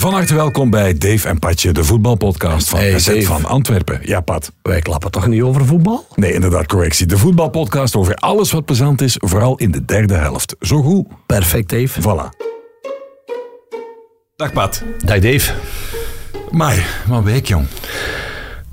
Van 0.00 0.12
harte 0.12 0.34
welkom 0.34 0.70
bij 0.70 0.98
Dave 0.98 1.28
en 1.28 1.38
Patje, 1.38 1.72
de 1.72 1.84
voetbalpodcast 1.84 2.68
van 2.68 2.78
Hey, 2.78 2.98
SZ 2.98 3.24
van 3.24 3.44
Antwerpen. 3.44 4.00
Ja, 4.02 4.20
Pat. 4.20 4.52
Wij 4.62 4.80
klappen 4.80 5.10
toch 5.10 5.26
niet 5.26 5.42
over 5.42 5.66
voetbal? 5.66 6.06
Nee, 6.14 6.32
inderdaad, 6.32 6.66
correctie. 6.66 7.06
De 7.06 7.18
voetbalpodcast 7.18 7.96
over 7.96 8.14
alles 8.14 8.50
wat 8.50 8.64
plezant 8.64 9.00
is, 9.00 9.16
vooral 9.18 9.56
in 9.56 9.70
de 9.70 9.84
derde 9.84 10.14
helft. 10.14 10.56
Zo 10.60 10.82
goed. 10.82 11.06
Perfect, 11.26 11.68
Dave. 11.68 12.00
Voilà. 12.00 12.36
Dag 14.36 14.52
Pat. 14.52 14.82
Dag 15.04 15.18
Dave. 15.18 15.52
Maar, 16.50 17.02
wat 17.06 17.22
week 17.22 17.46
jong. 17.46 17.66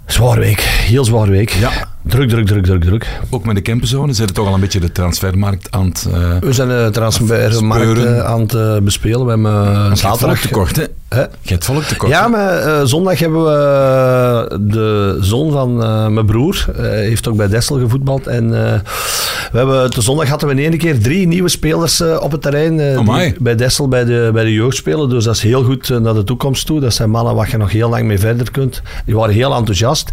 Zwaar 0.05 0.39
week. 0.39 0.59
Heel 0.59 1.05
zwaar 1.05 1.29
week. 1.29 1.49
Ja. 1.49 1.96
Druk, 2.07 2.29
druk, 2.29 2.45
druk, 2.45 2.63
druk, 2.65 2.81
druk. 2.83 3.19
Ook 3.29 3.45
met 3.45 3.55
de 3.55 3.61
camperzone 3.61 4.13
zitten 4.13 4.35
toch 4.35 4.47
al 4.47 4.53
een 4.53 4.59
beetje 4.59 4.79
de 4.79 4.91
transfermarkt 4.91 5.67
aan 5.71 5.85
het... 5.85 6.07
eh 6.13 6.37
We 6.39 6.53
zijn 6.53 6.67
de 6.67 6.89
transfermarkt 6.91 7.55
Speuren. 7.55 8.17
eh, 8.17 8.25
aan 8.25 8.39
het 8.41 8.53
eh, 8.53 8.77
bespelen. 8.77 9.23
We 9.25 9.29
hebben 9.29 9.51
eh, 9.53 9.93
zaterdag... 9.93 10.39
tekort, 10.41 10.75
hè? 10.75 10.83
Hè? 11.09 11.21
Je 11.21 11.27
hebt 11.53 11.65
volk 11.65 11.83
tekort. 11.83 12.11
Ja, 12.11 12.27
maar 12.27 12.57
eh, 12.57 12.81
zondag 12.83 13.19
hebben 13.19 13.43
we 13.43 13.49
eh, 14.51 14.57
de 14.61 15.17
zoon 15.21 15.51
van 15.51 15.83
eh, 15.83 16.07
mijn 16.07 16.25
broer. 16.25 16.65
eh, 16.75 16.83
heeft 16.83 17.27
ook 17.27 17.35
bij 17.37 17.47
Dessel 17.47 17.79
gevoetbald. 17.79 18.27
En 18.27 18.43
eh, 18.65 18.73
we 19.51 19.57
hebben, 19.57 19.91
de 19.91 20.01
zondag 20.01 20.27
hadden 20.29 20.49
we 20.49 20.55
in 20.61 20.69
één 20.71 20.77
keer 20.77 20.99
drie 21.01 21.27
nieuwe 21.27 21.49
spelers 21.49 21.99
eh, 21.99 22.17
op 22.21 22.31
het 22.31 22.41
terrein. 22.41 22.79
eh, 22.79 22.95
die 23.29 23.35
bij 23.39 23.55
Dessel 23.55 23.87
bij 23.87 24.05
de, 24.05 24.29
bij 24.33 24.43
de 24.43 24.53
jeugd 24.53 24.75
spelen. 24.77 25.09
Dus 25.09 25.23
dat 25.23 25.35
is 25.35 25.41
heel 25.41 25.63
goed 25.63 25.89
eh, 25.89 25.97
naar 25.97 26.13
de 26.13 26.23
toekomst 26.23 26.65
toe. 26.65 26.79
Dat 26.79 26.93
zijn 26.93 27.09
mannen 27.09 27.35
waar 27.35 27.49
je 27.51 27.57
nog 27.57 27.71
heel 27.71 27.89
lang 27.89 28.03
mee 28.05 28.19
verder 28.19 28.51
kunt. 28.51 28.81
Die 29.05 29.15
waren 29.15 29.33
heel 29.33 29.55
enthousiast. 29.55 30.11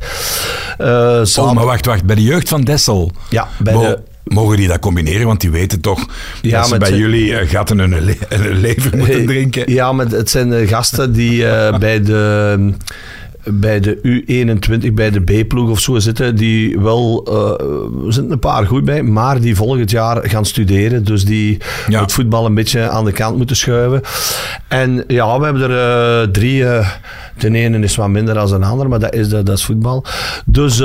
Eh, 0.79 1.23
Oh, 1.37 1.53
maar 1.53 1.65
wacht, 1.65 1.84
wacht. 1.85 2.05
Bij 2.05 2.17
de 2.17 2.23
jeugd 2.23 2.49
van 2.49 2.63
Dessel. 2.63 3.13
Ja, 3.31 3.49
bij 3.59 3.75
Mo- 3.75 3.81
de... 3.83 3.99
Mogen 4.25 4.57
die 4.57 4.69
dat 4.69 4.79
combineren? 4.79 5.27
Want 5.27 5.41
die 5.41 5.51
weten 5.51 5.81
toch 5.81 6.07
Ja, 6.43 6.59
dat 6.59 6.69
ze 6.69 6.77
bij 6.79 6.89
zijn- 6.89 7.01
jullie 7.01 7.37
eh, 7.37 7.49
gaten 7.49 7.79
hun, 7.79 8.05
le- 8.05 8.17
hun 8.37 8.57
lever 8.61 8.97
moeten 8.97 9.27
drinken. 9.27 9.73
Ja, 9.73 9.93
maar 9.93 10.07
het 10.07 10.31
zijn 10.31 10.69
gasten 10.69 11.13
die 11.13 11.47
eh, 11.49 11.79
bij 11.79 12.03
de... 12.03 12.73
Bij 13.51 13.81
de 13.81 13.99
U21, 14.27 14.93
bij 14.95 15.11
de 15.11 15.21
B-ploeg 15.21 15.71
of 15.71 15.81
zo 15.81 15.99
zitten, 15.99 16.37
die 16.37 16.81
wel, 16.81 17.25
eh, 17.29 18.07
er 18.07 18.13
zitten 18.13 18.33
een 18.33 18.39
paar 18.39 18.67
goed 18.67 18.85
bij, 18.85 19.03
maar 19.03 19.41
die 19.41 19.57
volgend 19.57 19.91
jaar 19.91 20.29
gaan 20.29 20.45
studeren. 20.45 21.05
Dus 21.05 21.25
die 21.25 21.59
Ja. 21.89 22.01
het 22.01 22.13
voetbal 22.13 22.47
een 22.47 22.55
beetje 22.55 22.89
aan 22.89 23.05
de 23.05 23.13
kant 23.13 23.37
moeten 23.37 23.57
schuiven. 23.57 24.01
En 24.69 25.05
ja, 25.07 25.39
we 25.39 25.45
hebben 25.45 25.71
er 25.71 26.23
eh, 26.23 26.29
drie. 26.29 26.65
eh, 26.67 26.89
de 27.39 27.51
ene 27.51 27.79
is 27.79 27.97
wat 27.97 28.09
minder 28.09 28.35
dan 28.35 28.47
de 28.61 28.67
andere, 28.67 28.89
maar 28.89 28.99
dat 28.99 29.15
is, 29.15 29.29
dat 29.29 29.49
is 29.49 29.65
voetbal. 29.65 30.05
Dus 30.47 30.77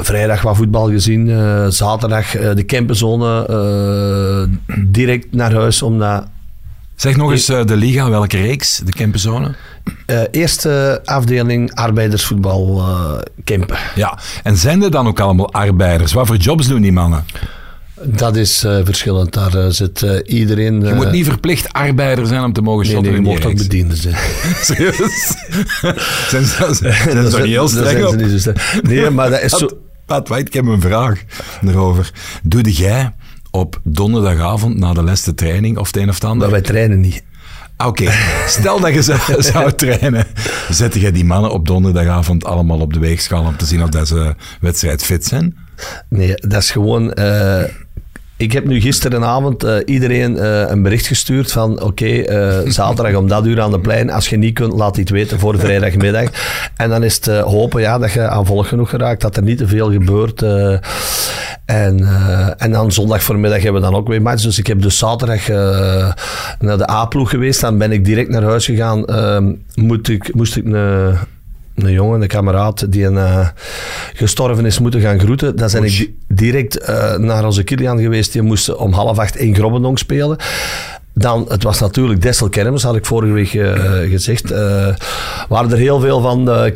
vrijdag 0.00 0.42
wat 0.42 0.56
voetbal 0.56 0.88
gezien, 0.90 1.32
zaterdag 1.72 2.30
de 2.30 2.64
campenzone 2.66 3.46
direct 4.86 5.26
naar 5.32 5.52
huis, 5.52 5.82
omdat 5.82 6.26
Zeg 6.96 7.16
nog 7.16 7.30
eens 7.30 7.48
eh, 7.48 7.64
de 7.64 7.76
liga, 7.76 8.10
welke 8.10 8.36
reeks? 8.36 8.80
De 8.84 8.92
campenzone? 8.92 9.54
Eh, 10.06 10.20
eerste 10.30 11.00
afdeling 11.04 11.74
arbeidersvoetbal 11.74 12.78
eh 12.78 13.18
Kempen. 13.44 13.78
Ja. 13.94 14.18
En 14.42 14.56
zijn 14.56 14.82
er 14.82 14.90
dan 14.90 15.06
ook 15.06 15.20
allemaal 15.20 15.52
arbeiders? 15.52 16.12
Wat 16.12 16.26
voor 16.26 16.36
jobs 16.36 16.66
doen 16.66 16.82
die 16.82 16.92
mannen? 16.92 17.24
Dat 18.02 18.36
is 18.36 18.58
verschillend. 18.84 19.32
Daar 19.32 19.72
zit 19.72 20.06
iedereen... 20.24 20.80
Je 20.80 20.94
moet 20.94 21.10
niet 21.10 21.24
verplicht 21.26 21.72
arbeider 21.72 22.26
zijn 22.26 22.44
om 22.44 22.52
te 22.52 22.60
mogen 22.60 22.86
Nee, 22.86 22.92
shotten 22.94 23.12
nee, 23.12 23.22
je 23.22 23.28
in 23.28 23.36
die 23.36 23.48
mocht 23.48 23.60
ook 23.60 23.68
bediende 23.68 23.96
zijn. 23.96 24.16
Serieus? 24.62 25.34
zijn 26.30 26.44
ze, 26.44 26.68
zijn 26.80 27.22
Dat 27.22 27.32
ze 27.32 27.40
heel 27.40 27.60
dat 27.60 27.70
streng 27.70 27.88
zijn 27.88 28.06
op? 28.06 28.12
ze 28.12 28.16
niet 28.16 28.30
zo 28.30 28.38
streng. 28.38 28.82
Nee, 28.82 29.10
maar 29.10 29.30
dat 29.30 29.40
is 29.40 29.52
zo... 29.58 29.68
Pat, 30.06 30.30
ik 30.38 30.52
heb 30.52 30.66
een 30.66 30.80
vraag 30.80 31.22
erover. 31.66 32.10
Doe 32.42 32.70
jij 32.70 33.12
op 33.54 33.80
donderdagavond 33.82 34.78
na 34.78 34.92
de 34.92 35.02
de 35.24 35.34
training 35.34 35.78
of 35.78 35.86
het 35.86 35.96
een 35.96 36.08
of 36.08 36.14
het 36.14 36.24
ander? 36.24 36.40
Maar 36.40 36.50
wij 36.50 36.60
trainen 36.60 37.00
niet. 37.00 37.22
Ah, 37.76 37.86
Oké, 37.86 38.10
stel 38.46 38.80
dat 38.80 38.94
je 38.94 39.02
zou, 39.02 39.20
zou 39.52 39.72
trainen. 39.72 40.26
Zet 40.70 40.94
jij 40.94 41.12
die 41.12 41.24
mannen 41.24 41.50
op 41.50 41.66
donderdagavond 41.66 42.44
allemaal 42.44 42.80
op 42.80 42.92
de 42.92 42.98
weegschaal 42.98 43.44
om 43.44 43.56
te 43.56 43.66
zien 43.66 43.82
of 43.82 43.88
dat 43.88 44.08
ze 44.08 44.34
wedstrijdfit 44.60 45.24
zijn? 45.24 45.56
Nee, 46.08 46.34
dat 46.34 46.62
is 46.62 46.70
gewoon... 46.70 47.12
eh, 47.12 47.64
ik 48.36 48.52
heb 48.52 48.64
nu 48.64 48.80
gisterenavond 48.80 49.64
eh, 49.64 49.76
iedereen 49.84 50.38
eh, 50.38 50.70
een 50.70 50.82
bericht 50.82 51.06
gestuurd 51.06 51.52
van 51.52 51.82
oké, 51.82 52.06
eh, 52.06 52.70
zaterdag 52.70 53.14
om 53.14 53.28
dat 53.28 53.46
uur 53.46 53.60
aan 53.60 53.70
de 53.70 53.80
plein. 53.80 54.10
Als 54.10 54.28
je 54.28 54.36
niet 54.36 54.54
kunt, 54.54 54.72
laat 54.72 54.96
iets 54.96 55.10
weten 55.10 55.38
voor 55.38 55.58
vrijdagmiddag. 55.58 56.28
En 56.76 56.88
dan 56.88 57.02
is 57.02 57.14
het 57.14 57.26
hopen 57.26 57.80
ja, 57.80 57.98
dat 57.98 58.12
je 58.12 58.28
aan 58.28 58.46
volk 58.46 58.66
genoeg 58.66 58.90
geraakt, 58.90 59.20
dat 59.20 59.36
er 59.36 59.42
niet 59.42 59.58
te 59.58 59.68
veel 59.68 59.92
gebeurt. 59.92 60.42
en, 61.64 62.08
en 62.58 62.70
dan 62.70 62.92
zondag 62.92 63.22
voormiddag 63.22 63.62
hebben 63.62 63.82
we 63.82 63.88
dan 63.88 63.96
ook 63.96 64.08
weer 64.08 64.22
match. 64.22 64.42
Dus 64.42 64.58
ik 64.58 64.66
heb 64.66 64.82
dus 64.82 64.98
zaterdag 64.98 65.48
naar 66.58 66.78
de 66.78 66.90
A-ploeg 66.90 67.30
geweest. 67.30 67.60
Dan 67.60 67.78
ben 67.78 67.92
ik 67.92 68.04
direct 68.04 68.28
naar 68.28 68.42
huis 68.42 68.64
gegaan. 68.64 69.04
Ehm, 69.06 69.52
moet 69.74 70.08
ik, 70.08 70.34
moest 70.34 70.56
ik 70.56 70.64
een, 70.64 71.16
een 71.74 71.92
jongen, 71.92 72.22
een 72.22 72.28
kameraad, 72.28 72.92
die 72.92 73.04
een, 73.04 73.16
eh, 73.18 73.48
gestorven 74.14 74.66
is, 74.66 74.78
moeten 74.78 75.00
gaan 75.00 75.20
groeten. 75.20 75.56
Dan 75.56 75.70
zijn 75.70 75.84
ik 75.84 75.90
di- 75.96 76.14
direct 76.28 76.78
eh, 76.78 77.16
naar 77.16 77.44
onze 77.44 77.62
Kilian 77.62 77.98
geweest. 78.00 78.32
Die 78.32 78.42
moest 78.42 78.74
om 78.76 78.92
half 78.92 79.18
acht 79.18 79.36
in 79.36 79.54
Grobbendonk 79.54 79.98
spelen. 79.98 80.36
Dan, 81.16 81.44
het 81.48 81.62
was 81.62 81.80
natuurlijk 81.80 82.22
Dessel 82.22 82.48
Kermis, 82.48 82.82
had 82.82 82.96
ik 82.96 83.06
vorige 83.06 83.32
week 83.32 83.54
eh, 83.54 84.10
gezegd. 84.10 84.50
Eh 84.50 84.94
waren 85.48 85.70
er 85.70 85.76
heel 85.76 86.00
veel 86.00 86.20
van 86.20 86.44
de 86.44 86.72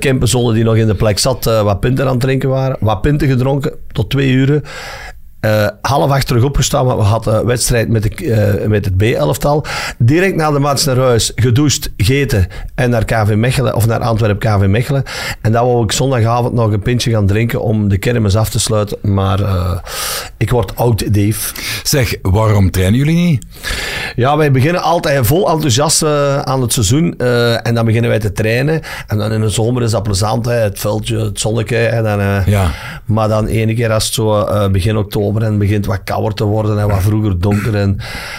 die 0.55 0.65
nog 0.65 0.77
in 0.77 0.87
de 0.87 0.95
plek 0.95 1.19
zat, 1.19 1.45
wat 1.45 1.81
pinten 1.81 2.05
aan 2.05 2.11
het 2.11 2.21
drinken 2.21 2.49
waren. 2.49 2.77
Wat 2.81 3.01
pinten 3.01 3.29
gedronken, 3.29 3.73
tot 3.93 4.11
twee 4.11 4.31
uur. 4.31 4.63
Eh, 5.41 5.66
half 5.82 6.10
acht 6.10 6.26
terug 6.26 6.43
opgestaan, 6.43 6.87
want 6.87 6.99
we 7.00 7.04
hadden 7.06 7.38
een 7.38 7.47
wedstrijd 7.47 7.88
met, 7.88 8.03
de, 8.03 8.32
eh, 8.32 8.69
met 8.69 8.84
het 8.84 8.97
B-elftal. 8.97 9.65
Direct 9.99 10.37
na 10.37 10.50
de 10.50 10.59
match 10.59 10.87
naar 10.87 10.97
huis, 10.97 11.32
gedoucht, 11.34 11.91
gegeten 11.97 12.47
en 12.75 12.91
naar 12.91 13.04
KV 13.04 13.34
Mechelen, 13.34 13.75
of 13.75 13.87
naar 13.87 14.00
Antwerp 14.00 14.38
KV 14.38 14.66
Mechelen. 14.66 15.03
En 15.43 15.53
dan 15.53 15.66
wou 15.66 15.84
ik 15.84 15.93
zondagavond 15.93 16.54
nog 16.54 16.72
een 16.72 16.82
pintje 16.82 17.10
gaan 17.10 17.26
drinken 17.26 17.62
om 17.62 17.88
de 17.88 17.99
kermis 17.99 18.37
af 18.37 18.50
te 18.50 18.60
sluiten. 18.60 18.99
Maar 19.03 19.41
eh, 19.41 19.78
ik 20.37 20.50
word 20.50 20.76
oud, 20.76 21.15
Dave. 21.15 21.55
Zeg, 21.82 22.15
waarom 22.22 22.70
trainen 22.70 22.99
jullie 22.99 23.16
niet? 23.16 23.44
Ja, 24.16 24.37
wij 24.37 24.50
beginnen 24.50 24.82
altijd 24.82 25.26
vol 25.26 25.50
enthousiast 25.50 26.03
aan 26.44 26.60
het 26.60 26.72
seizoen. 26.72 27.16
en 27.62 27.75
dan 27.75 27.84
beginnen 27.84 28.10
wij 28.10 28.19
te 28.19 28.32
trainen. 28.32 28.81
En 29.06 29.19
dan 29.19 29.32
in 29.32 29.41
de 29.41 29.49
zomer 29.49 29.82
is 29.82 29.91
dat 29.91 30.03
plezant, 30.03 30.44
hè, 30.44 30.53
het 30.53 30.78
veldje, 30.78 31.19
het 31.19 31.41
zonnetje. 31.41 31.76
En 31.76 32.03
dan, 32.03 32.43
Ja. 32.47 32.70
Maar 33.05 33.28
dan 33.28 33.47
ene 33.47 33.75
keer 33.75 33.93
als 33.93 34.05
het 34.05 34.15
zo 34.15 34.47
begin 34.70 34.97
oktober 34.97 35.28
en 35.37 35.50
het 35.50 35.59
begint 35.59 35.87
wat 35.87 36.00
kouder 36.05 36.34
te 36.34 36.44
worden 36.44 36.78
en 36.78 36.89
wat 36.89 37.03
vroeger 37.03 37.41
donker. 37.41 37.75
En 37.75 37.97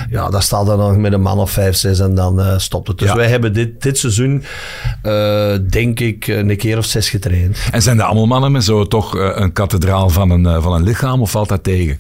ja, 0.10 0.30
dan 0.30 0.42
staat 0.42 0.68
er 0.68 0.78
nog 0.78 0.98
met 0.98 1.14
een 1.14 1.22
man 1.22 1.40
of 1.40 1.52
vijf, 1.52 1.76
zes 1.76 2.00
en 2.00 2.16
dan 2.16 2.40
eh, 2.42 2.58
stopt 2.58 2.88
het. 2.88 2.98
Dus 2.98 3.08
Ja. 3.08 3.16
wij 3.16 3.28
hebben 3.28 3.54
dit, 3.54 3.82
dit 3.82 3.98
seizoen, 3.98 4.44
eh, 5.02 5.54
denk 5.70 6.00
ik, 6.00 6.28
een 6.28 6.58
keer 6.58 6.78
of 6.78 6.86
zes 6.86 7.10
getraind. 7.10 7.58
En 7.72 7.82
zijn 7.82 7.98
dat 7.98 8.06
allemaal 8.06 8.26
mannen 8.28 8.52
met 8.52 8.64
zo 8.64 8.88
toch 8.88 9.18
eh, 9.18 9.30
een 9.34 9.54
kathedraal 9.54 10.10
van 10.10 10.30
een, 10.30 10.46
eh, 10.46 10.62
van 10.64 10.74
een 10.74 10.84
lichaam 10.84 11.22
of 11.22 11.32
valt 11.32 11.50
dat 11.50 11.64
tegen? 11.64 11.98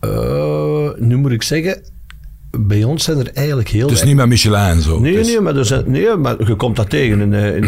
Eh, 0.00 0.88
nu 0.96 1.16
moet 1.16 1.32
ik 1.32 1.42
zeggen, 1.42 1.82
bij 2.58 2.84
ons 2.84 3.04
zijn 3.04 3.18
er 3.18 3.30
eigenlijk 3.34 3.68
heel 3.68 3.88
Dus 3.88 4.02
niet 4.02 4.16
met 4.16 4.26
Michelin 4.26 4.60
en 4.60 4.82
zo. 4.82 4.98
Nee, 5.00 5.12
Dus 5.12 5.26
nee, 5.26 5.40
maar, 5.40 5.56
er 5.56 5.64
zijn, 5.64 5.84
nee, 5.86 6.16
maar 6.16 6.34
je 6.46 6.54
komt 6.54 6.76
dat 6.76 6.90
tegen. 6.90 7.20
In, 7.20 7.32
in, 7.32 7.66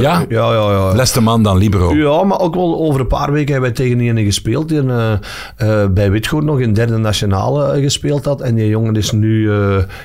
Ja? 0.00 0.24
Ja, 0.28 0.52
ja, 0.52 0.70
ja. 0.70 0.94
Leste 0.94 1.20
man 1.20 1.42
dan 1.42 1.56
libero. 1.56 1.94
Ja, 1.94 2.24
maar 2.24 2.40
ook 2.40 2.54
wel 2.54 2.78
over 2.78 3.00
een 3.00 3.06
paar 3.06 3.32
weken 3.32 3.52
hebben 3.52 3.74
wij 3.74 3.86
tegen 3.86 4.00
ene 4.00 4.24
gespeeld. 4.24 4.68
Die 4.68 4.82
eh, 5.56 5.86
bij 5.86 6.10
Witgoed 6.10 6.44
nog 6.44 6.60
in 6.60 6.72
derde 6.72 6.96
nationale 6.96 7.72
eh, 7.72 7.82
gespeeld 7.82 8.24
had. 8.24 8.40
En 8.40 8.54
die 8.54 8.68
jongen 8.68 8.96
is 8.96 9.12
nu 9.12 9.50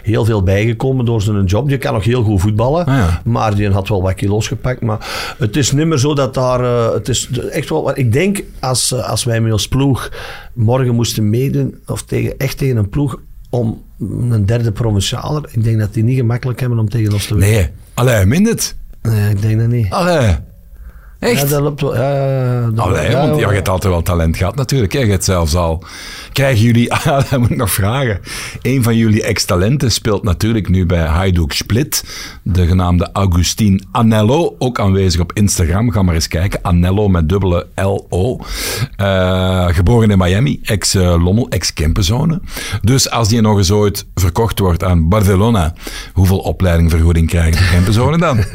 heel 0.04 0.26
veel 0.26 0.44
bijgekomen 0.44 1.06
door 1.06 1.22
zijn 1.22 1.46
job. 1.46 1.68
Die 1.68 1.78
kan 1.78 1.94
nog 1.94 2.04
heel 2.04 2.24
goed 2.24 2.42
voetballen. 2.42 2.86
Ah, 2.86 2.96
ja. 2.96 3.22
Maar 3.24 3.56
die 3.56 3.70
had 3.70 3.88
wel 3.88 4.02
wat 4.02 4.14
kilo's 4.14 4.48
gepakt. 4.48 4.82
Maar 4.82 5.36
het 5.38 5.56
is 5.56 5.72
niet 5.72 5.88
meer 5.88 5.98
zo 5.98 6.14
dat 6.14 6.34
daar... 6.34 6.94
het 6.94 7.10
is 7.10 7.30
echt 7.52 7.70
wel... 7.70 7.98
Ik 7.98 8.14
denk 8.14 8.44
als, 8.60 8.94
als 8.94 9.24
wij 9.24 9.42
met 9.42 9.52
ons 9.52 9.68
ploeg 9.68 10.12
morgen 10.54 10.96
moesten 10.96 11.30
meedoen, 11.30 11.76
of 11.86 12.04
tegen, 12.04 12.38
echt 12.38 12.58
tegen 12.58 12.78
een 12.78 12.90
ploeg, 12.90 13.20
om 13.50 13.82
een 14.10 14.46
derde 14.46 14.72
provincialer, 14.72 15.50
ik 15.52 15.64
denk 15.64 15.80
dat 15.80 15.94
die 15.94 16.04
niet 16.04 16.18
gemakkelijk 16.18 16.60
hebben 16.60 16.80
om 16.80 16.90
tegen 16.90 17.14
ons 17.14 17.28
te 17.28 17.36
winnen. 17.36 17.60
Nee. 17.60 17.70
Allee, 17.94 18.26
min 18.26 18.46
het. 18.46 18.76
Nee, 19.02 19.30
ik 19.30 19.42
denk 19.42 19.60
dat 19.60 19.68
niet. 19.68 19.92
Allee. 19.92 20.36
Echt? 21.22 21.42
Ja, 21.42 21.48
dat 21.48 21.62
loopt 21.62 21.82
wel. 21.82 21.96
Ja, 21.96 22.16
ja, 22.16 22.42
ja, 22.62 22.70
dat- 22.70 22.86
Allee, 22.86 23.10
ja, 23.10 23.28
want 23.28 23.40
je 23.40 23.46
hebt 23.48 23.70
altijd 23.70 23.94
wel 23.94 24.02
talent 24.02 24.38
gehad 24.38 24.56
natuurlijk. 24.56 24.94
Hè. 24.94 25.00
Je 25.00 25.10
hebt 25.10 25.24
zelfs 25.24 25.56
al... 25.56 25.84
Krijgen 26.32 26.62
jullie... 26.66 26.94
Ah, 27.02 27.06
dat 27.30 27.40
moet 27.40 27.50
ik 27.50 27.58
nog 27.58 27.72
vragen. 27.72 28.20
Een 28.62 28.84
van 28.84 28.96
jullie 28.96 29.24
ex-talenten 29.24 29.92
speelt 29.92 30.24
natuurlijk 30.24 30.70
nu 30.70 30.86
bij 30.86 31.06
Hajduk 31.06 31.52
Split. 31.54 32.04
De 32.44 32.68
genaamde 32.68 33.10
Augustin 33.14 33.84
Anello. 33.92 34.56
Ook 34.60 34.80
aanwezig 34.80 35.22
op 35.22 35.32
Instagram. 35.34 35.92
Ga 35.92 36.02
maar 36.02 36.14
eens 36.16 36.28
kijken. 36.28 36.60
Anello 36.62 37.08
met 37.10 37.30
dubbele 37.30 37.68
L-O. 37.76 38.40
Eh, 38.96 39.68
geboren 39.68 40.10
in 40.12 40.18
Miami. 40.18 40.60
Ex-Lommel, 40.64 41.50
ex-Kempenzone. 41.50 42.40
Dus 42.82 43.10
als 43.10 43.28
die 43.28 43.42
nog 43.42 43.58
eens 43.58 43.72
ooit 43.72 44.06
verkocht 44.16 44.60
wordt 44.60 44.84
aan 44.84 45.10
Barcelona, 45.10 45.74
hoeveel 46.14 46.40
opleidingvergoeding 46.40 47.28
krijgen 47.28 47.52
de 47.62 47.70
Kempenzone 47.72 48.18
dan? 48.18 48.38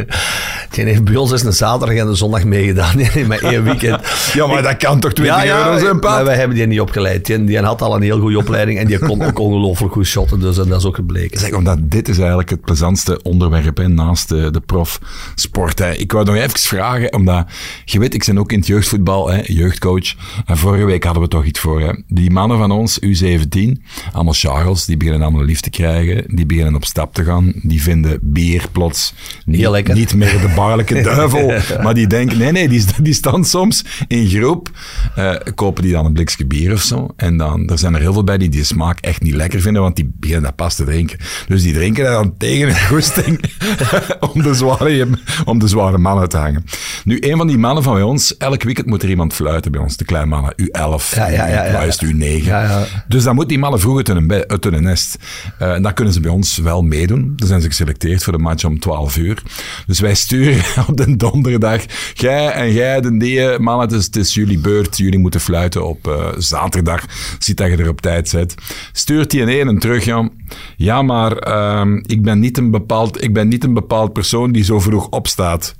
Die 0.70 0.84
heeft 0.84 1.04
bij 1.04 1.16
ons 1.16 1.32
eens 1.32 1.44
een 1.44 1.52
zaterdag 1.52 1.96
en 1.96 2.06
een 2.08 2.16
zondag 2.16 2.44
meegedaan. 2.56 2.98
Heeft 2.98 3.28
maar 3.28 3.38
één 3.38 3.64
weekend. 3.64 4.00
Ja, 4.32 4.46
maar 4.46 4.62
dat 4.62 4.76
kan 4.76 5.00
toch 5.00 5.12
20 5.12 5.44
euro 5.44 5.78
zijn, 5.78 5.84
maar 5.84 5.98
pap? 5.98 6.24
wij 6.24 6.36
hebben 6.36 6.56
die 6.56 6.66
niet 6.66 6.80
opgeleid. 6.80 7.26
Die, 7.26 7.44
die 7.44 7.58
had 7.58 7.82
al 7.82 7.94
een 7.94 8.02
heel 8.02 8.20
goede 8.20 8.38
opleiding 8.38 8.78
en 8.78 8.86
die 8.86 8.98
kon 8.98 9.22
ook 9.22 9.38
ongelooflijk 9.38 9.92
goed 9.92 10.06
shotten. 10.06 10.40
Dus 10.40 10.58
en 10.58 10.68
dat 10.68 10.78
is 10.80 10.86
ook 10.86 10.94
gebleken. 10.94 11.40
Zeg, 11.40 11.52
omdat 11.52 11.78
dit 11.90 12.08
is 12.08 12.18
eigenlijk 12.18 12.50
het 12.50 12.60
plezantste 12.60 13.22
onderwerp 13.22 13.76
hè, 13.76 13.88
naast 13.88 14.28
de, 14.28 14.50
de 14.50 14.60
profsport. 14.60 15.78
Hè. 15.78 15.92
Ik 15.94 16.12
wou 16.12 16.24
nog 16.24 16.34
even 16.34 16.58
vragen, 16.58 17.12
omdat 17.12 17.46
je 17.84 17.98
weet, 17.98 18.14
ik 18.14 18.24
ben 18.26 18.38
ook 18.38 18.52
in 18.52 18.58
het 18.58 18.66
jeugdvoetbal, 18.66 19.30
hè, 19.30 19.40
jeugdcoach. 19.44 20.14
En 20.46 20.56
vorige 20.56 20.84
week 20.84 21.04
hadden 21.04 21.22
we 21.22 21.28
toch 21.28 21.44
iets 21.44 21.60
voor. 21.60 21.80
Hè. 21.80 21.92
Die 22.06 22.30
mannen 22.30 22.58
van 22.58 22.70
ons, 22.70 23.00
U17, 23.00 23.82
allemaal 24.12 24.32
Charles, 24.32 24.84
die 24.84 24.96
beginnen 24.96 25.22
allemaal 25.22 25.44
lief 25.44 25.60
te 25.60 25.70
krijgen. 25.70 26.24
Die 26.26 26.46
beginnen 26.46 26.74
op 26.74 26.84
stap 26.84 27.14
te 27.14 27.24
gaan. 27.24 27.52
Die 27.62 27.82
vinden 27.82 28.18
bier 28.22 28.64
plots 28.72 29.14
niet, 29.44 29.94
niet 29.94 30.14
meer 30.14 30.40
de 30.40 30.52
baarlijke 30.56 31.00
duivel. 31.02 31.54
Maar 31.82 31.94
die 31.94 32.06
denken, 32.06 32.38
nee, 32.38 32.45
nee, 32.52 32.68
die, 32.68 32.84
die 33.02 33.14
staan 33.14 33.44
soms 33.44 33.84
in 34.08 34.28
groep. 34.28 34.68
eh, 35.14 35.34
kopen 35.54 35.82
die 35.82 35.92
dan 35.92 36.04
een 36.04 36.12
blikje 36.12 36.46
bier 36.46 36.72
of 36.72 36.82
zo. 36.82 37.08
En 37.16 37.36
dan, 37.36 37.68
er 37.68 37.78
zijn 37.78 37.94
er 37.94 38.00
heel 38.00 38.12
veel 38.12 38.24
bij 38.24 38.38
die 38.38 38.48
die 38.48 38.64
smaak 38.64 38.98
echt 39.00 39.22
niet 39.22 39.34
lekker 39.34 39.60
vinden, 39.60 39.82
want 39.82 39.96
die 39.96 40.10
beginnen 40.16 40.44
dat 40.44 40.54
pas 40.56 40.74
te 40.74 40.84
drinken. 40.84 41.18
Dus 41.48 41.62
die 41.62 41.72
drinken 41.72 42.04
dat 42.04 42.12
dan 42.12 42.34
tegen 42.36 42.68
een 42.68 42.86
goesting 42.86 43.40
om, 44.32 44.42
de 44.42 44.54
zware, 44.54 45.08
om 45.44 45.58
de 45.58 45.68
zware 45.68 45.98
mannen 45.98 46.28
te 46.28 46.36
hangen. 46.36 46.64
Nu, 47.04 47.16
een 47.20 47.36
van 47.36 47.46
die 47.46 47.58
mannen 47.58 47.82
van 47.82 47.94
bij 47.94 48.02
ons, 48.02 48.36
elk 48.36 48.62
weekend 48.62 48.86
moet 48.86 49.02
er 49.02 49.08
iemand 49.08 49.32
fluiten 49.34 49.72
bij 49.72 49.80
ons. 49.80 49.96
De 49.96 50.04
kleine 50.04 50.28
mannen, 50.30 50.52
U11, 50.62 51.14
Ja, 51.14 51.28
ja, 51.28 51.46
ja, 51.46 51.64
ja. 51.64 51.72
wat 51.72 51.82
is 51.86 52.00
het, 52.00 52.12
U9. 52.14 52.44
Ja, 52.44 52.62
ja. 52.62 52.84
Dus 53.08 53.22
dan 53.24 53.34
moet 53.34 53.48
die 53.48 53.58
mannen 53.58 53.80
vroeg 53.80 53.96
uit 53.96 54.06
hun, 54.06 54.30
uit 54.46 54.64
hun 54.64 54.82
nest. 54.82 55.16
Eh, 55.58 55.72
en 55.72 55.82
dan 55.82 55.94
kunnen 55.94 56.14
ze 56.14 56.20
bij 56.20 56.30
ons 56.30 56.56
wel 56.56 56.82
meedoen. 56.82 57.32
Dan 57.36 57.48
zijn 57.48 57.60
ze 57.60 57.68
geselecteerd 57.68 58.22
voor 58.24 58.32
de 58.32 58.38
match 58.38 58.64
om 58.64 58.80
12 58.80 59.16
uur. 59.16 59.42
Dus 59.86 60.00
wij 60.00 60.14
sturen 60.14 60.62
op 60.88 60.96
de 60.96 61.16
donderdag. 61.16 61.82
Jij 62.14 62.35
en 62.44 62.72
jij, 62.72 63.00
de 63.00 63.16
die, 63.16 63.58
mannen, 63.58 63.88
het 63.88 63.96
is, 63.96 64.04
het 64.04 64.16
is 64.16 64.34
jullie 64.34 64.58
beurt. 64.58 64.96
Jullie 64.96 65.18
moeten 65.18 65.40
fluiten 65.40 65.86
op 65.86 66.08
eh, 66.08 66.28
zaterdag. 66.38 67.04
Ziet 67.38 67.56
dat 67.56 67.68
je 67.68 67.76
er 67.76 67.88
op 67.88 68.00
tijd 68.00 68.28
zit. 68.28 68.54
Stuurt 68.92 69.30
die 69.30 69.42
een 69.42 69.48
ene 69.48 69.78
terug, 69.78 70.04
ja. 70.04 70.28
Ja, 70.76 71.02
maar 71.02 71.36
ehm, 71.36 71.96
ik, 71.96 72.22
ben 72.22 72.38
niet 72.38 72.58
een 72.58 72.70
bepaald, 72.70 73.22
ik 73.22 73.32
ben 73.32 73.48
niet 73.48 73.64
een 73.64 73.74
bepaald 73.74 74.12
persoon 74.12 74.52
die 74.52 74.64
zo 74.64 74.80
vroeg 74.80 75.08
opstaat. 75.08 75.74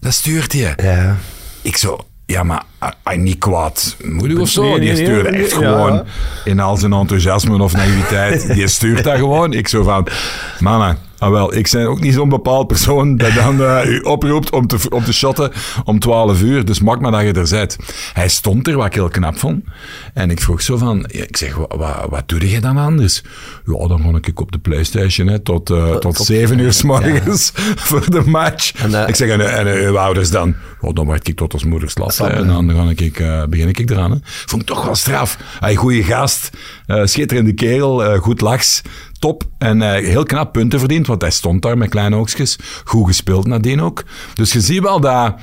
Dat 0.00 0.12
stuurt 0.12 0.52
hij. 0.52 0.74
Ja. 0.76 1.16
Ik 1.62 1.76
zo, 1.76 1.98
ja, 2.26 2.42
maar 2.42 2.62
ah, 2.78 2.90
ah, 3.02 3.18
niet 3.18 3.38
kwaad 3.38 3.96
moedig 4.04 4.38
of 4.38 4.48
zo. 4.48 4.62
Nee, 4.62 4.80
die 4.80 4.96
stuurde 4.96 5.30
nee, 5.30 5.42
echt 5.42 5.52
gewoon 5.52 6.04
in 6.44 6.60
al 6.60 6.76
zijn 6.76 6.92
enthousiasme 6.92 7.62
of 7.62 7.72
naïviteit. 7.72 8.54
Die 8.54 8.68
stuurt 8.68 9.04
dat 9.04 9.16
gewoon. 9.16 9.52
Ik 9.52 9.68
zo 9.68 9.82
van, 9.82 10.06
mama, 10.60 10.96
ah 11.18 11.30
wel, 11.30 11.54
ik 11.54 11.68
ben 11.72 11.86
ook 11.86 12.00
niet 12.00 12.14
zo'n 12.14 12.28
bepaald 12.28 12.66
persoon 12.66 13.16
dat 13.16 13.34
dan 13.34 13.62
eh, 13.62 13.86
u 13.86 13.98
oproept 14.00 14.50
om 14.50 14.66
te, 14.66 14.78
om 14.90 15.04
te 15.04 15.12
shotten 15.12 15.52
om 15.84 15.98
12 15.98 16.42
uur. 16.42 16.64
Dus 16.64 16.80
maak 16.80 17.00
maar 17.00 17.10
dat 17.10 17.20
je 17.20 17.32
er 17.32 17.48
bent. 17.50 17.76
Hij 18.12 18.28
stond 18.28 18.68
er, 18.68 18.76
wat 18.76 18.86
ik 18.86 18.94
heel 18.94 19.08
knap 19.08 19.38
vond. 19.38 19.64
En 20.14 20.30
ik 20.30 20.40
vroeg 20.40 20.62
zo 20.62 20.76
van, 20.76 21.04
ik 21.08 21.36
zeg, 21.36 21.56
wat, 22.08 22.22
doe 22.26 22.50
je 22.50 22.60
dan 22.60 22.76
anders? 22.76 23.22
Ja, 23.64 23.86
dan 23.86 24.02
ga 24.02 24.18
ik 24.20 24.40
op 24.40 24.52
de 24.52 24.58
Playstation 24.58 25.26
hè, 25.26 25.38
tot, 25.38 25.70
eh, 25.70 25.90
tot, 25.90 26.16
tot- 26.16 26.26
7 26.26 26.58
uur 26.58 26.72
s 26.80 26.82
morgens 26.82 27.52
voor 27.88 28.10
de 28.10 28.22
match. 28.26 28.72
En, 28.74 29.02
eh, 29.02 29.08
ik 29.08 29.14
zeg, 29.14 29.28
en, 29.28 29.56
en 29.56 29.66
uw 29.66 29.98
ouders 29.98 30.30
dan? 30.30 30.54
Oh, 30.80 30.94
dan 30.94 31.06
wacht 31.06 31.28
ik 31.28 31.36
tot 31.36 31.52
als 31.52 31.64
moeder 31.64 31.90
slaapt. 31.90 32.14
Slaapt, 32.14 32.32
hè, 32.32 32.38
ja. 32.38 32.44
En 32.56 32.66
dan 32.66 32.96
ga 32.96 33.04
ik, 33.04 33.48
begin 33.50 33.68
ik 33.68 33.90
eraan. 33.90 34.10
Hè. 34.10 34.16
Vond 34.22 34.62
ik 34.62 34.68
toch 34.68 34.84
wel 34.84 34.94
straf. 34.94 35.38
Hij 35.60 35.74
goede 35.74 36.02
gast, 36.04 36.50
schitterende 36.86 37.52
kerel, 37.52 38.04
eh, 38.04 38.18
goed 38.18 38.40
lachs, 38.40 38.82
top. 39.18 39.42
En 39.58 39.82
eh, 39.82 40.04
heel 40.04 40.22
knap 40.22 40.52
punten 40.52 40.78
verdiend, 40.78 41.06
want 41.06 41.20
hij 41.20 41.30
stond 41.30 41.62
daar 41.62 41.78
met 41.78 41.88
kleine 41.88 42.16
oogstjes. 42.16 42.58
Goed 42.84 43.06
gespeeld 43.06 43.46
nadien 43.46 43.80
ook. 43.80 44.04
Dus 44.34 44.52
je 44.52 44.60
ziet 44.60 44.82
wel 44.82 45.00
dat... 45.00 45.34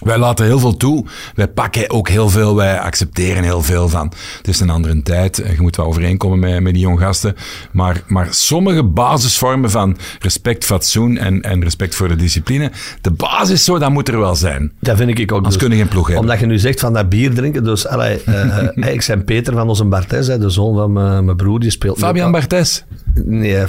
Wij 0.00 0.18
laten 0.18 0.44
heel 0.44 0.58
veel 0.58 0.76
toe. 0.76 1.04
Wij 1.34 1.48
pakken 1.48 1.90
ook 1.90 2.08
heel 2.08 2.28
veel. 2.28 2.56
Wij 2.56 2.80
accepteren 2.80 3.42
heel 3.42 3.62
veel 3.62 3.88
van. 3.88 4.12
Het 4.36 4.48
is 4.48 4.60
een 4.60 4.70
andere 4.70 5.02
tijd. 5.02 5.36
Je 5.36 5.62
moet 5.62 5.76
wel 5.76 5.86
overeenkomen 5.86 6.38
met, 6.38 6.60
met 6.60 6.72
die 6.72 6.82
jonge 6.82 6.98
gasten. 6.98 7.34
Maar, 7.72 8.02
maar 8.06 8.26
sommige 8.30 8.84
basisvormen 8.84 9.70
van 9.70 9.96
respect, 10.18 10.64
fatsoen 10.64 11.16
en, 11.16 11.42
en 11.42 11.62
respect 11.62 11.94
voor 11.94 12.08
de 12.08 12.16
discipline. 12.16 12.70
De 13.00 13.10
basis 13.10 13.64
zo, 13.64 13.78
dat 13.78 13.90
moet 13.90 14.08
er 14.08 14.18
wel 14.18 14.34
zijn. 14.34 14.72
Dat 14.80 14.96
vind 14.96 15.18
ik 15.18 15.32
ook. 15.32 15.36
Anders 15.36 15.54
dus. 15.54 15.62
kun 15.62 15.72
je 15.72 15.82
geen 15.82 15.88
ploeg 15.88 16.06
hebben. 16.06 16.24
Omdat 16.24 16.40
je 16.40 16.46
nu 16.46 16.58
zegt 16.58 16.80
van 16.80 16.92
dat 16.92 17.08
bier 17.08 17.34
drinken. 17.34 17.64
Dus 17.64 17.86
allee, 17.86 18.22
eh, 18.24 18.58
eh, 18.76 18.92
ik 18.92 19.04
ben 19.06 19.24
Peter 19.24 19.52
van 19.52 19.68
onze 19.68 19.84
Bartes, 19.84 20.26
de 20.26 20.50
zoon 20.50 20.74
van 20.74 20.92
mijn 20.92 21.24
mijn 21.24 21.36
broer. 21.36 21.60
Die 21.60 21.70
speelt 21.70 21.98
Fabian 21.98 22.30
Barthes. 22.30 22.84
Nee, 23.14 23.64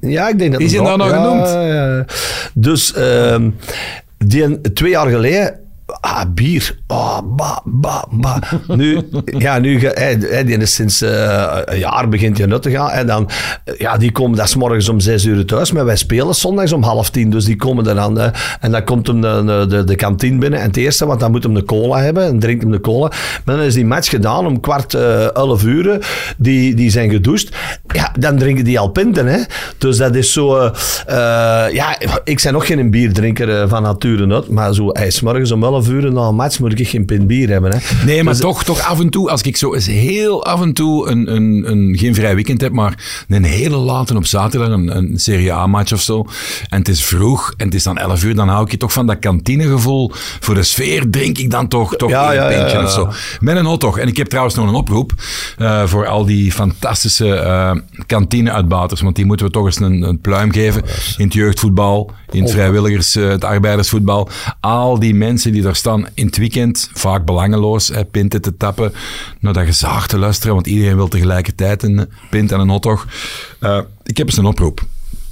ja, 0.00 0.28
ik 0.28 0.38
denk 0.38 0.52
dat 0.52 0.60
Is 0.60 0.72
hij 0.72 0.84
daar 0.84 0.96
nog 0.96 1.10
ja, 1.10 1.22
genoemd? 1.22 1.48
ja. 1.48 2.04
Dus 2.54 2.92
ehm, 2.92 3.50
die 4.26 4.60
twee 4.60 4.90
jaar 4.90 5.08
geleden. 5.08 5.61
Ah, 6.04 6.22
bier. 6.34 6.78
Ah, 6.86 7.18
ba, 7.36 7.60
ba, 7.64 8.04
ba. 8.10 8.38
Nu, 8.76 9.08
ja, 9.24 9.58
nu, 9.58 9.78
die 10.44 10.56
is 10.58 10.74
sinds 10.74 11.02
eh, 11.02 11.56
een 11.64 11.78
jaar 11.78 12.08
begint 12.08 12.38
hij 12.38 12.46
nut 12.46 12.62
te 12.62 12.70
gaan. 12.70 12.90
En 12.90 13.06
dan, 13.06 13.28
eh, 13.64 13.74
ja, 13.78 13.96
die 13.96 14.12
komen 14.12 14.36
dat 14.36 14.54
morgens 14.56 14.88
om 14.88 15.00
zes 15.00 15.24
uur 15.24 15.44
thuis, 15.46 15.72
maar 15.72 15.84
wij 15.84 15.96
spelen 15.96 16.34
zondags 16.34 16.72
om 16.72 16.82
half 16.82 17.10
tien. 17.10 17.30
Dus 17.30 17.44
die 17.44 17.56
komen 17.56 17.84
dan. 17.84 18.18
eh, 18.20 18.28
en 18.60 18.70
dan 18.70 18.84
komt 18.84 19.06
hem 19.06 19.20
de, 19.20 19.42
de, 19.46 19.66
de, 19.76 19.84
de 19.84 19.94
kantine 19.94 20.38
binnen. 20.38 20.60
En 20.60 20.66
het 20.66 20.76
eerste, 20.76 21.06
want 21.06 21.20
dan 21.20 21.30
moet 21.30 21.42
hem 21.42 21.54
de 21.54 21.64
cola 21.64 21.98
hebben. 22.00 22.24
En 22.24 22.38
drinkt 22.38 22.62
hem 22.62 22.72
de 22.72 22.80
cola. 22.80 23.10
Maar 23.44 23.56
dan 23.56 23.64
is 23.64 23.74
die 23.74 23.86
match 23.86 24.08
gedaan 24.08 24.46
om 24.46 24.60
kwart 24.60 24.94
eh, 24.94 25.34
elf 25.36 25.64
uur. 25.64 26.06
Die, 26.36 26.74
die 26.74 26.90
zijn 26.90 27.10
gedoucht. 27.10 27.48
Ja, 27.86 28.12
dan 28.18 28.38
drinken 28.38 28.64
die 28.64 28.78
al 28.78 28.88
pinten, 28.88 29.26
hè. 29.26 29.38
Dus 29.78 29.96
dat 29.96 30.14
is 30.14 30.32
zo... 30.32 30.56
eh, 30.58 30.70
eh, 31.06 31.74
ja, 31.74 31.96
ik 32.24 32.40
ben 32.42 32.52
nog 32.52 32.66
geen 32.66 32.90
bierdrinker 32.90 33.60
eh, 33.60 33.68
van 33.68 33.82
nature 33.82 34.34
uit. 34.34 34.48
Maar 34.48 34.74
zo, 34.74 34.88
hij 34.92 35.06
is 35.06 35.20
morgens 35.20 35.52
om 35.52 35.62
11 35.64 35.88
uur 35.88 35.90
na 36.00 36.20
een 36.28 36.34
match 36.34 36.58
moet 36.58 36.78
ik 36.78 36.88
geen 36.88 37.04
pint 37.04 37.26
bier 37.26 37.48
hebben, 37.48 37.72
hè. 37.72 38.04
Nee, 38.04 38.22
maar 38.22 38.32
Dus- 38.32 38.42
toch, 38.42 38.64
toch 38.64 38.80
af 38.80 39.00
en 39.00 39.10
toe, 39.10 39.30
als 39.30 39.42
ik 39.42 39.56
zo 39.56 39.74
eens 39.74 39.86
heel 39.86 40.44
af 40.44 40.60
en 40.60 40.72
toe 40.72 41.08
een, 41.08 41.34
een, 41.34 41.70
een, 41.70 41.98
geen 41.98 42.14
vrij 42.14 42.34
weekend 42.34 42.60
heb, 42.60 42.72
maar 42.72 43.24
een 43.28 43.44
hele 43.44 43.76
late 43.76 44.16
op 44.16 44.26
zaterdag, 44.26 44.68
een, 44.68 44.96
een 44.96 45.12
Serie 45.18 45.52
A-match 45.52 45.92
of 45.92 46.00
zo, 46.00 46.26
en 46.68 46.78
het 46.78 46.88
is 46.88 47.04
vroeg, 47.04 47.54
en 47.56 47.64
het 47.64 47.74
is 47.74 47.82
dan 47.82 47.98
11 47.98 48.24
uur, 48.24 48.34
dan 48.34 48.48
hou 48.48 48.64
ik 48.64 48.70
je 48.70 48.76
toch 48.76 48.92
van 48.92 49.06
dat 49.06 49.18
kantinegevoel. 49.18 50.10
Voor 50.40 50.54
de 50.54 50.62
sfeer 50.62 51.10
drink 51.10 51.38
ik 51.38 51.50
dan 51.50 51.68
toch, 51.68 51.96
toch 51.96 52.10
Ja, 52.10 52.32
één 52.32 52.42
ja, 52.42 52.50
ja, 52.50 52.56
pintje 52.58 52.78
ja. 52.78 52.84
of 52.84 52.90
zo. 52.90 53.08
Met 53.40 53.56
een 53.56 53.64
hotdog. 53.64 53.98
En 53.98 54.08
ik 54.08 54.16
heb 54.16 54.26
trouwens 54.26 54.54
nog 54.54 54.68
een 54.68 54.74
oproep 54.74 55.12
eh, 55.58 55.86
voor 55.86 56.06
al 56.06 56.24
die 56.24 56.52
fantastische 56.52 57.34
eh 57.34 57.70
kantine-uitbaters, 58.06 59.00
want 59.00 59.16
die 59.16 59.24
moeten 59.24 59.46
we 59.46 59.52
toch 59.52 59.64
eens 59.64 59.80
een, 59.80 60.02
een 60.02 60.20
pluim 60.20 60.52
geven 60.52 60.82
in 61.16 61.24
het 61.24 61.32
jeugdvoetbal, 61.34 62.10
in 62.30 62.42
het 62.42 62.50
vrijwilligers, 62.52 63.16
eh, 63.16 63.28
het 63.28 63.44
arbeidersvoetbal. 63.44 64.28
Al 64.60 64.98
die 64.98 65.14
mensen 65.14 65.52
die 65.52 65.62
daar 65.62 65.76
staan 65.82 66.06
in 66.14 66.26
het 66.26 66.36
weekend, 66.36 66.90
vaak 66.92 67.24
belangeloos, 67.24 67.88
hè, 67.88 68.04
pinten 68.04 68.40
te 68.40 68.56
tappen, 68.56 68.92
naar 69.40 69.52
dat 69.52 69.64
gezaag 69.64 70.06
te 70.06 70.18
luisteren, 70.18 70.54
want 70.54 70.66
iedereen 70.66 70.96
wil 70.96 71.08
tegelijkertijd 71.08 71.82
een 71.82 72.08
pint 72.30 72.52
en 72.52 72.60
een 72.60 72.68
hotdog. 72.68 73.06
Eh, 73.60 73.80
ik 74.04 74.16
heb 74.16 74.26
eens 74.26 74.36
een 74.36 74.44
oproep. 74.44 74.84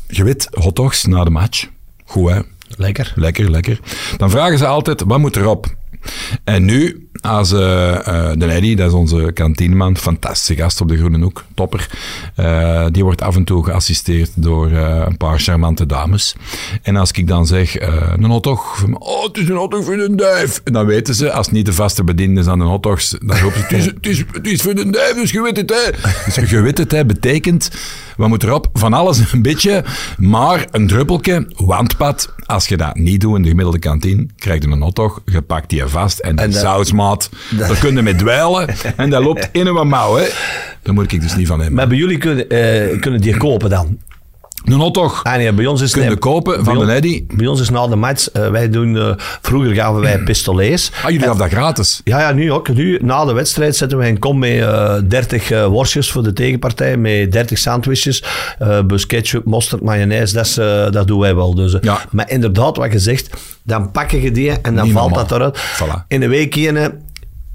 Je 0.09 0.25
weet, 0.25 0.49
hotdogs 0.51 1.05
na 1.05 1.25
de 1.25 1.31
match. 1.31 1.67
Goed, 2.05 2.31
hè? 2.31 2.41
Lekker. 2.77 3.13
Lekker, 3.15 3.51
lekker. 3.51 3.81
Dan 4.17 4.31
vragen 4.31 4.59
ze 4.59 4.67
altijd, 4.67 5.03
wat 5.07 5.19
moet 5.19 5.37
erop? 5.37 5.67
En 6.45 6.65
nu, 6.65 7.09
als 7.21 7.53
eh, 7.53 8.07
eh, 8.07 8.39
de 8.39 8.47
Eddy, 8.47 8.75
dat 8.75 8.87
is 8.87 8.93
onze 8.93 9.31
kantineman, 9.35 9.97
fantastische 9.97 10.57
gast 10.57 10.81
op 10.81 10.89
de 10.89 10.97
Groene 10.97 11.19
Hoek, 11.19 11.45
topper, 11.55 11.89
eh, 12.35 12.87
die 12.91 13.05
wordt 13.05 13.23
af 13.23 13.37
en 13.37 13.45
toe 13.45 13.65
geassisteerd 13.65 14.31
door 14.35 14.71
eh, 14.71 15.03
een 15.07 15.17
paar 15.17 15.39
charmante 15.39 15.87
dames. 15.87 16.35
En 16.83 16.97
als 16.97 17.11
ik 17.11 17.27
dan 17.27 17.47
zeg, 17.47 17.81
een 17.81 18.25
hotdog, 18.25 18.85
oh, 18.93 19.25
het 19.25 19.37
is 19.37 19.49
een 19.49 19.57
hotdog 19.57 19.85
voor 19.85 19.97
de 19.97 20.15
duif. 20.15 20.61
En 20.65 20.73
dan 20.73 20.87
weten 20.87 21.15
ze, 21.15 21.33
als 21.33 21.47
het 21.47 21.55
niet 21.55 21.67
de 21.67 21.73
vaste 21.73 22.05
bediende 22.05 22.41
is 22.41 22.47
aan 22.47 22.59
de 22.59 22.65
hotdogs, 22.65 23.11
dan 23.11 23.39
roepen 23.39 23.61
ze, 23.61 23.65
het 23.67 23.77
is, 23.77 23.87
het, 23.87 24.07
is, 24.07 24.25
het 24.33 24.47
is 24.47 24.63
voor 24.63 24.75
de 24.75 24.91
duif, 24.91 25.15
dus 25.15 25.31
je 25.31 25.43
weet 25.43 25.57
het, 25.57 25.71
hè. 25.71 26.11
Dus 26.25 26.51
je 26.51 26.61
weet 26.61 26.79
het, 26.79 26.93
hè, 26.93 27.07
betekent, 27.07 27.71
wat 28.21 28.29
moet 28.29 28.43
erop? 28.43 28.69
Van 28.73 28.93
alles 28.93 29.33
een 29.33 29.43
beetje, 29.43 29.85
maar 30.19 30.67
een 30.71 30.87
druppeltje, 30.87 31.53
wandpad. 31.57 32.35
Als 32.47 32.69
je 32.69 32.77
dat 32.77 32.95
niet 32.95 33.21
doet 33.21 33.37
in 33.37 33.43
de 33.43 33.49
gemiddelde 33.49 33.79
kantine, 33.79 34.27
krijg 34.37 34.63
je 34.63 34.69
een 34.69 34.83
hotdog, 34.83 35.21
je 35.25 35.43
pakt 35.43 35.69
die 35.69 35.85
vast 35.85 36.19
en, 36.19 36.37
de 36.37 36.53
sausmaat, 36.53 37.31
daar 37.59 37.79
kun 37.79 37.95
je 37.95 38.03
mee 38.03 38.15
dweilen 38.15 38.69
en 38.97 39.11
dat 39.11 39.23
loopt 39.23 39.49
in 39.53 39.67
een 39.67 39.89
mouw, 39.89 40.17
hè. 40.17 40.27
Daar 40.83 40.95
moet 40.95 41.13
ik 41.13 41.21
dus 41.21 41.37
niet 41.37 41.47
van 41.47 41.59
hebben. 41.59 41.77
Maar 41.77 41.89
bij 41.89 41.97
jullie 41.97 42.19
kunnen, 42.19 42.49
eh, 42.49 43.01
kunnen 43.01 43.21
die 43.21 43.37
kopen 43.37 43.71
dan? 43.71 43.99
Een 44.65 44.73
hotdog 44.73 45.25
Ah 45.25 45.37
nee, 45.37 45.53
bij 45.53 45.67
ons 45.67 45.81
is 45.81 45.93
kun 45.93 46.03
je 46.03 46.09
nee, 46.09 46.17
kopen 46.17 46.65
van 46.65 46.77
ons- 46.77 46.87
de 46.87 46.93
Eddy. 46.93 47.25
Bij 47.35 47.47
ons 47.47 47.61
is 47.61 47.71
na 47.71 47.87
de 47.87 47.97
match, 47.97 48.31
eh, 48.31 48.49
wij 48.51 48.69
doen, 48.69 48.97
eh, 48.97 49.13
vroeger 49.43 49.75
gaven 49.75 50.01
wij 50.01 50.19
pistolets. 50.19 50.91
Ah, 51.03 51.11
jullie 51.11 51.27
hadden 51.27 51.49
dat 51.49 51.59
gratis. 51.59 52.01
Ja, 52.05 52.21
ja, 52.21 52.33
nu 52.33 52.53
ook. 52.53 52.69
Nu, 52.69 52.99
na 53.03 53.25
de 53.25 53.33
wedstrijd 53.33 53.77
zetten 53.77 53.99
we 53.99 54.07
een 54.07 54.19
kom 54.19 54.39
met 54.39 54.59
eh 54.61 54.95
30 55.09 55.51
eh, 55.51 55.67
worstjes 55.67 56.11
voor 56.11 56.23
de 56.23 56.33
tegenpartij, 56.33 56.97
met 56.97 57.33
30 57.33 57.59
sandwiches, 57.59 58.25
eh 58.59 58.81
bus 58.83 59.07
ketchup, 59.07 59.45
mosterd, 59.45 59.83
mayonaise, 59.83 60.35
dat, 60.35 60.93
dat 60.93 61.07
doen 61.07 61.21
wij 61.21 61.35
wel. 61.35 61.55
Dus, 61.55 61.77
Ja. 61.81 61.99
Maar 62.11 62.31
inderdaad, 62.31 62.77
wat 62.77 62.93
je 62.93 62.99
zegt, 62.99 63.31
dan 63.63 63.91
pak 63.91 64.11
je 64.11 64.31
die 64.31 64.51
en 64.51 64.75
dan 64.75 64.85
Niet 64.85 64.93
valt 64.93 65.09
normaal. 65.09 65.27
dat 65.27 65.39
eruit. 65.39 65.59
Voilà. 65.59 66.07
In 66.09 66.23
een 66.23 66.29
week 66.29 66.55
ene, 66.57 66.95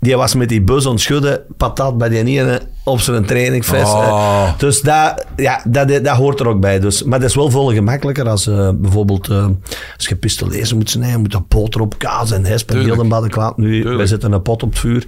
die 0.05 0.17
was 0.17 0.35
met 0.35 0.50
die 0.50 0.62
bus 0.62 0.85
ontschudden, 0.85 1.41
patat 1.57 1.97
bij 1.97 2.09
die 2.09 2.39
ene 2.39 2.62
op 2.83 3.00
zijn 3.00 3.25
trainingfest. 3.25 3.93
Oh. 3.93 4.57
Dus 4.57 4.81
dat, 4.81 5.25
ja, 5.35 5.62
dat, 5.67 5.88
dat 5.88 6.07
hoort 6.07 6.39
er 6.39 6.47
ook 6.47 6.59
bij. 6.59 6.79
Dus, 6.79 7.03
maar 7.03 7.19
dat 7.19 7.29
is 7.29 7.35
wel 7.35 7.50
veel 7.50 7.74
gemakkelijker 7.74 8.29
als 8.29 8.47
eh, 8.47 8.69
bijvoorbeeld 8.75 9.29
eh, 9.29 9.47
als 9.95 10.07
je 10.07 10.15
pistolezen 10.15 10.77
moet 10.77 10.89
snijden, 10.89 11.19
moet 11.19 11.33
een 11.33 11.47
pot 11.47 11.75
erop, 11.75 11.97
kaas 11.97 12.31
en 12.31 12.45
hesp 12.45 12.71
en 12.71 12.79
heel 12.79 13.07
baddenklaat. 13.07 13.57
Nu, 13.57 13.71
Tuurlijk. 13.71 13.97
wij 13.97 14.07
zetten 14.07 14.31
een 14.31 14.41
pot 14.41 14.63
op 14.63 14.69
het 14.69 14.79
vuur. 14.79 15.07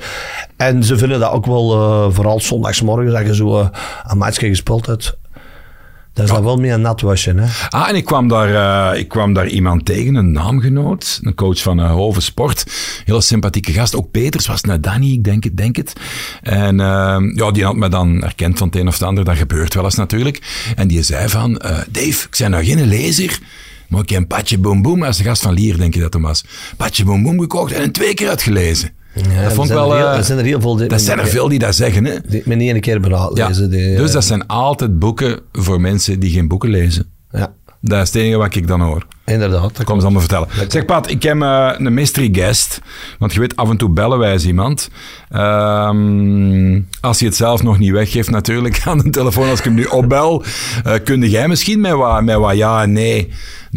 En 0.56 0.84
ze 0.84 0.98
vinden 0.98 1.20
dat 1.20 1.32
ook 1.32 1.46
wel, 1.46 1.74
eh, 1.74 2.14
vooral 2.14 2.40
zondagsmorgen, 2.40 3.12
dat 3.12 3.26
je 3.26 3.36
zo 3.36 3.70
een 4.08 4.18
matchje 4.18 4.48
gespeeld 4.48 4.86
hebt. 4.86 5.18
Dat 6.18 6.26
is 6.26 6.32
dan 6.32 6.44
wel 6.44 6.58
meer 6.58 6.74
een 6.74 6.82
nat 6.82 7.02
wasje, 7.02 7.34
hè? 7.36 7.46
Ah, 7.70 7.90
en 7.90 7.96
ik 7.96 8.06
kwam, 8.06 8.28
daar, 8.28 8.92
eh, 8.94 9.00
ik 9.00 9.08
kwam 9.08 9.34
daar 9.34 9.48
iemand 9.48 9.86
tegen, 9.86 10.16
een 10.16 10.32
naamgenoot, 10.32 11.20
een 11.24 11.36
coach 11.36 11.62
van 11.62 11.80
uh, 11.80 11.92
Hoven 11.92 12.22
Sport. 12.22 12.64
Heel 13.06 13.22
sympathieke 13.22 13.72
gast. 13.72 13.96
Ook 13.96 14.12
Peters 14.12 14.48
was 14.48 14.62
naar 14.62 14.82
Danny, 14.82 15.12
ik 15.12 15.24
denk 15.24 15.44
het. 15.44 15.58
Denk 15.58 15.76
het. 15.76 15.94
En 16.42 16.80
eh, 16.80 17.18
ja, 17.34 17.52
die 17.52 17.64
had 17.64 17.76
me 17.76 17.90
dan 17.90 18.24
erkend 18.24 18.58
van 18.58 18.68
het 18.68 18.76
een 18.76 18.88
of 18.88 18.94
het 18.94 19.04
ander. 19.04 19.26
Dat 19.26 19.38
gebeurt 19.38 19.74
wel 19.74 19.84
eens 19.84 19.96
natuurlijk. 19.96 20.72
En 20.76 20.88
die 20.88 21.04
zei 21.04 21.30
van, 21.30 21.58
eh, 21.58 21.78
Dave, 21.90 22.28
ik 22.28 22.36
ben 22.38 22.52
nou 22.52 22.66
geen 22.66 22.88
lezer. 22.88 23.40
Maar 23.88 24.02
ik 24.02 24.10
heb 24.10 24.20
een 24.20 24.28
Patje 24.28 24.58
Boom 24.58 24.82
Boom, 24.82 25.04
als 25.04 25.18
de 25.18 25.24
gast 25.24 25.42
van 25.42 25.54
Lier 25.54 25.78
denk 25.78 25.94
je 25.94 26.00
dat 26.00 26.14
hem 26.14 26.22
was. 26.22 26.44
Patje 26.78 27.04
Boom 27.04 27.24
Boom 27.24 27.40
gekocht 27.40 27.72
en 27.72 27.92
twee 27.92 28.14
keer 28.14 28.30
uitgelezen. 28.30 28.92
Dat 29.44 29.54
vond 29.54 29.70
ik 29.70 29.76
er 29.76 29.82
wel... 29.82 29.96
heel- 29.96 30.08
eh, 30.08 30.22
zijn 30.22 30.38
er 30.40 30.46
heel 30.46 30.62
veel... 30.62 30.76
die- 30.76 30.88
dat 30.88 31.02
zijn 31.02 31.20
er 31.20 31.28
veel 31.28 31.48
die 31.48 31.60
dat 31.60 31.76
zeggen, 31.76 32.06
hè. 32.06 32.16
Die 32.28 32.42
me 32.46 32.56
niet 32.56 32.72
één 32.72 32.82
keer 32.82 33.00
beraad 33.00 33.38
Ja. 33.38 33.48
lezen. 33.48 33.70
Die, 33.70 33.96
dus 33.96 34.08
eh, 34.08 34.14
dat 34.14 34.24
zijn 34.26 34.48
altijd 34.48 35.00
boeken 35.00 35.40
voor 35.52 35.82
mensen 35.82 36.20
die 36.20 36.32
geen 36.32 36.48
boeken 36.48 36.70
lezen. 36.70 37.06
Ja, 37.32 37.54
Dat 37.82 38.02
is 38.02 38.08
het 38.08 38.16
enige 38.22 38.38
wat 38.38 38.56
ik 38.56 38.68
dan 38.68 38.82
hoor. 38.82 39.06
Inderdaad. 39.28 39.62
dat 39.62 39.80
Ik 39.80 39.86
kom 39.86 39.96
ze 40.00 40.06
allemaal 40.06 40.22
vertellen. 40.22 40.48
Zeg 40.68 40.86
Pat, 40.86 41.10
ik 41.10 41.24
heb 41.24 41.42
eh, 41.42 41.72
een 41.78 41.94
mystery 41.94 42.30
guest. 42.32 42.82
Want 43.20 43.34
je 43.34 43.40
weet, 43.40 43.56
af 43.56 43.70
en 43.70 43.78
toe 43.78 43.90
bellen 43.90 44.20
wij 44.20 44.32
eens 44.32 44.46
iemand. 44.46 44.90
Ehm, 45.30 46.82
als 47.02 47.20
hij 47.20 47.28
het 47.28 47.38
zelf 47.38 47.64
nog 47.64 47.78
niet 47.78 47.92
weggeeft 47.92 48.30
natuurlijk 48.30 48.82
aan 48.88 48.98
de 48.98 49.10
telefoon. 49.10 49.50
Als 49.50 49.60
ik 49.60 49.66
hem 49.66 49.74
nu 49.74 49.84
opbel. 49.86 50.44
eh 50.84 50.94
kun 51.04 51.30
jij 51.30 51.48
misschien 51.48 51.80
met 51.82 51.92
wat, 51.92 52.24
met 52.24 52.38
wat 52.38 52.56
ja 52.56 52.82
en 52.82 52.92
nee 52.92 53.32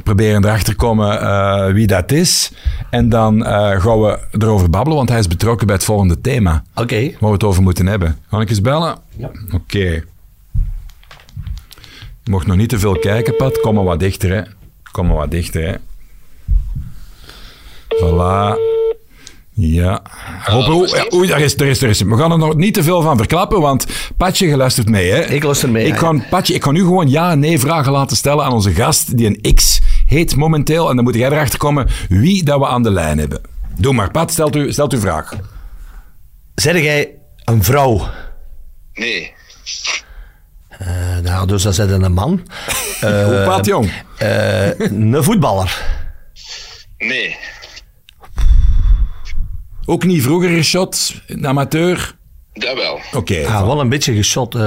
proberen 0.04 0.44
erachter 0.44 0.76
komen 0.76 1.20
eh, 1.20 1.72
wie 1.72 1.86
dat 1.86 2.12
is. 2.12 2.52
En 2.90 3.08
dan 3.08 3.44
gaan 3.44 4.00
we 4.00 4.18
erover 4.38 4.70
babbelen. 4.70 4.96
Want 4.96 5.08
hij 5.08 5.18
is 5.18 5.28
betrokken 5.28 5.66
bij 5.66 5.76
het 5.76 5.84
volgende 5.84 6.20
thema. 6.20 6.62
Oké. 6.74 7.00
Waar 7.00 7.30
we 7.30 7.34
het 7.34 7.44
over 7.44 7.62
moeten 7.62 7.86
hebben. 7.86 8.18
Kan 8.30 8.40
ik 8.40 8.50
eens 8.50 8.60
bellen? 8.60 8.96
Ja. 9.16 9.30
Oké. 9.52 10.02
Je 12.22 12.30
mocht 12.30 12.46
nog 12.46 12.56
niet 12.56 12.68
te 12.68 12.78
veel 12.78 12.98
kijken, 12.98 13.36
Pat. 13.36 13.60
Kom 13.60 13.74
maar 13.74 13.84
wat 13.84 14.00
dichter, 14.00 14.30
hè. 14.30 14.42
Kom 14.90 15.06
maar 15.06 15.16
wat 15.16 15.30
dichter, 15.30 15.62
hè. 15.66 15.74
Voilà. 17.96 18.58
Ja. 19.52 20.02
Oei, 20.52 20.90
ja, 20.90 21.06
oei, 21.14 21.28
daar 21.28 21.40
is, 21.40 21.56
daar 21.56 21.68
is, 21.68 21.78
daar 21.78 21.90
is. 21.90 22.02
We 22.02 22.16
gaan 22.16 22.32
er 22.32 22.38
nog 22.38 22.54
niet 22.56 22.74
te 22.74 22.82
veel 22.82 23.02
van 23.02 23.16
verklappen, 23.16 23.60
want 23.60 23.86
Patje, 24.16 24.46
je 24.46 24.56
luistert 24.56 24.88
mee, 24.88 25.10
hè. 25.10 25.24
Ik 25.24 25.42
luister 25.42 25.70
mee, 25.70 25.86
Ik 25.86 25.92
ja. 25.92 25.98
kan, 25.98 26.24
Patje, 26.30 26.54
ik 26.54 26.60
kan 26.60 26.74
nu 26.74 26.80
gewoon 26.80 27.08
ja 27.08 27.30
en 27.30 27.38
nee 27.38 27.58
vragen 27.58 27.92
laten 27.92 28.16
stellen 28.16 28.44
aan 28.44 28.52
onze 28.52 28.74
gast, 28.74 29.16
die 29.16 29.26
een 29.26 29.54
X 29.54 29.80
heet 30.06 30.36
momenteel. 30.36 30.88
En 30.90 30.96
dan 30.96 31.04
moet 31.04 31.14
jij 31.14 31.30
erachter 31.30 31.58
komen 31.58 31.88
wie 32.08 32.44
dat 32.44 32.58
we 32.58 32.66
aan 32.66 32.82
de 32.82 32.90
lijn 32.90 33.18
hebben. 33.18 33.40
Doe 33.78 33.92
maar, 33.92 34.10
Pat, 34.10 34.30
stelt 34.30 34.56
u, 34.56 34.72
stelt 34.72 34.92
uw 34.92 35.00
vraag. 35.00 35.32
Zeg 36.54 36.82
jij 36.82 37.14
een 37.44 37.64
vrouw? 37.64 38.08
Nee. 38.94 39.32
Eh, 40.80 41.18
nou, 41.22 41.46
dus 41.46 41.62
dan 41.62 41.72
zit 41.72 41.90
een 41.90 42.12
man. 42.12 42.40
Eh, 43.00 43.24
Hoe 43.24 43.42
Pat, 43.44 43.66
jong? 43.66 43.92
eh, 44.18 44.78
een 44.78 45.24
voetballer. 45.24 45.82
Nee. 46.98 47.36
Ook 49.84 50.04
niet 50.04 50.22
vroeger 50.22 50.48
geschot, 50.48 51.14
een 51.26 51.46
amateur. 51.46 52.16
Dat 52.52 52.74
wel. 52.76 53.00
Oké, 53.12 53.34
Ja, 53.34 53.66
wel 53.66 53.80
een 53.80 53.88
beetje 53.88 54.14
geschot. 54.14 54.54
eh, 54.54 54.60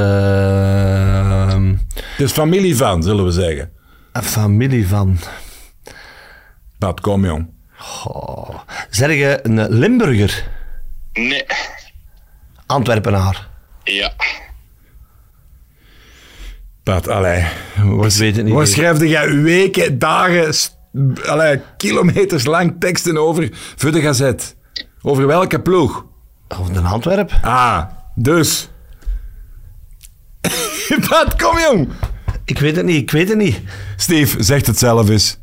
het 1.94 2.20
is 2.20 2.32
familie 2.32 2.76
van, 2.78 3.04
zullen 3.04 3.26
we 3.26 3.32
zeggen. 3.32 3.72
een 4.12 4.24
familie 4.24 4.88
van... 4.88 5.18
Pat, 6.80 7.02
kom 7.02 7.26
jong. 7.26 7.50
Oh, 8.04 8.50
zeg 8.90 9.10
je 9.16 9.40
een 9.44 9.70
Limburger? 9.70 10.44
Nee. 11.14 11.46
Antwerpenaar? 12.66 13.48
Ja. 13.84 14.14
Pat, 16.84 17.08
allee. 17.08 17.46
Waar, 17.84 18.10
weet 18.10 18.36
het 18.36 18.46
niet. 18.46 18.54
Waar 18.54 18.68
schrijfde 18.68 19.08
jij 19.08 19.42
weken, 19.42 20.00
dagen, 20.00 20.54
allee, 21.26 21.62
kilometers 21.78 22.46
lang 22.46 22.76
teksten 22.80 23.18
over 23.18 23.50
voor 23.76 23.92
de 23.92 24.02
gazet? 24.02 24.56
Over 25.02 25.28
welke 25.28 25.62
ploeg? 25.62 26.06
Of 26.48 26.70
een 26.70 26.86
Antwerp? 26.86 27.32
Ah, 27.42 27.84
dus. 28.16 28.70
Pat, 31.10 31.36
kom 31.42 31.60
jong. 31.60 31.90
Ik 32.46 32.60
weet 32.60 32.76
het 32.76 32.86
niet, 32.86 33.02
ik 33.02 33.12
weet 33.12 33.30
het 33.30 33.38
niet. 33.38 33.62
Steve, 33.96 34.44
zegt 34.44 34.68
het 34.68 34.80
zelf 34.80 35.10
eens. 35.10 35.38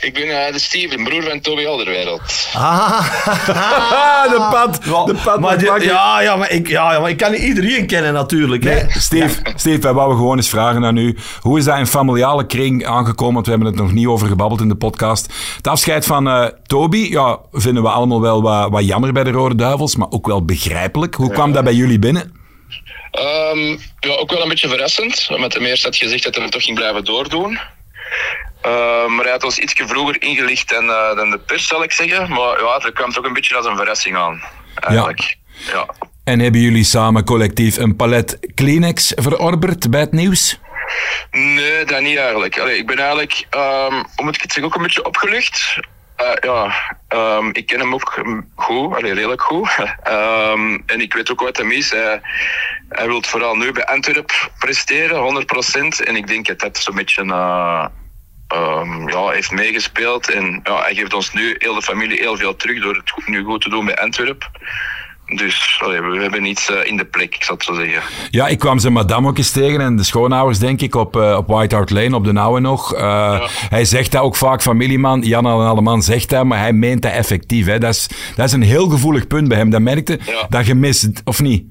Ik 0.00 0.14
ben 0.14 0.46
eh, 0.46 0.52
de 0.52 0.58
Steven, 0.58 1.04
broer 1.04 1.22
van 1.22 1.40
Toby 1.40 1.66
Alderwereld. 1.66 2.20
Ah, 2.54 3.08
Ah, 3.48 4.22
de 4.30 4.46
Pat. 4.50 4.82
De 5.06 5.14
Pat 5.24 5.40
maar 5.40 5.58
die- 5.58 5.82
ja, 5.82 6.20
ja, 6.20 6.36
maar 6.36 6.50
ik, 6.50 6.68
ja, 6.68 6.92
ja, 6.92 7.00
maar 7.00 7.10
ik 7.10 7.16
kan 7.16 7.30
niet 7.30 7.40
iedereen 7.40 7.86
kennen 7.86 8.12
natuurlijk. 8.12 8.64
Hè. 8.64 8.78
Steve, 9.00 9.40
Steve, 9.56 9.78
wij 9.80 9.92
wouden 9.92 10.16
gewoon 10.16 10.36
eens 10.36 10.48
vragen 10.48 10.84
aan 10.84 10.96
u. 10.96 11.16
Hoe 11.40 11.58
is 11.58 11.64
dat 11.64 11.78
in 11.78 11.86
familiale 11.86 12.46
kring 12.46 12.86
aangekomen? 12.86 13.34
Want 13.34 13.44
we 13.46 13.52
hebben 13.52 13.68
het 13.70 13.80
nog 13.80 13.92
niet 13.92 14.06
over 14.06 14.28
gebabbeld 14.28 14.60
in 14.60 14.68
de 14.68 14.74
podcast. 14.74 15.32
Het 15.56 15.66
afscheid 15.68 16.06
van 16.06 16.28
eh, 16.28 16.46
Toby, 16.66 16.98
ja, 17.10 17.38
vinden 17.52 17.82
we 17.82 17.88
allemaal 17.88 18.20
wel 18.20 18.42
wat, 18.42 18.70
wat 18.70 18.86
jammer 18.86 19.12
bij 19.12 19.24
de 19.24 19.30
Rode 19.30 19.54
Duivels, 19.54 19.96
maar 19.96 20.08
ook 20.10 20.26
wel 20.26 20.44
begrijpelijk. 20.44 21.14
Hoe 21.14 21.30
kwam 21.30 21.52
dat 21.52 21.64
bij 21.64 21.74
jullie 21.74 21.98
binnen? 21.98 22.32
Ehm, 23.10 23.76
ja, 24.00 24.14
ook 24.18 24.30
wel 24.30 24.42
een 24.42 24.48
beetje 24.48 24.68
verrassend. 24.68 25.28
Met 25.38 25.54
hem 25.54 25.64
eerst 25.64 25.84
had 25.84 25.96
gezegd 25.96 26.24
dat 26.24 26.34
hij 26.34 26.42
het 26.44 26.52
toch 26.52 26.62
ging 26.64 26.76
blijven 26.76 27.04
doordoen. 27.04 27.58
Ehm, 28.60 29.14
maar 29.14 29.24
hij 29.24 29.32
had 29.32 29.44
ons 29.44 29.58
iets 29.58 29.74
vroeger 29.86 30.22
ingelicht 30.22 30.68
dan, 30.68 30.90
eh, 30.90 31.16
dan 31.16 31.30
de 31.30 31.38
pers, 31.38 31.66
zal 31.66 31.82
ik 31.82 31.92
zeggen. 31.92 32.28
Maar 32.30 32.62
ja, 32.62 32.78
dat 32.78 32.92
kwam 32.92 33.12
toch 33.12 33.24
een 33.24 33.32
beetje 33.32 33.56
als 33.56 33.66
een 33.66 33.76
verrassing 33.76 34.16
aan. 34.16 34.42
Eigenlijk. 34.74 35.36
Ja. 35.72 35.86
En 36.24 36.40
hebben 36.40 36.60
jullie 36.60 36.84
samen 36.84 37.24
collectief 37.24 37.76
een 37.76 37.96
palet 37.96 38.38
Kleenex 38.54 39.12
verorberd 39.16 39.90
bij 39.90 40.00
het 40.00 40.12
nieuws? 40.12 40.58
Nee, 41.30 41.84
dat 41.84 42.00
niet 42.00 42.16
eigenlijk. 42.16 42.58
Allee, 42.58 42.76
ik 42.76 42.86
ben 42.86 42.98
eigenlijk, 42.98 43.46
ehm 43.50 43.94
ik 44.16 44.40
het 44.40 44.52
zeggen, 44.52 44.64
ook 44.64 44.74
een 44.74 44.82
beetje 44.82 45.04
opgelucht. 45.04 45.78
Eh, 46.16 46.32
ja, 46.40 46.74
ehm, 47.08 47.48
ik 47.52 47.66
ken 47.66 47.78
hem 47.78 47.94
ook 47.94 48.22
goed, 48.54 48.94
allee, 48.94 49.14
redelijk 49.14 49.42
goed. 49.42 49.68
Ehm, 50.02 50.78
en 50.86 51.00
ik 51.00 51.14
weet 51.14 51.30
ook 51.30 51.40
wat 51.40 51.56
hem 51.56 51.70
is. 51.70 51.90
Hij, 51.90 52.20
hij 52.88 53.06
wil 53.06 53.22
vooral 53.22 53.54
nu 53.54 53.72
bij 53.72 53.84
Antwerp 53.86 54.50
presteren, 54.58 55.46
100%. 56.02 56.06
En 56.06 56.16
ik 56.16 56.26
denk 56.26 56.46
dat 56.46 56.58
dat 56.58 56.78
zo'n 56.78 56.94
beetje 56.94 57.22
ehm, 58.48 59.08
ja, 59.08 59.28
heeft 59.28 59.50
meegespeeld. 59.50 60.30
En 60.30 60.60
ja, 60.64 60.82
hij 60.82 60.94
geeft 60.94 61.14
ons 61.14 61.32
nu, 61.32 61.54
heel 61.58 61.74
de 61.74 61.82
familie, 61.82 62.18
heel 62.18 62.36
veel 62.36 62.56
terug 62.56 62.82
door 62.82 62.94
het 62.94 63.26
nu 63.28 63.44
goed 63.44 63.60
te 63.60 63.68
doen 63.68 63.84
bij 63.84 63.96
Antwerp. 63.96 64.50
Dus 65.34 65.80
allee, 65.84 66.00
we 66.00 66.20
hebben 66.20 66.44
iets 66.44 66.70
eh, 66.70 66.76
in 66.90 66.96
de 66.96 67.04
plek, 67.04 67.34
ik 67.34 67.42
zal 67.44 67.54
het 67.54 67.64
zo 67.64 67.74
zeggen. 67.74 68.02
Ja, 68.30 68.46
ik 68.46 68.58
kwam 68.58 68.78
zijn 68.78 68.92
madame 68.92 69.28
ook 69.28 69.38
eens 69.38 69.50
tegen 69.50 69.80
en 69.80 69.96
de 69.96 70.02
schoonouders, 70.04 70.58
denk 70.58 70.80
ik, 70.80 70.94
op, 70.94 71.16
eh, 71.16 71.36
op 71.36 71.46
White 71.48 71.74
Hart 71.74 71.90
Lane, 71.90 72.16
op 72.16 72.24
de 72.24 72.32
Nauwe 72.32 72.60
nog. 72.60 72.90
Hij 73.68 73.84
zegt 73.84 74.12
dat 74.12 74.22
ook 74.22 74.36
vaak, 74.36 74.62
familieman. 74.62 75.20
Jan 75.20 75.46
Alleman 75.46 76.02
zegt 76.02 76.28
dat, 76.30 76.44
maar 76.44 76.58
hij 76.58 76.72
meent 76.72 77.02
dat 77.02 77.12
effectief. 77.12 77.66
Hè. 77.66 77.78
Dat, 77.78 77.94
is, 77.94 78.08
dat 78.36 78.46
is 78.46 78.52
een 78.52 78.62
heel 78.62 78.88
gevoelig 78.88 79.26
punt 79.26 79.48
bij 79.48 79.58
hem. 79.58 79.70
Dat 79.70 79.80
merkte 79.80 80.18
Ja. 80.26 80.46
dat 80.48 80.66
je 80.66 80.74
mist, 80.74 81.08
of 81.24 81.40
niet? 81.40 81.64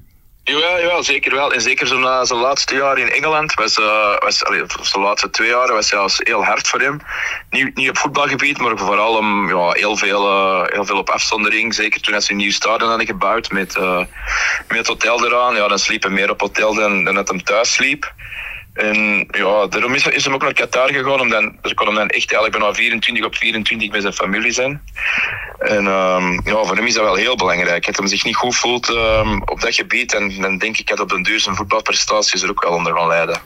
Jawel, 0.48 0.80
jawel, 0.80 1.02
zeker 1.02 1.34
wel. 1.34 1.52
En 1.52 1.60
zeker 1.60 1.86
zo 1.86 1.98
na 1.98 2.24
zijn 2.24 2.38
laatste 2.38 2.74
jaar 2.74 2.98
in 2.98 3.10
Engeland, 3.10 3.54
was, 3.54 3.78
eh 3.78 4.16
was 4.18 4.38
zijn 4.80 5.02
laatste 5.02 5.30
twee 5.30 5.48
jaar, 5.48 5.72
was 5.72 5.88
zelfs 5.88 6.20
heel 6.22 6.44
hard 6.44 6.68
voor 6.68 6.80
hem. 6.80 7.00
Niet, 7.50 7.74
niet 7.74 7.88
op 7.88 7.98
voetbalgebied, 7.98 8.58
maar 8.58 8.78
vooral 8.78 9.16
om 9.16 9.48
ja, 9.48 9.70
heel, 9.70 9.96
veel, 9.96 10.26
eh, 10.26 10.72
heel 10.72 10.84
veel 10.84 10.98
op 10.98 11.10
afzondering. 11.10 11.74
Zeker 11.74 12.00
toen 12.00 12.20
ze 12.20 12.30
een 12.30 12.36
nieuw 12.36 12.50
stadion 12.50 12.88
hadden 12.88 13.06
gebouwd 13.06 13.50
met, 13.50 13.76
eh, 13.76 14.04
met 14.68 14.86
hotel 14.86 15.26
eraan. 15.26 15.54
Ja, 15.54 15.68
dan 15.68 15.78
sliep 15.78 16.02
hij 16.02 16.12
meer 16.12 16.30
op 16.30 16.40
hotel 16.40 16.74
dan, 16.74 17.04
dan 17.04 17.14
dat 17.14 17.28
hem 17.28 17.42
thuis 17.42 17.72
sliep. 17.72 18.12
En 18.78 19.26
ja, 19.30 19.66
daarom 19.66 19.94
is, 19.94 20.06
is 20.06 20.24
hem 20.24 20.34
ook 20.34 20.42
naar 20.42 20.52
Qatar 20.52 20.88
gegaan. 20.88 21.20
Om 21.20 21.28
dan, 21.28 21.56
dus 21.62 21.74
kon 21.74 21.86
hem 21.86 21.94
dan 21.96 22.08
echt 22.08 22.32
eigenlijk 22.32 22.58
bijna 22.58 22.74
24 22.74 23.24
op 23.24 23.34
24 23.34 23.90
met 23.90 24.02
zijn 24.02 24.12
familie 24.12 24.52
zijn. 24.52 24.82
En 25.58 25.86
ehm, 25.86 26.32
ja, 26.32 26.64
voor 26.64 26.76
hem 26.76 26.86
is 26.86 26.94
dat 26.94 27.04
wel 27.04 27.14
heel 27.14 27.36
belangrijk. 27.36 27.86
Dat 27.86 27.96
hij 27.96 28.06
zich 28.06 28.24
niet 28.24 28.36
goed 28.36 28.56
voelt 28.56 28.88
ehm, 28.88 29.40
op 29.44 29.60
dat 29.60 29.74
gebied. 29.74 30.14
En 30.14 30.40
dan 30.40 30.58
denk 30.58 30.78
ik 30.78 30.88
dat 30.88 31.00
op 31.00 31.08
den 31.08 31.22
duur 31.22 31.40
zijn 31.40 31.56
voetbalprestaties 31.56 32.42
er 32.42 32.50
ook 32.50 32.62
wel 32.62 32.72
onder 32.72 32.96
gaan 32.96 33.08
leiden. 33.08 33.40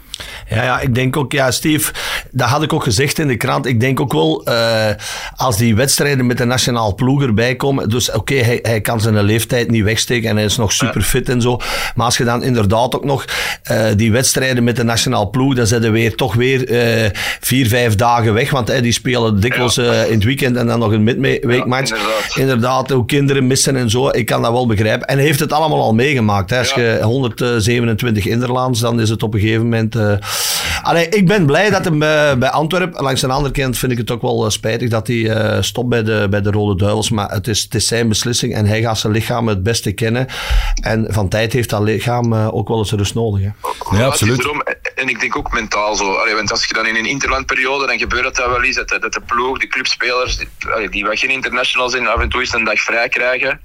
Ja, 0.49 0.63
ja, 0.63 0.81
ik 0.81 0.95
denk 0.95 1.17
ook, 1.17 1.33
ja, 1.33 1.51
Steve, 1.51 1.93
dat 2.31 2.49
had 2.49 2.63
ik 2.63 2.73
ook 2.73 2.83
gezegd 2.83 3.19
in 3.19 3.29
de 3.29 3.37
krant. 3.37 3.67
Ik 3.67 3.81
denk 3.81 4.01
ook 4.01 4.13
wel, 4.13 4.49
uh, 4.49 4.91
als 5.37 5.57
die 5.57 5.75
wedstrijden 5.75 6.27
met 6.27 6.39
de 6.39 6.45
nationaal 6.45 6.95
ploeg 6.95 7.23
erbij 7.23 7.57
komen. 7.57 7.89
Dus 7.89 8.11
oké, 8.11 8.35
hij, 8.35 8.81
kan 8.81 9.01
zijn 9.01 9.23
leeftijd 9.23 9.71
niet 9.71 9.85
wegsteken 9.85 10.29
en 10.29 10.37
hij 10.37 10.45
is 10.45 10.57
nog 10.57 10.73
super 10.73 11.03
fit 11.03 11.29
en 11.29 11.41
zo. 11.41 11.57
Maar 11.95 12.07
als 12.07 12.17
je 12.17 12.25
dan 12.25 12.43
inderdaad 12.43 12.95
ook 12.95 13.05
nog 13.05 13.25
uh, 13.71 13.87
die 13.97 14.13
wedstrijden 14.13 14.65
met 14.65 14.77
de 14.77 14.85
nationaal 14.85 15.22
ploeg, 15.31 15.55
dan 15.55 15.67
zijn 15.67 15.85
er 15.85 15.93
weer 15.93 16.15
toch 16.15 16.35
weer 16.35 16.71
uh, 16.71 17.09
vier, 17.41 17.67
vijf 17.67 17.95
dagen 17.95 18.35
weg. 18.35 18.51
Want 18.51 18.83
die 18.83 18.93
spelen 18.93 19.41
dikwijls 19.41 19.75
ja. 19.75 20.03
in 20.03 20.15
het 20.15 20.25
weekend 20.25 20.57
en 20.57 20.67
dan 20.67 20.79
nog 20.79 20.93
een 20.93 21.03
midweekmatch. 21.03 21.91
Ja, 21.91 21.97
inderdaad. 21.97 22.37
inderdaad, 22.37 22.91
hoe 22.91 23.07
kinderen 23.07 23.47
missen 23.47 23.77
en 23.77 23.91
zo. 23.91 24.09
Ik 24.09 24.27
kan 24.27 24.43
dat 24.43 24.53
wel 24.53 24.67
begrijpen. 24.67 25.07
En 25.09 25.17
hij 25.17 25.27
heeft 25.27 25.41
het 25.41 25.53
allemaal 25.53 25.83
al 25.83 25.95
meegemaakt. 25.95 26.51
Hè. 26.51 26.59
Als 26.59 26.73
je 26.75 26.99
127 27.03 28.27
Inderlands, 28.27 28.81
dan 28.81 29.01
is 29.01 29.09
het 29.09 29.23
op 29.23 29.35
een 29.35 29.41
gegeven 29.41 29.63
moment. 29.63 29.95
Uh, 29.95 30.13
allee, 30.83 31.09
ik 31.09 31.27
ben 31.27 31.47
blij 31.47 31.71
dat 31.71 31.85
hij 31.85 31.99
bij, 31.99 32.39
bij 32.39 32.51
Antwerpen. 32.51 33.03
Langs 33.03 33.21
de 33.21 33.27
andere 33.27 33.55
kant 33.55 33.79
vind 33.79 33.93
ik 33.93 33.99
het 33.99 34.11
ook 34.11 34.23
wel 34.23 34.51
spijtig 34.51 34.89
dat 34.89 35.07
hij 35.07 35.17
uh, 35.17 35.63
stopt 35.63 35.89
bij 35.89 36.03
de, 36.03 36.27
bij 36.31 36.41
de 36.41 36.51
Rode 36.51 36.77
Duivels. 36.77 37.11
Maar 37.11 37.31
het 37.31 37.49
is, 37.49 37.63
het 37.63 37.75
is 37.75 37.87
zijn 37.87 38.09
beslissing 38.09 38.55
en 38.55 38.67
hij 38.67 38.81
gaat 38.81 38.99
zijn 38.99 39.13
lichaam 39.13 39.49
het 39.49 39.63
beste 39.63 39.93
kennen. 39.93 40.27
En 40.83 41.07
van 41.09 41.29
tijd 41.29 41.53
heeft 41.53 41.71
dat 41.71 41.83
lichaam 41.83 42.35
ook 42.35 42.69
wel 42.69 42.79
eens 42.79 42.93
rust 42.93 43.15
nodig. 43.15 43.41
Hè. 43.43 43.51
Ja, 43.99 44.05
absoluut. 44.05 44.47
En 45.03 45.09
ik 45.09 45.21
denk 45.21 45.37
ook 45.37 45.53
mentaal 45.53 45.95
zo. 45.95 46.15
Allee, 46.15 46.35
want 46.35 46.51
als 46.51 46.65
je 46.65 46.75
dan 46.75 46.87
in 46.87 46.97
een 46.97 47.07
interlandperiode, 47.07 47.87
dan 47.87 47.99
gebeurt 47.99 48.23
dat 48.23 48.37
wel 48.37 48.63
eens. 48.63 48.77
Dat, 48.77 48.89
dat 48.89 49.13
de 49.13 49.21
ploeg, 49.21 49.59
de 49.59 49.67
clubspelers, 49.67 50.37
die, 50.37 50.49
allee, 50.73 50.89
die 50.89 51.05
wat 51.05 51.19
geen 51.19 51.31
internationals 51.31 51.93
zijn, 51.93 52.09
af 52.09 52.21
en 52.21 52.29
toe 52.29 52.41
eens 52.41 52.53
een 52.53 52.65
dag 52.65 52.81
vrij 52.81 53.09
krijgen. 53.09 53.61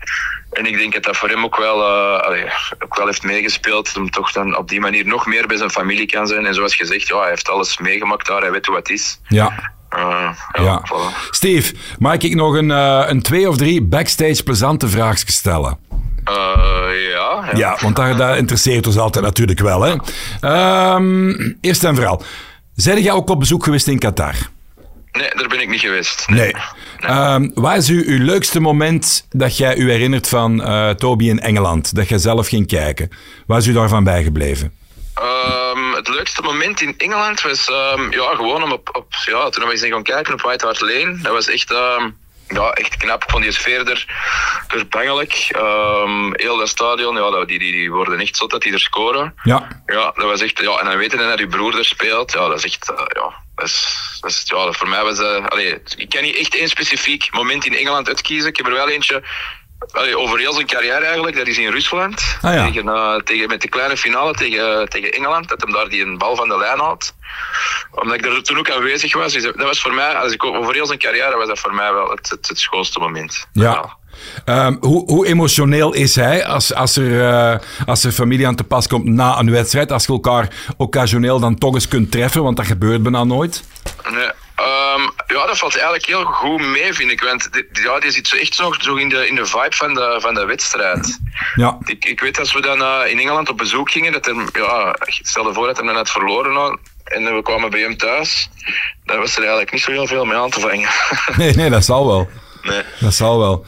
En 0.51 0.65
ik 0.65 0.77
denk 0.77 0.93
dat 0.93 1.03
dat 1.03 1.17
voor 1.17 1.29
hem 1.29 1.43
ook 1.43 1.57
wel, 1.57 1.79
uh, 1.79 2.21
allee, 2.21 2.45
ook 2.79 2.97
wel 2.97 3.05
heeft 3.05 3.23
meegespeeld. 3.23 3.97
Om 3.97 4.09
toch 4.09 4.31
dan 4.31 4.57
op 4.57 4.69
die 4.69 4.79
manier 4.79 5.05
nog 5.05 5.25
meer 5.25 5.47
bij 5.47 5.57
zijn 5.57 5.69
familie 5.69 6.05
kan 6.05 6.27
zijn. 6.27 6.45
En 6.45 6.53
zoals 6.53 6.75
gezegd, 6.75 7.07
ja, 7.07 7.19
hij 7.19 7.29
heeft 7.29 7.49
alles 7.49 7.77
meegemaakt 7.77 8.27
daar. 8.27 8.41
Hij 8.41 8.51
weet 8.51 8.65
hoe 8.65 8.75
het 8.75 8.89
is. 8.89 9.19
Ja. 9.27 9.73
Uh, 9.95 10.29
ja, 10.51 10.63
ja. 10.63 10.83
Voilà. 10.85 11.29
Steve, 11.29 11.73
mag 11.99 12.17
ik 12.17 12.35
nog 12.35 12.53
een, 12.55 12.69
uh, 12.69 13.03
een 13.07 13.21
twee 13.21 13.49
of 13.49 13.57
drie 13.57 13.81
backstage 13.81 14.43
plezante 14.43 14.87
vraagjes 14.87 15.35
stellen? 15.35 15.77
Uh, 16.29 17.09
ja, 17.09 17.49
ja. 17.51 17.57
Ja, 17.57 17.77
want 17.81 17.95
daar, 17.95 18.17
daar 18.17 18.37
interesseert 18.37 18.87
ons 18.87 18.97
altijd 18.97 19.25
natuurlijk 19.25 19.59
wel. 19.59 19.81
Hè. 19.81 19.95
Um, 20.95 21.57
eerst 21.61 21.83
en 21.83 21.95
vooral. 21.95 22.23
Zijn 22.75 23.01
jij 23.01 23.11
ook 23.11 23.29
op 23.29 23.39
bezoek 23.39 23.63
geweest 23.63 23.87
in 23.87 23.99
Qatar? 23.99 24.35
Nee, 25.11 25.29
daar 25.35 25.47
ben 25.47 25.59
ik 25.59 25.69
niet 25.69 25.79
geweest. 25.79 26.27
Nee. 26.27 26.55
nee. 26.99 27.33
Um, 27.33 27.51
waar 27.53 27.77
is 27.77 27.89
uw, 27.89 28.03
uw 28.05 28.23
leukste 28.23 28.59
moment 28.59 29.27
dat 29.29 29.57
jij 29.57 29.77
u 29.77 29.91
herinnert 29.91 30.29
van 30.29 30.61
uh, 30.61 30.89
Toby 30.89 31.29
in 31.29 31.39
Engeland? 31.39 31.95
Dat 31.95 32.09
jij 32.09 32.17
zelf 32.17 32.47
ging 32.47 32.67
kijken. 32.67 33.09
Waar 33.47 33.57
is 33.57 33.67
u 33.67 33.73
daarvan 33.73 34.03
bijgebleven? 34.03 34.73
Um, 35.19 35.93
het 35.93 36.07
leukste 36.07 36.41
moment 36.41 36.81
in 36.81 36.93
Engeland 36.97 37.41
was 37.41 37.65
ja, 38.09 38.35
gewoon 38.35 38.63
om 38.63 38.71
op, 38.71 38.89
op, 38.93 39.13
ja, 39.25 39.49
toen 39.49 39.65
we 39.65 39.71
eens 39.71 39.85
gaan 39.85 40.03
kijken 40.03 40.33
op 40.33 40.41
White 40.41 40.65
Hart 40.65 40.81
Lane. 40.81 41.17
Dat 41.21 41.33
was 41.33 41.49
echt, 41.49 41.73
ja, 42.47 42.69
echt 42.69 42.97
knap. 42.97 43.23
Ik 43.23 43.29
vond 43.29 43.43
die 43.43 43.51
sfeer 43.51 43.89
er, 43.89 44.05
er 44.67 44.87
bangelijk. 44.87 45.33
heel 46.31 46.57
dat 46.57 46.67
stadion, 46.67 47.15
ja, 47.15 47.45
die, 47.45 47.59
die, 47.59 47.71
die 47.71 47.91
worden 47.91 48.19
echt 48.19 48.37
zot 48.37 48.49
dat 48.49 48.61
die 48.61 48.73
er 48.73 48.79
scoren. 48.79 49.33
Ja. 49.43 49.67
Ja, 49.85 50.11
dat 50.15 50.25
was 50.25 50.41
echt, 50.41 50.59
ja, 50.59 50.77
en 50.77 50.85
dan 50.85 50.97
weten 50.97 51.17
dat 51.17 51.39
je 51.39 51.47
broer 51.47 51.77
er 51.77 51.85
speelt. 51.85 52.31
Ja, 52.31 52.47
dat 52.47 52.57
is 52.57 52.65
echt, 52.65 52.89
uh, 52.89 52.97
ja, 52.97 53.33
dat 53.55 53.65
is, 53.65 54.17
dat 54.21 54.31
is, 54.31 54.43
ja, 54.45 54.71
voor 54.71 54.89
mij 54.89 55.03
was 55.03 55.17
dat... 55.17 55.57
Ik 55.95 56.09
kan 56.09 56.21
niet 56.21 56.35
echt 56.35 56.55
één 56.55 56.69
specifiek 56.69 57.31
moment 57.31 57.65
in 57.65 57.75
Engeland 57.75 58.07
uitkiezen. 58.07 58.49
Ik 58.49 58.57
heb 58.57 58.67
er 58.67 58.73
wel 58.73 58.89
eentje 58.89 59.23
allee, 59.91 60.17
over 60.17 60.39
heel 60.39 60.53
zijn 60.53 60.65
carrière 60.65 61.05
eigenlijk. 61.05 61.37
Dat 61.37 61.47
is 61.47 61.57
in 61.57 61.71
Rusland. 61.71 62.37
Ah, 62.41 62.53
ja. 62.53 62.65
tegen, 62.65 62.85
uh, 62.85 63.15
tegen, 63.15 63.47
met 63.47 63.61
de 63.61 63.67
kleine 63.67 63.97
finale 63.97 64.33
tegen, 64.33 64.89
tegen 64.89 65.11
Engeland. 65.11 65.49
Dat 65.49 65.61
hem 65.61 65.71
daar 65.71 65.89
die 65.89 66.05
een 66.05 66.17
bal 66.17 66.35
van 66.35 66.47
de 66.47 66.57
lijn 66.57 66.79
had. 66.79 67.13
Omdat 67.91 68.15
ik 68.15 68.25
er 68.25 68.43
toen 68.43 68.57
ook 68.57 68.71
aanwezig 68.71 69.13
was. 69.13 69.33
Dus 69.33 69.43
dat 69.43 69.55
was 69.55 69.81
voor 69.81 69.93
mij, 69.93 70.13
als 70.13 70.33
ik 70.33 70.43
over 70.43 70.73
heel 70.73 70.85
zijn 70.85 70.99
carrière, 70.99 71.37
was 71.37 71.47
dat 71.47 71.59
voor 71.59 71.73
mij 71.73 71.93
wel 71.93 72.09
het, 72.09 72.29
het, 72.29 72.47
het 72.47 72.59
schoonste 72.59 72.99
moment. 72.99 73.47
Ja. 73.53 73.71
ja. 73.71 74.65
Um, 74.65 74.77
hoe, 74.81 75.11
hoe, 75.11 75.27
emotioneel 75.27 75.93
is 75.93 76.15
hij 76.15 76.45
als, 76.45 76.73
als, 76.73 76.95
er, 76.95 77.11
uh, 77.11 77.55
als 77.85 78.03
er 78.03 78.11
familie 78.11 78.47
aan 78.47 78.55
te 78.55 78.63
pas 78.63 78.87
komt 78.87 79.05
na 79.05 79.39
een 79.39 79.51
wedstrijd? 79.51 79.91
Als 79.91 80.05
je 80.05 80.11
elkaar 80.11 80.49
occasioneel 80.77 81.39
dan 81.39 81.57
toch 81.57 81.73
eens 81.73 81.87
kunt 81.87 82.11
treffen, 82.11 82.43
want 82.43 82.57
dat 82.57 82.65
gebeurt 82.65 83.03
bijna 83.03 83.23
nooit. 83.23 83.63
Nee. 84.11 84.31
Ja, 85.27 85.45
dat 85.45 85.57
valt 85.57 85.73
eigenlijk 85.73 86.05
heel 86.05 86.23
goed 86.23 86.61
mee, 86.61 86.93
vind 86.93 87.11
ik. 87.11 87.21
Want 87.21 87.53
die, 87.53 87.67
ja, 87.71 87.99
die 87.99 88.11
zit 88.11 88.27
zo 88.27 88.35
echt 88.35 88.59
nog 88.59 88.77
zo 88.79 88.95
in, 88.95 89.09
de, 89.09 89.27
in 89.27 89.35
de 89.35 89.45
vibe 89.45 89.75
van 89.75 89.93
de, 89.93 90.17
van 90.19 90.33
de 90.33 90.45
wedstrijd. 90.45 91.19
Ja. 91.55 91.77
Ik, 91.85 92.05
ik 92.05 92.19
weet 92.19 92.39
als 92.39 92.53
we 92.53 92.61
dan 92.61 92.81
uh, 92.81 93.11
in 93.11 93.19
Engeland 93.19 93.49
op 93.49 93.57
bezoek 93.57 93.91
gingen, 93.91 94.11
dat 94.11 94.25
hem, 94.25 94.47
ja, 94.53 94.95
stel 95.07 95.47
je 95.47 95.53
voor 95.53 95.67
dat 95.67 95.77
hij 95.77 95.85
dan 95.85 95.95
had 95.95 96.09
verloren 96.09 96.55
had, 96.55 96.79
en 97.03 97.35
we 97.35 97.41
kwamen 97.41 97.69
bij 97.69 97.79
hem 97.79 97.97
thuis, 97.97 98.49
dan 99.05 99.17
was 99.17 99.31
er 99.31 99.39
eigenlijk 99.39 99.71
niet 99.71 99.81
zo 99.81 99.91
heel 99.91 100.07
veel 100.07 100.25
mee 100.25 100.37
aan 100.37 100.49
te 100.49 100.59
vangen. 100.59 100.89
nee, 101.37 101.55
nee, 101.55 101.69
dat 101.69 101.85
zal 101.85 102.07
wel. 102.07 102.29
Nee. 102.63 102.81
Dat 102.99 103.13
zal 103.13 103.39
wel. 103.39 103.65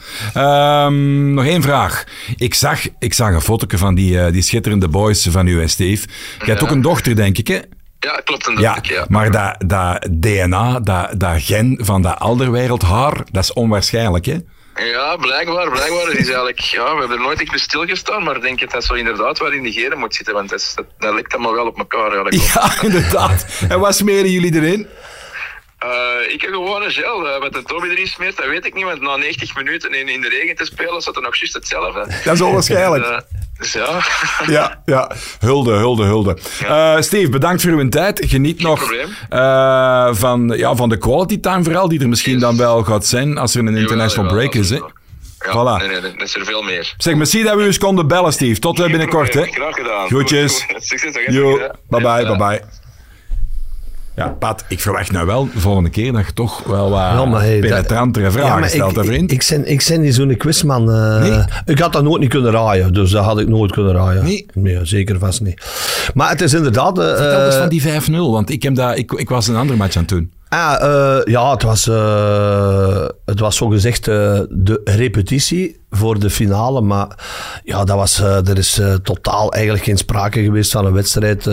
Um, 0.84 1.34
nog 1.34 1.44
één 1.44 1.62
vraag. 1.62 2.04
Ik 2.36 2.54
zag, 2.54 2.80
ik 2.98 3.14
zag 3.14 3.32
een 3.32 3.40
foto 3.40 3.76
van 3.76 3.94
die, 3.94 4.14
uh, 4.14 4.32
die 4.32 4.42
schitterende 4.42 4.88
boys 4.88 5.26
van 5.30 5.46
u, 5.46 5.68
Steve. 5.68 6.06
Je 6.38 6.50
hebt 6.50 6.62
ook 6.62 6.70
een 6.70 6.82
dochter, 6.82 7.16
denk 7.16 7.38
ik, 7.38 7.48
hè? 7.48 7.58
Ja, 8.00 8.20
klopt. 8.24 8.50
Ja, 8.58 9.06
maar 9.08 9.30
dat, 9.30 9.54
dat 9.66 10.08
DNA, 10.10 10.80
dat, 10.80 11.20
dat 11.20 11.42
gen 11.42 11.78
van 11.82 12.02
dat 12.02 12.18
alderwereldhaar, 12.18 13.16
dat 13.30 13.42
is 13.42 13.52
onwaarschijnlijk, 13.52 14.26
hè? 14.26 14.38
Ja, 14.74 15.16
blijkbaar, 15.16 15.70
blijkbaar. 15.70 16.06
Het 16.06 16.18
is 16.18 16.26
eigenlijk, 16.26 16.60
ja, 16.60 16.94
we 16.94 16.98
hebben 16.98 17.16
er 17.16 17.22
nooit 17.22 17.40
echt 17.40 17.50
bij 17.50 17.58
stilgestaan, 17.58 18.22
maar 18.22 18.36
ik 18.36 18.42
denk 18.42 18.60
dat 18.60 18.70
dat 18.70 18.84
zo 18.84 18.94
inderdaad 18.94 19.38
wel 19.38 19.52
in 19.52 19.62
de 19.62 19.72
genen 19.72 19.98
moet 19.98 20.14
zitten, 20.14 20.34
want 20.34 20.48
dat, 20.48 20.72
dat, 20.76 20.86
dat 20.98 21.12
lijkt 21.12 21.34
allemaal 21.34 21.54
wel 21.54 21.66
op 21.66 21.78
elkaar. 21.78 22.10
Klopt. 22.10 22.52
Ja, 22.52 22.72
inderdaad. 22.88 23.46
En 23.68 23.80
wat 23.80 23.96
smeren 23.96 24.30
jullie 24.30 24.54
erin? 24.54 24.86
Uh, 25.84 26.32
ik 26.32 26.40
heb 26.40 26.50
gewoon 26.50 26.82
een 26.82 26.90
gel. 26.90 27.26
Uh, 27.26 27.38
wat 27.40 27.54
een 27.56 27.64
Toby 27.64 27.86
erin 27.88 28.06
smeert, 28.06 28.36
dat 28.36 28.46
weet 28.46 28.64
ik 28.66 28.74
niet. 28.74 28.84
Want 28.84 29.00
na 29.00 29.16
90 29.16 29.56
minuten 29.56 29.94
in, 29.94 30.08
in 30.08 30.20
de 30.20 30.28
regen 30.28 30.56
te 30.56 30.64
spelen, 30.64 31.00
zat 31.00 31.16
er 31.16 31.22
nog 31.22 31.36
juist 31.36 31.54
hetzelfde. 31.54 32.06
Dat 32.24 32.34
is 32.34 32.40
onwaarschijnlijk. 32.40 33.04
Uh, 33.04 33.18
dus 33.58 33.72
ja. 33.72 34.00
Ja, 34.46 34.82
ja. 34.84 35.10
Hulde, 35.38 35.72
hulde, 35.72 36.04
hulde. 36.04 36.36
Steve, 37.02 37.28
bedankt 37.28 37.62
voor 37.62 37.70
uw 37.70 37.88
tijd. 37.88 38.24
Geniet 38.28 38.62
nog 38.62 38.82
van, 40.16 40.52
ja, 40.56 40.74
van 40.74 40.88
de 40.88 40.98
quality 40.98 41.40
time 41.40 41.64
vooral, 41.64 41.88
die 41.88 42.00
er 42.00 42.08
misschien 42.08 42.32
Yes. 42.32 42.40
dan 42.42 42.56
wel 42.56 42.82
gaat 42.82 43.06
zijn 43.06 43.38
als 43.38 43.54
er 43.54 43.60
een 43.66 43.76
international 43.76 44.30
Jawel, 44.30 44.48
break 44.48 44.62
is. 44.62 44.70
Hè. 44.70 44.76
Ja, 44.76 44.90
Voilà. 45.52 45.78
nee, 45.80 45.88
nee, 45.88 46.00
dat 46.00 46.22
is 46.22 46.34
er 46.36 46.44
veel 46.44 46.62
meer. 46.62 46.94
Zeg, 46.96 47.14
merci 47.14 47.42
dat 47.42 47.54
we 47.54 47.62
u 47.62 47.64
eens 47.64 47.78
konden 47.78 48.06
bellen, 48.08 48.32
Steve. 48.32 48.60
Tot 48.60 48.76
binnenkort. 48.76 49.34
Hè. 49.34 49.44
Graag 49.44 49.74
gedaan. 49.74 50.06
Groetjes. 50.06 50.66
Succes. 50.78 51.14
Yo, 51.26 51.58
Ja. 51.58 51.74
Ja. 54.16 54.28
Pat, 54.28 54.64
ik 54.68 54.80
verwacht 54.80 55.12
nou 55.12 55.26
wel 55.26 55.48
de 55.54 55.60
volgende 55.60 55.90
keer 55.90 56.12
dat 56.12 56.26
je 56.26 56.32
toch 56.32 56.62
wel 56.64 56.90
wat 56.90 56.98
Ja, 56.98 57.24
maar 57.24 57.40
hey, 57.40 57.60
dat- 57.60 57.70
penetrantere 57.70 58.30
vragen 58.30 58.50
Ja, 58.50 58.58
maar 58.58 58.68
stelt, 58.68 58.96
ik, 58.96 59.04
vriend. 59.04 59.32
Ik, 59.32 59.42
ik, 59.42 59.48
ben, 59.50 59.70
ik 59.70 59.84
ben 59.88 60.00
niet 60.00 60.14
zo'n 60.14 60.36
quizman. 60.36 60.90
eh. 60.92 61.20
Nee? 61.20 61.44
Ik 61.64 61.78
had 61.78 61.92
dat 61.92 62.02
nooit 62.02 62.20
niet 62.20 62.30
kunnen 62.30 62.50
raaien, 62.52 62.92
dus 62.92 63.10
dat 63.10 63.24
had 63.24 63.38
ik 63.40 63.48
nooit 63.48 63.72
kunnen 63.72 63.92
raaien. 63.94 64.24
Nee? 64.54 64.78
zeker 64.82 65.18
vast 65.18 65.40
niet. 65.40 65.62
Maar 66.14 66.30
het 66.30 66.40
is 66.40 66.54
inderdaad... 66.54 66.98
eh, 66.98 67.04
Vertel 67.06 67.44
eens 67.44 67.54
eh, 67.54 67.60
van 67.60 67.68
die 67.68 67.82
5-0, 68.28 68.30
want 68.32 68.50
ik, 68.50 68.62
heb 68.62 68.74
dat, 68.74 68.98
ik, 68.98 69.12
ik 69.12 69.28
was 69.28 69.48
een 69.48 69.56
andere 69.56 69.78
match 69.78 69.96
aan 69.96 70.02
het 70.02 70.10
doen. 70.10 70.32
Ah, 70.52 70.82
eh, 70.82 71.24
ja, 71.24 71.50
het 71.50 71.62
was, 71.62 71.88
eh 71.88 73.06
het 73.24 73.40
was 73.40 73.56
zogezegd 73.56 74.08
eh 74.08 74.40
de 74.48 74.80
repetitie 74.84 75.80
voor 75.90 76.18
de 76.18 76.30
finale. 76.30 76.80
Maar 76.80 77.08
ja, 77.64 77.84
dat 77.84 77.96
was, 77.96 78.18
er 78.20 78.58
is 78.58 78.80
totaal 79.02 79.52
eigenlijk 79.52 79.84
geen 79.84 79.96
sprake 79.96 80.42
geweest 80.42 80.72
van 80.72 80.86
een 80.86 80.92
wedstrijd. 80.92 81.48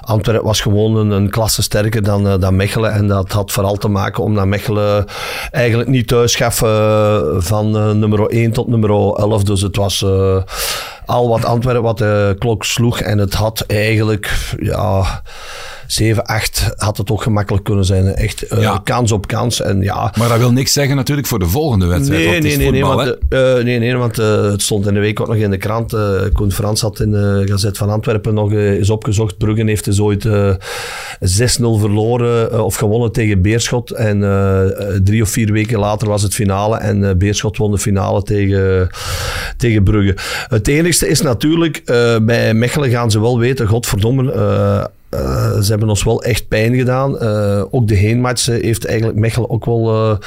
Antwerpen 0.00 0.46
was 0.46 0.60
gewoon 0.60 0.96
een, 0.96 1.10
een 1.10 1.30
klasse 1.30 1.62
sterker 1.62 2.02
dan, 2.02 2.40
dan 2.40 2.56
Mechelen. 2.56 2.92
En 2.92 3.06
dat 3.06 3.32
had 3.32 3.52
vooral 3.52 3.76
te 3.76 3.88
maken 3.88 4.22
omdat 4.22 4.46
Mechelen 4.46 5.06
eigenlijk 5.50 5.88
niet 5.88 6.08
thuis 6.08 6.34
gaf 6.34 6.56
van 7.44 7.70
nummer 7.98 8.26
1 8.26 8.52
tot 8.52 8.68
nummer 8.68 8.90
11. 8.90 9.42
Dus 9.42 9.60
het 9.60 9.76
was 9.76 10.04
al 11.06 11.28
wat 11.28 11.44
Antwerpen 11.44 11.82
wat 11.82 11.98
de 11.98 12.36
klok 12.38 12.64
sloeg. 12.64 13.00
En 13.00 13.18
het 13.18 13.34
had 13.34 13.60
eigenlijk, 13.60 14.54
ja... 14.58 15.22
7, 15.90 16.24
8 16.24 16.70
had 16.76 16.96
het 16.96 17.10
ook 17.10 17.22
gemakkelijk 17.22 17.64
kunnen 17.64 17.84
zijn. 17.84 18.14
Echt 18.14 18.42
eh, 18.42 18.60
Ja. 18.60 18.80
kans 18.84 19.12
op 19.12 19.26
kans. 19.26 19.60
En 19.62 19.80
ja, 19.82 20.12
Maar 20.18 20.28
dat 20.28 20.38
wil 20.38 20.52
niks 20.52 20.72
zeggen 20.72 20.96
natuurlijk 20.96 21.26
voor 21.28 21.38
de 21.38 21.46
volgende 21.46 21.86
wedstrijd. 21.86 22.24
Nee, 22.24 22.40
nee, 22.40 22.56
nee, 22.56 22.70
nee, 22.70 22.84
want, 22.84 23.16
hè. 23.28 23.58
eh, 23.58 23.64
nee, 23.64 23.78
nee, 23.78 23.96
want 23.96 24.18
eh, 24.18 24.42
het 24.42 24.62
stond 24.62 24.86
in 24.86 24.94
de 24.94 25.00
week 25.00 25.20
ook 25.20 25.26
nog 25.26 25.36
in 25.36 25.50
de 25.50 25.56
krant. 25.56 25.92
eh 25.92 26.20
Koen 26.32 26.52
Frans 26.52 26.80
had 26.80 27.00
in 27.00 27.10
de 27.10 27.42
Gazet 27.46 27.76
van 27.78 27.90
Antwerpen 27.90 28.34
nog 28.34 28.52
eh, 28.52 28.70
eens 28.70 28.90
opgezocht. 28.90 29.38
Bruggen 29.38 29.66
heeft 29.66 29.84
dus 29.84 30.00
ooit 30.00 30.24
eh 30.24 30.54
6-0 31.20 31.78
verloren 31.78 32.52
eh, 32.52 32.64
of 32.64 32.74
gewonnen 32.74 33.12
tegen 33.12 33.42
Beerschot. 33.42 33.90
En 33.90 34.22
eh, 34.22 34.64
eh, 34.94 35.00
drie 35.04 35.22
of 35.22 35.28
vier 35.28 35.52
weken 35.52 35.78
later 35.78 36.08
was 36.08 36.22
het 36.22 36.34
finale. 36.34 36.76
En 36.76 37.08
eh, 37.08 37.14
Beerschot 37.16 37.56
won 37.56 37.70
de 37.70 37.78
finale 37.78 38.22
tegen, 38.22 38.88
tegen 39.56 39.82
Brugge. 39.82 40.16
Het 40.48 40.68
enigste 40.68 41.08
is 41.08 41.20
natuurlijk, 41.20 41.82
eh, 41.84 42.16
bij 42.22 42.54
Mechelen 42.54 42.90
gaan 42.90 43.10
ze 43.10 43.20
wel 43.20 43.38
weten, 43.38 43.66
godverdomme... 43.66 44.32
eh, 45.10 45.58
ze 45.60 45.70
hebben 45.70 45.88
ons 45.88 46.02
wel 46.04 46.22
echt 46.22 46.48
pijn 46.48 46.74
gedaan. 46.74 47.18
Eh, 47.18 47.62
ook 47.70 47.88
de 47.88 47.94
heenmatch 47.94 48.48
eh, 48.48 48.62
heeft 48.62 48.86
eigenlijk 48.86 49.18
Mechelen 49.18 49.50
ook 49.50 49.64
wel 49.64 50.18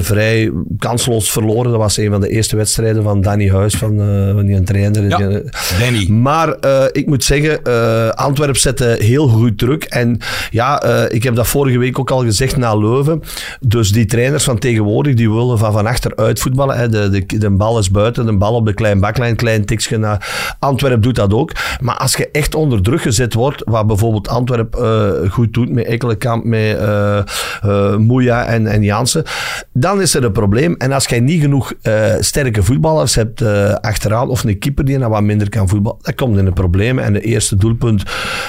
vrij 0.00 0.52
kansloos 0.78 1.32
verloren. 1.32 1.70
Dat 1.70 1.80
was 1.80 1.96
een 1.96 2.10
van 2.10 2.20
de 2.20 2.28
eerste 2.28 2.56
wedstrijden 2.56 3.02
van 3.02 3.20
Danny 3.20 3.50
Huis, 3.50 3.74
van, 3.74 3.96
van 4.34 4.46
die 4.46 4.62
trainer. 4.62 5.08
Ja, 5.08 5.16
Die- 5.16 5.42
Danny. 5.80 6.08
maar 6.10 6.56
ik 6.92 7.06
moet 7.06 7.24
zeggen, 7.24 7.64
eh 7.64 8.08
Antwerp 8.08 8.56
zette 8.56 8.96
heel 8.98 9.28
goed 9.28 9.58
druk. 9.58 9.84
En 9.84 10.18
ja, 10.50 10.82
ik 11.08 11.22
heb 11.22 11.34
dat 11.34 11.46
vorige 11.46 11.78
week 11.78 11.98
ook 11.98 12.10
al 12.10 12.22
gezegd 12.24 12.56
na 12.56 12.76
Leuven. 12.76 13.22
Dus 13.60 13.92
die 13.92 14.04
trainers 14.06 14.44
van 14.44 14.58
tegenwoordig, 14.58 15.14
die 15.14 15.30
willen 15.30 15.58
van 15.58 15.72
van 15.72 15.86
achter 15.86 16.16
uitvoetballen. 16.16 16.76
Hè. 16.76 16.88
De, 16.88 17.08
de, 17.08 17.38
de 17.38 17.50
bal 17.50 17.78
is 17.78 17.90
buiten, 17.90 18.26
de 18.26 18.36
bal 18.36 18.54
op 18.54 18.66
de 18.66 18.74
klein 18.74 19.00
baklijn, 19.00 19.36
klein 19.36 19.64
tikje 19.64 19.98
naar 19.98 20.56
Antwerp 20.58 21.02
doet 21.02 21.14
dat 21.14 21.32
ook. 21.34 21.52
Maar 21.80 21.96
als 21.96 22.14
je 22.14 22.28
echt 22.32 22.54
onder 22.54 22.82
druk 22.82 23.00
gezet 23.02 23.34
wordt, 23.34 23.62
wat 23.72 23.86
bijvoorbeeld 23.86 24.28
Antwerp 24.28 24.74
eh, 24.74 25.10
goed 25.30 25.52
doet 25.52 25.70
met 25.70 25.86
Ekkelenkamp, 25.86 26.44
met 26.44 26.76
eh 26.78 27.18
eh, 27.62 27.96
Moeja 27.96 28.44
en, 28.44 28.66
en 28.66 28.82
Jansen, 28.82 29.24
dan 29.72 30.00
is 30.00 30.14
er 30.14 30.24
een 30.24 30.32
probleem. 30.32 30.74
En 30.78 30.92
als 30.92 31.06
jij 31.06 31.20
niet 31.20 31.40
genoeg 31.40 31.72
sterke 32.18 32.62
voetballers 32.62 33.14
hebt 33.14 33.42
achteraan, 33.80 34.28
of 34.28 34.44
een 34.44 34.58
keeper 34.58 34.84
die 34.84 34.98
nou 34.98 35.10
wat 35.10 35.22
minder 35.22 35.48
kan 35.48 35.68
voetballen, 35.68 35.98
dan 36.02 36.14
komt 36.14 36.38
in 36.38 36.44
de 36.44 36.52
problemen. 36.52 37.04
En 37.04 37.12
de 37.12 37.20
eerste 37.20 37.56
doelpunt 37.56 38.02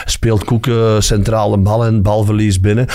speelt 0.06 0.44
Koeken 0.44 1.04
centrale 1.04 1.58
bal 1.58 1.86
en 1.86 2.02
balverlies 2.02 2.60
binnen. 2.60 2.88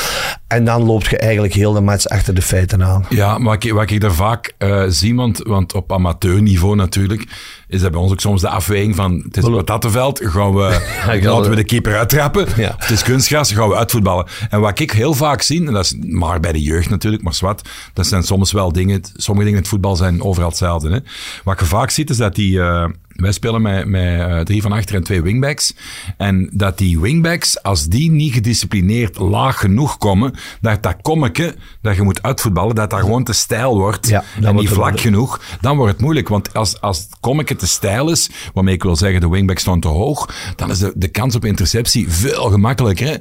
En 0.46 0.64
dan 0.64 0.82
loopt 0.82 1.06
je 1.06 1.18
eigenlijk 1.18 1.54
heel 1.54 1.72
de 1.72 1.80
match 1.80 2.06
achter 2.06 2.34
de 2.34 2.42
feiten 2.42 2.84
aan. 2.84 3.04
Ja, 3.08 3.42
wat 3.42 3.64
ik, 3.64 3.72
wat 3.72 3.90
ik 3.90 4.02
er 4.02 4.14
vaak 4.14 4.54
eh, 4.58 4.84
zie, 4.88 5.14
want, 5.14 5.38
want 5.38 5.74
op 5.74 5.92
amateurniveau 5.92 6.76
natuurlijk, 6.76 7.24
is 7.68 7.80
dat 7.80 7.90
bij 7.90 8.00
ons 8.00 8.12
ook 8.12 8.20
soms 8.20 8.40
de 8.40 8.48
afweging 8.48 8.94
van 8.94 9.22
het 9.24 9.36
is 9.36 9.44
een 9.44 9.52
patattenveld, 9.56 10.20
gaan 10.24 10.54
we, 10.54 10.60
laten 11.06 11.40
we- 11.42 11.48
we 11.48 11.54
de 11.56 11.64
keeper 11.64 11.96
uittrappen. 11.96 12.46
Ja. 12.56 12.74
Het 12.78 12.90
is 12.90 13.02
kunstgras, 13.02 13.52
gaan 13.52 13.68
we 13.68 13.76
uitvoetballen. 13.76 14.26
En 14.50 14.60
wat 14.60 14.78
ik 14.78 14.90
heel 14.90 15.14
vaak 15.14 15.42
zie, 15.42 15.66
en 15.66 15.72
dat 15.72 15.84
is 15.84 15.94
maar 16.00 16.40
bij 16.40 16.52
de 16.52 16.62
jeugd 16.62 16.88
natuurlijk, 16.90 17.22
maar 17.22 17.34
zwart, 17.34 17.68
dat 17.92 18.06
zijn 18.06 18.22
soms 18.22 18.52
wel 18.52 18.72
dingen, 18.72 19.00
sommige 19.02 19.44
dingen 19.46 19.48
in 19.48 19.56
het 19.56 19.68
voetbal 19.68 19.96
zijn 19.96 20.22
overal 20.22 20.48
hetzelfde. 20.48 20.90
Hè. 20.90 20.98
Wat 21.44 21.60
je 21.60 21.66
vaak 21.66 21.90
ziet, 21.90 22.10
is 22.10 22.16
dat 22.16 22.34
die... 22.34 22.60
eh, 22.60 22.84
wij 23.22 23.32
spelen 23.32 23.62
met, 23.62 23.86
met 23.86 24.20
eh, 24.20 24.40
drie 24.40 24.62
van 24.62 24.72
achter 24.72 24.94
en 24.94 25.02
twee 25.02 25.22
wingbacks. 25.22 25.74
En 26.16 26.50
dat 26.52 26.78
die 26.78 27.00
wingbacks, 27.00 27.62
als 27.62 27.86
die 27.86 28.10
niet 28.10 28.32
gedisciplineerd 28.32 29.18
laag 29.18 29.58
genoeg 29.58 29.96
komen, 29.96 30.34
dat 30.60 30.82
dat 30.82 30.96
kommetje 31.02 31.54
dat 31.82 31.96
je 31.96 32.02
moet 32.02 32.22
uitvoetballen, 32.22 32.74
dat 32.74 32.90
dat 32.90 33.00
gewoon 33.00 33.24
te 33.24 33.32
stijl 33.32 33.78
wordt 33.78 34.08
Ja, 34.08 34.24
en 34.42 34.54
niet 34.54 34.68
vlak 34.68 35.00
genoeg, 35.00 35.40
dan 35.60 35.76
wordt 35.76 35.92
het 35.92 36.00
moeilijk. 36.00 36.28
Want 36.28 36.54
als, 36.54 36.80
als 36.80 36.98
het 36.98 37.16
kommetje 37.20 37.56
te 37.56 37.66
stijl 37.66 38.10
is, 38.10 38.30
waarmee 38.54 38.74
ik 38.74 38.82
wil 38.82 38.96
zeggen 38.96 39.20
de 39.20 39.28
wingbacks 39.28 39.62
staan 39.62 39.80
te 39.80 39.88
hoog, 39.88 40.52
dan 40.56 40.70
is 40.70 40.78
de, 40.78 40.92
de 40.94 41.08
kans 41.08 41.34
op 41.34 41.44
interceptie 41.44 42.12
veel 42.12 42.50
gemakkelijker. 42.50 43.06
Hè? 43.06 43.14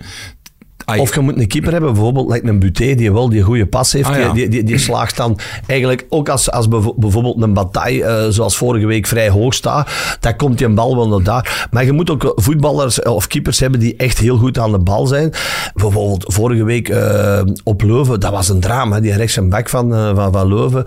Ai, 0.85 0.99
Of 0.99 1.15
je 1.15 1.21
moet 1.21 1.39
een 1.39 1.47
keeper 1.47 1.71
hebben, 1.71 1.93
bijvoorbeeld 1.93 2.31
like 2.31 2.47
een 2.47 2.59
Buté, 2.59 2.95
die 2.95 3.11
wel 3.11 3.29
die 3.29 3.41
goede 3.41 3.65
pas 3.65 3.91
heeft. 3.91 4.09
Ah, 4.09 4.17
ja. 4.17 4.33
die, 4.33 4.47
die, 4.47 4.63
die 4.63 4.77
slaagt 4.77 5.17
dan 5.17 5.39
eigenlijk 5.65 6.05
ook 6.09 6.29
als, 6.29 6.51
als 6.51 6.67
bijvoorbeeld 6.67 7.41
een 7.41 7.53
bataille, 7.53 8.03
eh, 8.03 8.25
zoals 8.29 8.57
vorige 8.57 8.85
week, 8.85 9.07
vrij 9.07 9.29
hoog 9.29 9.53
staat. 9.53 9.89
Dan 10.19 10.35
komt 10.35 10.57
die 10.57 10.67
een 10.67 10.75
bal 10.75 10.95
wel 10.95 11.07
naar 11.07 11.23
daar. 11.23 11.67
Maar 11.71 11.85
je 11.85 11.91
moet 11.91 12.09
ook 12.09 12.31
voetballers 12.35 12.99
eh, 12.99 13.13
of 13.13 13.27
keepers 13.27 13.59
hebben 13.59 13.79
die 13.79 13.95
echt 13.95 14.17
heel 14.17 14.37
goed 14.37 14.59
aan 14.59 14.71
de 14.71 14.79
bal 14.79 15.07
zijn. 15.07 15.33
Bijvoorbeeld 15.73 16.33
vorige 16.33 16.63
week 16.63 16.89
eh, 16.89 17.41
op 17.63 17.81
Leuven, 17.81 18.19
dat 18.19 18.31
was 18.31 18.49
een 18.49 18.59
drama. 18.59 18.99
Die 18.99 19.15
rechts 19.15 19.37
en 19.37 19.49
back 19.49 19.69
van, 19.69 20.15
van, 20.15 20.31
van 20.31 20.47
Leuven, 20.47 20.83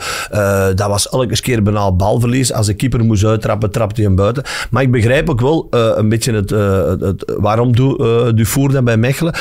dat 0.76 0.88
was 0.88 1.08
elke 1.08 1.40
keer 1.40 1.62
bijna 1.62 1.92
balverlies. 1.92 2.52
Als 2.52 2.66
de 2.66 2.74
keeper 2.74 3.04
moest 3.04 3.24
uittrappen, 3.24 3.70
trapte 3.70 4.00
hij 4.00 4.04
hem 4.04 4.16
buiten. 4.16 4.42
Maar 4.70 4.82
ik 4.82 4.90
begrijp 4.90 5.30
ook 5.30 5.40
wel 5.40 5.66
een 5.70 6.08
beetje 6.08 6.32
het, 6.32 6.50
het, 7.00 7.32
waarom 7.36 7.76
doe, 7.76 8.32
Dufour 8.34 8.72
dat 8.72 8.84
bij 8.84 8.96
Mechelen. 8.96 9.34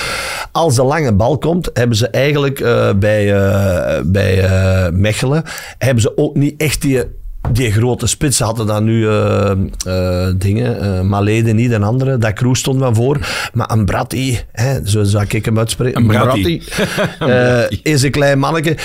Als 0.51 0.75
de 0.75 0.83
lange 0.83 1.13
bal 1.13 1.37
komt, 1.37 1.69
hebben 1.73 1.97
ze 1.97 2.07
eigenlijk 2.07 2.59
eh, 2.59 2.93
bij, 2.93 3.35
eh, 3.35 4.01
bij 4.05 4.43
eh, 4.43 4.91
Mechelen, 4.91 5.43
hebben 5.77 6.01
ze 6.01 6.17
ook 6.17 6.35
niet 6.35 6.61
echt 6.61 6.81
die, 6.81 7.03
die 7.51 7.71
grote 7.71 8.07
spits. 8.07 8.37
Ze 8.37 8.43
hadden 8.43 8.67
dan 8.67 8.83
nu 8.83 9.07
eh, 9.07 9.51
eh, 9.85 10.33
dingen, 10.35 10.81
eh 10.81 11.01
Malede 11.01 11.53
niet, 11.53 11.71
een 11.71 11.83
andere. 11.83 12.17
Dat 12.17 12.33
Kroes 12.33 12.59
stond 12.59 12.79
van 12.79 12.95
voor. 12.95 13.17
Maar 13.53 13.71
een 13.71 13.85
Bratti, 13.85 14.39
hè, 14.51 14.87
zo 14.87 15.03
zou 15.03 15.25
ik 15.29 15.45
hem 15.45 15.57
uitspreken. 15.57 16.01
Een 16.01 16.07
Bratti. 16.07 16.63
is 17.83 18.03
een 18.03 18.11
klein 18.11 18.39
manneke. 18.39 18.77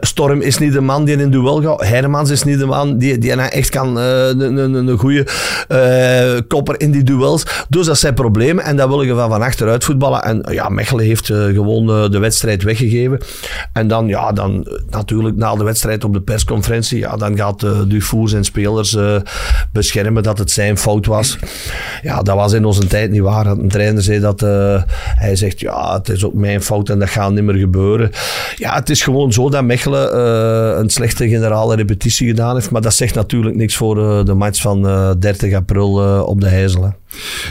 Storm 0.00 0.40
is 0.40 0.58
niet 0.58 0.72
de 0.72 0.80
man 0.80 1.04
die 1.04 1.14
in 1.14 1.20
een 1.20 1.30
duel 1.30 1.62
gaat. 1.62 1.86
Hermans 1.86 2.30
is 2.30 2.42
niet 2.42 2.58
de 2.58 2.66
man 2.66 2.98
die, 2.98 3.18
die 3.18 3.34
nou 3.34 3.48
echt 3.48 3.68
kan 3.68 3.96
een, 3.96 4.98
goede 4.98 5.26
kopper 6.48 6.80
in 6.80 6.90
die 6.90 7.02
duels. 7.02 7.46
Dus 7.68 7.86
dat 7.86 7.98
zijn 7.98 8.14
problemen 8.14 8.64
en 8.64 8.76
dat 8.76 8.88
wil 8.88 9.02
je 9.02 9.14
van 9.14 9.30
van 9.30 9.42
achteruit 9.42 9.84
voetballen. 9.84 10.22
En 10.22 10.44
ja, 10.50 10.68
Mechelen 10.68 11.04
heeft 11.04 11.26
gewoon 11.26 12.10
de 12.10 12.18
wedstrijd 12.18 12.62
weggegeven. 12.62 13.20
En 13.72 13.88
dan, 13.88 14.06
ja, 14.06 14.32
dan 14.32 14.66
natuurlijk 14.90 15.36
na 15.36 15.54
de 15.54 15.64
wedstrijd 15.64 16.04
op 16.04 16.12
de 16.12 16.20
persconferentie, 16.20 16.98
ja, 16.98 17.16
dan 17.16 17.36
gaat 17.36 17.60
Dufour 17.86 18.11
zijn 18.28 18.44
spelers 18.44 18.94
eh, 18.94 19.16
beschermen 19.72 20.22
dat 20.22 20.38
het 20.38 20.50
zijn 20.50 20.78
fout 20.78 21.06
was. 21.06 21.38
Ja, 22.02 22.22
dat 22.22 22.36
was 22.36 22.52
in 22.52 22.64
onze 22.64 22.86
tijd 22.86 23.10
niet 23.10 23.20
waar. 23.20 23.46
Een 23.46 23.68
trainer 23.68 24.02
zei 24.02 24.20
dat 24.20 24.42
eh, 24.42 24.82
hij 24.94 25.36
zegt, 25.36 25.60
ja, 25.60 25.94
het 25.94 26.08
is 26.08 26.24
ook 26.24 26.34
mijn 26.34 26.62
fout 26.62 26.88
en 26.88 26.98
dat 26.98 27.10
gaat 27.10 27.32
niet 27.32 27.44
meer 27.44 27.54
gebeuren. 27.54 28.10
Ja, 28.56 28.74
het 28.74 28.90
is 28.90 29.02
gewoon 29.02 29.32
zo 29.32 29.50
dat 29.50 29.64
Mechelen 29.64 30.12
eh, 30.12 30.78
een 30.78 30.90
slechte 30.90 31.28
generale 31.28 31.76
repetitie 31.76 32.28
gedaan 32.28 32.54
heeft. 32.54 32.70
Maar 32.70 32.82
dat 32.82 32.94
zegt 32.94 33.14
natuurlijk 33.14 33.56
niks 33.56 33.76
voor 33.76 34.24
de 34.24 34.34
match 34.34 34.60
van 34.60 34.86
eh, 34.88 35.10
30 35.18 35.54
april 35.54 35.92
op 36.24 36.40
de 36.40 36.48
Heizel. 36.48 36.82
hè. 36.82 36.90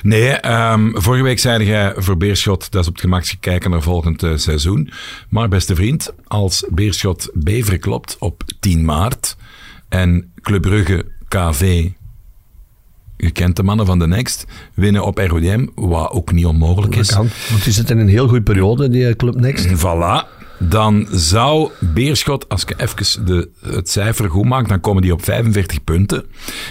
Nee, 0.03 0.29
ehm, 0.29 0.89
vorige 0.93 1.23
week 1.23 1.39
zei 1.39 1.65
jij 1.65 1.93
voor 1.95 2.17
Beerschot, 2.17 2.71
dat 2.71 2.81
is 2.81 2.87
op 2.87 2.93
het 2.93 3.01
gemakje 3.01 3.37
kijken 3.39 3.71
naar 3.71 3.81
volgend 3.81 4.23
seizoen. 4.35 4.91
Maar 5.29 5.49
beste 5.49 5.75
vriend, 5.75 6.13
als 6.27 6.65
Beerschot 6.69 7.29
Beveren 7.33 7.79
klopt 7.79 8.15
op 8.19 8.43
10 8.59 8.85
maart 8.85 9.35
en 9.91 10.31
Club 10.41 10.61
Brugge 10.61 11.05
KV, 11.27 11.87
je 13.17 13.31
kent 13.31 13.55
de 13.55 13.63
mannen 13.63 13.85
van 13.85 13.99
de 13.99 14.07
Next, 14.07 14.45
winnen 14.73 15.03
op 15.05 15.17
RODM, 15.17 15.67
wat 15.75 16.11
ook 16.11 16.31
niet 16.31 16.45
onmogelijk 16.45 16.95
Dat 16.95 17.01
is. 17.01 17.13
kan. 17.13 17.27
Want 17.49 17.63
die 17.63 17.73
zit 17.73 17.89
in 17.89 17.97
een 17.97 18.07
heel 18.07 18.27
goede 18.27 18.43
periode, 18.43 18.89
die 18.89 19.07
eh, 19.07 19.15
Club 19.15 19.35
Next. 19.35 19.67
Voilà. 19.67 20.39
Dan 20.59 21.07
zou 21.11 21.69
Beerschot, 21.79 22.49
als 22.49 22.63
ik 22.63 22.73
even 22.81 23.25
de, 23.25 23.49
het 23.61 23.89
cijfer 23.89 24.29
goed 24.29 24.45
maak, 24.45 24.67
dan 24.67 24.79
komen 24.79 25.01
die 25.01 25.13
op 25.13 25.23
45 25.23 25.83
punten. 25.83 26.25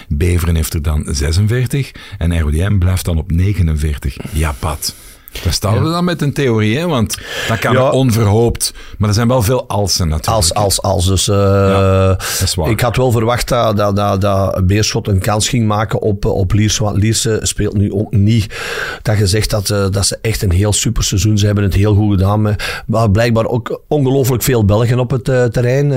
Beveren 0.08 0.54
heeft 0.54 0.74
er 0.74 0.82
dan 0.82 1.04
46 1.06 1.90
en 2.18 2.40
RODM 2.40 2.78
blijft 2.78 3.04
dan 3.04 3.18
op 3.18 3.30
49. 3.30 4.16
Ja, 4.32 4.52
Pat. 4.58 4.94
Daar 5.42 5.52
staan 5.52 5.84
we 5.84 5.90
dan 5.90 6.04
met 6.04 6.22
een 6.22 6.32
theorie, 6.32 6.78
hè? 6.78 6.86
want 6.86 7.18
dat 7.48 7.58
kan 7.58 7.72
Ja. 7.72 7.90
onverhoopt. 7.90 8.74
Maar 8.98 9.08
er 9.08 9.14
zijn 9.14 9.28
wel 9.28 9.42
veel 9.42 9.68
alsen 9.68 10.08
natuurlijk. 10.08 10.36
Als, 10.36 10.54
als, 10.54 10.82
als. 10.82 11.06
Dus 11.06 11.28
eh, 11.28 12.06
dat 12.06 12.40
is 12.42 12.54
waar. 12.54 12.70
ik 12.70 12.80
had 12.80 12.96
wel 12.96 13.10
verwacht 13.10 13.48
dat, 13.48 13.76
dat, 13.76 13.96
dat, 13.96 14.20
dat 14.20 14.66
Beerschot 14.66 15.08
een 15.08 15.18
kans 15.18 15.48
ging 15.48 15.66
maken 15.66 16.00
op, 16.00 16.24
eh, 16.24 16.30
op 16.30 16.52
Lierse. 16.52 16.82
Want 16.82 16.96
Lierse 16.96 17.40
speelt 17.42 17.76
nu 17.76 17.92
ook 17.92 18.12
niet. 18.12 18.58
Dat 19.02 19.18
je 19.18 19.26
zegt 19.26 19.50
dat, 19.50 19.70
eh, 19.70 19.86
dat 19.90 20.06
ze 20.06 20.18
echt 20.22 20.42
een 20.42 20.52
heel 20.52 20.72
super 20.72 21.02
seizoen. 21.04 21.38
Ze 21.38 21.46
hebben 21.46 21.64
het 21.64 21.74
heel 21.74 21.94
goed 21.94 22.10
gedaan. 22.10 22.56
Maar, 22.86 23.10
blijkbaar 23.10 23.46
ook 23.46 23.80
ongelooflijk 23.88 24.42
veel 24.42 24.64
Belgen 24.64 24.98
op 24.98 25.10
het 25.10 25.24
terrein. 25.24 25.88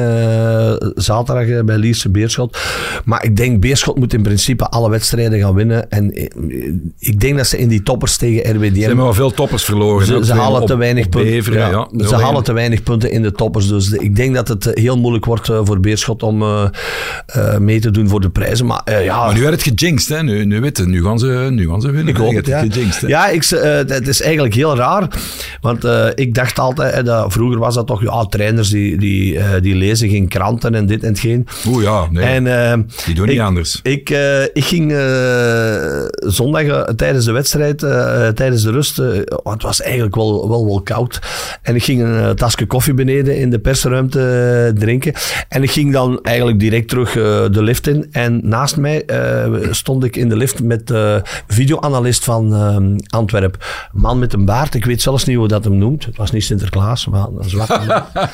zaterdag 0.96 1.64
bij 1.64 1.78
Lierse 1.78 2.10
Beerschot. 2.10 2.58
Maar 3.06 3.26
ik 3.26 3.36
denk 3.36 3.60
Beerschot 3.60 3.98
moet 3.98 4.14
in 4.14 4.22
principe 4.22 4.70
alle 4.70 4.90
wedstrijden 4.90 5.40
gaan 5.40 5.54
winnen. 5.54 5.92
En 5.92 6.14
ik 7.00 7.20
denk 7.20 7.38
dat 7.38 7.48
ze 7.48 7.58
in 7.58 7.68
die 7.68 7.84
toppers 7.84 8.18
tegen 8.18 8.56
RWDM... 8.56 8.90
Veel 9.24 9.32
toppers 9.32 9.64
verloren. 9.64 10.06
Ze, 10.06 10.26
ze 10.26 10.34
halen 10.34 10.62
op- 10.62 10.68
te 10.68 10.78
weinig 10.78 11.10
punten. 11.10 11.54
Ja, 11.54 11.70
ja. 11.70 12.08
ze 12.08 12.16
halen 12.16 12.44
te 12.44 12.54
weinig 12.54 12.84
punten 12.84 13.12
in 13.12 13.22
de 13.22 13.32
toppers. 13.32 13.68
Dus 13.68 13.90
ik 13.92 14.16
denk 14.16 14.36
dat 14.36 14.48
het 14.48 14.66
eh, 14.66 14.84
heel 14.84 14.98
moeilijk 14.98 15.26
wordt 15.26 15.50
eh, 15.50 15.60
voor 15.64 15.80
Beerschot 15.80 16.24
om 16.24 16.44
eh, 16.44 17.58
mee 17.58 17.80
te 17.80 17.92
doen 17.92 18.10
voor 18.10 18.22
de 18.22 18.30
prijzen. 18.30 18.66
Maar 18.66 19.04
ja, 19.04 19.26
Maar 19.26 19.34
nu 19.34 19.42
werd 19.42 19.54
het 19.54 19.78
gejinxed, 19.78 20.18
hè? 20.18 20.24
Nu, 20.24 20.46
nu, 20.46 20.62
weet 20.62 20.78
je, 20.78 20.86
nu, 20.86 21.04
gaan 21.04 21.20
ze, 21.20 21.48
nu 21.52 21.68
gaan 21.68 21.82
ze 21.82 21.92
winnen. 21.92 22.14
ik 22.14 22.20
hoop 22.20 22.34
het, 22.34 22.46
ja. 22.46 22.60
gejinxed, 22.60 23.02
hè. 23.02 23.08
Ja, 23.08 23.28
ik, 23.28 23.46
het 23.88 24.08
is 24.08 24.22
eigenlijk 24.22 24.54
heel 24.54 24.76
raar. 24.76 25.08
Want 25.62 25.88
ik 26.16 26.34
dacht 26.34 26.60
altijd, 26.60 27.06
dat, 27.06 27.34
vroeger 27.34 27.60
was 27.60 27.76
dat 27.76 27.88
toch, 27.88 28.02
ja, 28.02 28.26
trainers 28.26 28.70
die, 28.70 28.98
die, 28.98 29.40
die 29.62 29.76
lezen 29.76 30.10
geen 30.10 30.28
kranten 30.28 30.76
en 30.76 30.86
dit 30.86 31.04
en 31.04 31.10
hetgeen. 31.10 31.48
Oeh 31.68 31.84
ja, 31.84 32.08
nee. 32.12 32.26
En, 32.26 32.90
die 33.06 33.16
doen 33.16 33.28
niet 33.28 33.40
anders. 33.40 33.80
Ik, 33.84 34.10
ik 34.54 34.64
ging 34.64 34.92
zondag 36.14 36.94
tijdens 36.96 37.26
de 37.26 37.32
wedstrijd, 37.32 37.80
tijdens 38.36 38.64
de 38.64 38.72
rust, 38.72 39.02
want 39.44 39.54
het 39.54 39.64
was 39.64 39.82
eigenlijk 39.82 40.16
wel, 40.16 40.50
wel, 40.50 40.66
wel 40.66 40.82
koud. 40.82 41.22
En 41.62 41.76
ik 41.76 41.84
ging 41.84 42.02
een 42.02 42.20
eh, 42.20 42.30
tasje 42.30 42.66
koffie 42.66 42.94
beneden 42.94 43.38
in 43.38 43.50
de 43.50 43.60
persruimte 43.60 44.20
eh, 44.20 44.80
drinken. 44.80 45.14
En 45.50 45.64
ik 45.64 45.72
ging 45.72 45.94
dan 45.94 46.20
eigenlijk 46.22 46.60
direct 46.60 46.90
terug 46.90 47.10
eh, 47.10 47.24
de 47.52 47.64
lift 47.64 47.88
in. 47.88 48.08
En 48.12 48.40
naast 48.44 48.78
mij 48.78 49.06
eh, 49.06 49.52
stond 49.72 50.04
ik 50.04 50.16
in 50.16 50.30
de 50.30 50.36
lift 50.36 50.64
met 50.64 50.88
de 50.88 51.22
videoanalist 51.48 52.24
van 52.24 52.54
eh, 52.54 53.18
Antwerp. 53.20 53.66
Een 53.94 54.02
man 54.02 54.20
met 54.20 54.34
een 54.34 54.46
baard, 54.46 54.74
ik 54.74 54.86
weet 54.86 55.02
zelfs 55.02 55.26
niet 55.26 55.38
hoe 55.38 55.48
dat 55.48 55.64
hem 55.64 55.78
noemt. 55.78 56.06
Het 56.06 56.18
was 56.18 56.32
niet 56.32 56.44
Sinterklaas, 56.44 57.08
maar 57.08 57.28
een 57.38 57.50
zwarte 57.50 57.80
man. 57.88 58.04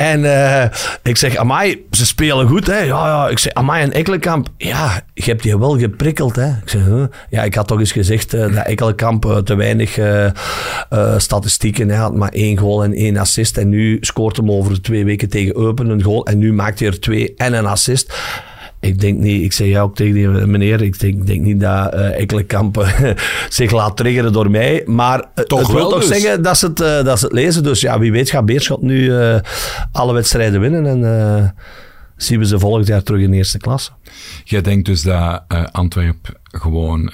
En 0.00 0.24
eh, 0.24 0.70
ik 1.02 1.16
zeg, 1.16 1.36
amai, 1.36 1.86
ze 1.90 2.06
spelen 2.06 2.48
goed, 2.48 2.66
hè. 2.66 2.78
Ja, 2.78 3.06
ja. 3.06 3.28
Ik 3.28 3.38
zeg, 3.38 3.52
amai, 3.52 3.82
en 3.82 3.92
Ekkelenkamp, 3.92 4.48
ja, 4.56 5.00
je 5.14 5.22
hebt 5.22 5.42
die 5.42 5.58
wel 5.58 5.78
geprikkeld, 5.78 6.36
hè. 6.36 6.46
Ik 6.46 6.68
zeg, 6.68 6.82
ja, 7.30 7.42
ik 7.42 7.54
had 7.54 7.66
toch 7.66 7.78
eens 7.78 7.92
gezegd 7.92 8.34
uh, 8.34 8.54
dat 8.54 8.66
Ekkelenkamp 8.66 9.24
uh, 9.24 9.36
te 9.36 9.54
weinig 9.54 9.98
statistieken 11.16 11.90
had, 11.90 12.14
maar 12.14 12.28
één 12.28 12.58
goal 12.58 12.84
en 12.84 12.92
één 12.92 13.16
assist. 13.16 13.56
En 13.56 13.68
nu 13.68 13.98
scoort 14.00 14.36
hem 14.36 14.50
over 14.50 14.82
twee 14.82 15.04
weken 15.04 15.28
tegen 15.28 15.56
Eupen 15.56 15.88
een 15.88 16.02
goal 16.02 16.26
en 16.26 16.38
nu 16.38 16.52
maakt 16.52 16.78
hij 16.78 16.88
er 16.88 17.00
twee 17.00 17.34
en 17.36 17.52
een 17.52 17.66
assist. 17.66 18.14
Ik 18.80 19.00
denk 19.00 19.18
niet, 19.18 19.42
ik 19.42 19.52
zeg 19.52 19.68
ja 19.68 19.80
ook 19.80 19.96
tegen 19.96 20.14
die 20.14 20.28
meneer, 20.28 20.82
ik 20.82 20.98
denk, 20.98 21.26
denk 21.26 21.40
niet 21.40 21.60
dat 21.60 21.94
uh, 21.94 22.20
Ekkelenkamp 22.20 22.86
zich 23.48 23.70
laat 23.70 23.96
triggeren 23.96 24.32
door 24.32 24.50
mij. 24.50 24.82
Maar 24.86 25.24
toch 25.46 25.58
het 25.58 25.72
wil 25.72 25.88
toch 25.88 26.00
dus. 26.00 26.20
zeggen 26.20 26.42
dat 26.42 26.58
ze, 26.58 26.66
het, 26.66 26.80
uh, 26.80 27.04
dat 27.04 27.18
ze 27.18 27.24
het 27.24 27.34
lezen. 27.34 27.62
Dus 27.62 27.80
ja, 27.80 27.98
wie 27.98 28.12
weet 28.12 28.30
gaat 28.30 28.46
Beerschot 28.46 28.82
nu 28.82 29.00
uh, 29.00 29.36
alle 29.92 30.12
wedstrijden 30.12 30.60
winnen. 30.60 30.86
En 30.86 31.54
zien 32.16 32.38
we 32.38 32.46
ze 32.46 32.58
volgend 32.58 32.86
jaar 32.86 33.02
terug 33.02 33.20
in 33.20 33.30
de 33.30 33.36
eerste 33.36 33.58
klasse. 33.58 33.90
Jij 34.44 34.60
denkt 34.60 34.86
dus 34.86 35.02
dat 35.02 35.42
Antwerp 35.72 36.39
gewoon 36.50 37.10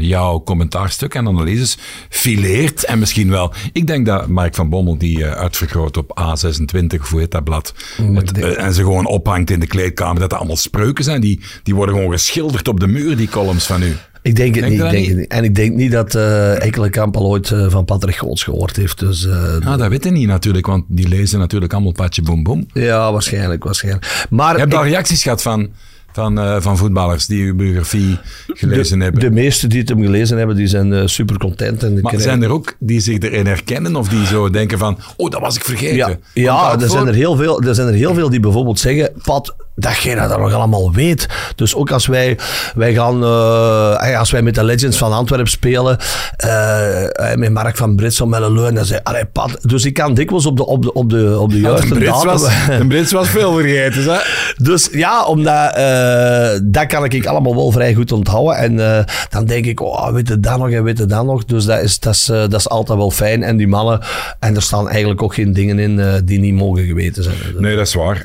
jouw 0.00 0.42
commentaarstuk 0.42 1.14
en 1.14 1.26
analyses 1.26 1.78
fileert 2.08 2.84
en 2.84 2.98
misschien 2.98 3.30
wel. 3.30 3.52
Ik 3.72 3.86
denk 3.86 4.06
dat 4.06 4.28
Mark 4.28 4.54
van 4.54 4.68
Bommel 4.68 4.98
die 4.98 5.26
uitvergroot 5.26 5.96
op 5.96 6.20
A26, 6.20 7.08
hoe 7.10 7.20
heet 7.20 7.30
dat 7.30 7.44
blad, 7.44 7.74
het, 8.14 8.38
en 8.38 8.74
ze 8.74 8.80
gewoon 8.80 9.06
ophangt 9.06 9.50
in 9.50 9.60
de 9.60 9.66
kleedkamer, 9.66 10.20
dat 10.20 10.30
dat 10.30 10.38
allemaal 10.38 10.56
spreuken 10.56 11.04
zijn. 11.04 11.20
Die, 11.20 11.40
die 11.62 11.74
worden 11.74 11.94
gewoon 11.94 12.10
geschilderd 12.10 12.68
op 12.68 12.80
de 12.80 12.86
muur, 12.86 13.16
die 13.16 13.28
columns 13.28 13.66
van 13.66 13.82
u. 13.82 13.96
Ik 14.22 14.36
denk 14.36 14.54
het 14.54 14.64
denk 14.64 14.76
niet, 14.76 14.84
ik 14.84 14.90
denk 14.90 15.06
niet. 15.06 15.16
niet. 15.16 15.28
En 15.28 15.44
ik 15.44 15.54
denk 15.54 15.74
niet 15.74 15.92
dat 15.92 16.14
uh, 16.14 16.64
Ekkelenkamp 16.64 17.16
al 17.16 17.26
ooit 17.26 17.50
uh, 17.50 17.70
van 17.70 17.84
Patrick 17.84 18.16
Goots 18.16 18.42
gehoord 18.42 18.76
heeft. 18.76 18.98
Dus, 18.98 19.24
uh, 19.24 19.66
ah, 19.66 19.78
dat 19.78 19.88
weet 19.88 20.04
hij 20.04 20.12
niet 20.12 20.26
natuurlijk, 20.26 20.66
want 20.66 20.84
die 20.88 21.08
lezen 21.08 21.38
natuurlijk 21.38 21.72
allemaal 21.72 21.92
Patje 21.92 22.22
Boom 22.22 22.42
Boom. 22.42 22.66
Ja, 22.72 23.12
waarschijnlijk. 23.12 23.64
waarschijnlijk. 23.64 24.26
Maar 24.30 24.52
Je 24.52 24.58
hebt 24.58 24.72
ik, 24.72 24.78
al 24.78 24.84
reacties 24.84 25.22
gehad 25.22 25.42
van, 25.42 25.70
van, 26.14 26.38
uh, 26.38 26.56
van 26.60 26.76
voetballers 26.76 27.26
die 27.26 27.44
uw 27.44 27.54
biografie 27.54 28.18
gelezen 28.46 28.98
de, 28.98 29.04
hebben? 29.04 29.20
De 29.20 29.30
meeste 29.30 29.66
die 29.66 29.80
het 29.80 29.88
hem 29.88 30.02
gelezen 30.02 30.38
hebben, 30.38 30.56
die 30.56 30.66
zijn 30.66 30.92
uh, 30.92 31.06
super 31.06 31.38
content. 31.38 31.82
En 31.82 31.98
maar 32.00 32.20
zijn 32.20 32.42
er 32.42 32.50
ook 32.50 32.74
die 32.78 33.00
zich 33.00 33.18
erin 33.18 33.46
herkennen 33.46 33.96
of 33.96 34.08
die 34.08 34.26
zo 34.26 34.50
denken 34.50 34.78
van, 34.78 34.98
oh, 35.16 35.30
dat 35.30 35.40
was 35.40 35.56
ik 35.56 35.64
vergeten? 35.64 35.96
Ja, 35.96 36.18
ja 36.34 36.80
er, 36.80 36.88
zijn 36.90 37.06
er, 37.06 37.14
heel 37.14 37.36
veel, 37.36 37.62
er 37.62 37.74
zijn 37.74 37.88
er 37.88 37.94
heel 37.94 38.14
veel 38.14 38.30
die 38.30 38.40
bijvoorbeeld 38.40 38.78
zeggen, 38.78 39.12
Pat, 39.22 39.54
dat 39.76 39.96
jij 39.96 40.14
dat 40.14 40.38
nog 40.38 40.52
allemaal 40.52 40.92
weet. 40.92 41.28
Dus 41.54 41.74
ook 41.74 41.90
als 41.90 42.06
wij, 42.06 42.38
wij 42.74 42.94
gaan, 42.94 43.22
uh, 43.22 44.18
als 44.18 44.30
wij 44.30 44.42
met 44.42 44.54
de 44.54 44.64
Legends 44.64 44.98
van 44.98 45.12
Antwerpen 45.12 45.50
spelen, 45.50 45.98
uh, 46.44 47.34
met 47.34 47.52
Mark 47.52 47.76
van 47.76 47.96
Britsel, 47.96 48.26
met 48.26 48.40
Leun, 48.40 48.74
dan 48.74 48.84
zei 48.84 49.00
allee, 49.02 49.24
Pat. 49.24 49.58
Dus 49.62 49.84
ik 49.84 49.94
kan 49.94 50.14
dikwijls 50.14 50.46
op 50.46 50.56
de, 50.56 50.66
op 50.66 50.82
de, 50.82 50.92
op 50.92 51.10
de, 51.10 51.38
op 51.38 51.50
de 51.50 51.60
juiste 51.60 51.94
ja, 51.94 52.00
datum. 52.00 52.26
Was, 52.26 52.42
de 52.78 52.86
Brits 52.86 53.12
was 53.12 53.28
veel 53.28 53.52
vergeten, 53.58 54.12
hè? 54.12 54.18
Dus 54.56 54.88
ja, 54.92 55.24
omdat 55.24 55.78
uh, 55.78 56.48
dat 56.62 56.86
kan 56.86 57.04
ik 57.04 57.26
allemaal 57.26 57.54
wel 57.54 57.70
vrij 57.70 57.94
goed 57.94 58.12
onthouden. 58.12 58.56
En 58.56 59.06
dan 59.30 59.44
denk 59.44 59.66
ik, 59.66 59.80
oh, 59.80 60.10
weet 60.10 60.28
je 60.28 60.40
dat 60.40 60.58
nog 60.58 60.70
en 60.70 60.84
weet 60.84 60.98
je 60.98 61.06
dat 61.06 61.24
nog. 61.24 61.44
Dus 61.44 61.64
dat 61.64 61.80
is, 61.80 61.98
dat, 61.98 62.14
is, 62.14 62.24
dat 62.24 62.54
is 62.54 62.68
altijd 62.68 62.98
wel 62.98 63.10
fijn. 63.10 63.42
En 63.42 63.56
die 63.56 63.68
mannen, 63.68 64.00
en 64.38 64.54
er 64.54 64.62
staan 64.62 64.88
eigenlijk 64.88 65.22
ook 65.22 65.34
geen 65.34 65.52
dingen 65.52 65.78
in 65.78 66.22
die 66.24 66.40
niet 66.40 66.54
mogen 66.54 66.84
geweten 66.84 67.22
zijn. 67.22 67.36
Nee, 67.58 67.76
dat 67.76 67.86
is 67.86 67.94
waar. 67.94 68.24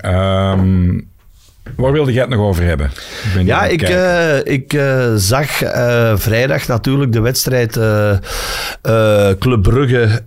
Um, 0.52 1.08
Waar 1.76 1.92
wilde 1.92 2.12
jij 2.12 2.22
het 2.22 2.30
nog 2.30 2.40
over 2.40 2.64
hebben? 2.64 2.92
Ik 3.38 3.46
ja, 3.46 3.66
ik, 3.66 3.90
uh, 3.90 4.46
ik 4.46 4.74
uh, 4.74 5.14
zag 5.16 5.64
uh, 5.64 6.12
vrijdag 6.16 6.68
natuurlijk 6.68 7.14
de 7.14 7.22
wedstrijd 7.22 7.72
Club 9.40 9.62
Brugge 9.62 10.22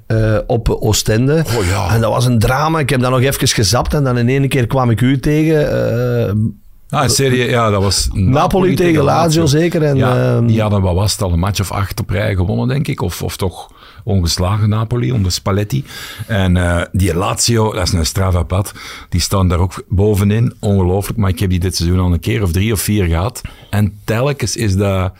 op 0.47 0.69
Oostende. 0.69 1.45
Oh, 1.57 1.67
ja. 1.67 1.95
En 1.95 2.01
dat 2.01 2.11
was 2.11 2.27
een 2.27 2.39
drama. 2.39 2.79
Ik 2.79 2.91
heb 2.91 3.01
dat 3.01 3.11
nog 3.11 3.21
even 3.21 3.49
gezapt 3.49 3.95
en 3.95 4.05
dan 4.05 4.19
in 4.19 4.29
één 4.29 4.49
keer 4.49 4.67
kwam 4.67 4.91
ik 4.91 5.01
u 5.01 5.19
tegen. 5.19 6.61
Ah, 6.89 7.09
serie, 7.09 7.49
ja, 7.49 7.71
dat 7.71 7.83
was 7.83 8.09
Napoli, 8.13 8.31
Napoli 8.31 8.75
tegen, 8.75 9.03
Lazio, 9.03 9.41
Lazio 9.43 9.47
zeker. 9.47 9.83
En, 9.83 9.97
ja, 9.97 10.41
die 10.41 10.61
hadden, 10.61 10.81
wat 10.81 10.95
was 10.95 11.13
het 11.13 11.23
al, 11.23 11.33
een 11.33 11.39
match 11.39 11.61
of 11.61 11.71
acht 11.71 12.01
op 12.01 12.11
rij 12.11 12.35
gewonnen, 12.35 12.69
denk 12.69 12.89
ik. 12.89 13.03
Of, 13.03 13.23
of 13.23 13.37
toch 13.37 13.71
ongeslagen 14.05 14.69
Napoli 14.69 15.13
onder 15.13 15.33
Spalletti. 15.33 15.85
En 16.27 16.57
uh, 16.57 16.83
die 16.93 17.15
Lazio, 17.15 17.73
dat 17.73 17.87
is 17.87 17.93
een 17.93 18.07
Strava-pad, 18.07 18.73
die 19.09 19.21
staan 19.21 19.49
daar 19.49 19.59
ook 19.59 19.85
bovenin. 19.89 20.55
Ongelooflijk, 20.61 21.19
maar 21.19 21.31
ik 21.31 21.39
heb 21.39 21.51
die 21.51 21.61
dit 21.61 21.77
seizoen 21.77 21.99
al 21.99 22.13
een 22.13 22.21
keer 22.21 22.43
of 22.43 22.53
drie 22.53 22.73
of 22.73 22.81
vier 22.81 23.05
gehad. 23.05 23.41
En 23.71 23.99
telkens 24.05 24.57
is 24.57 24.77
dat... 24.77 25.13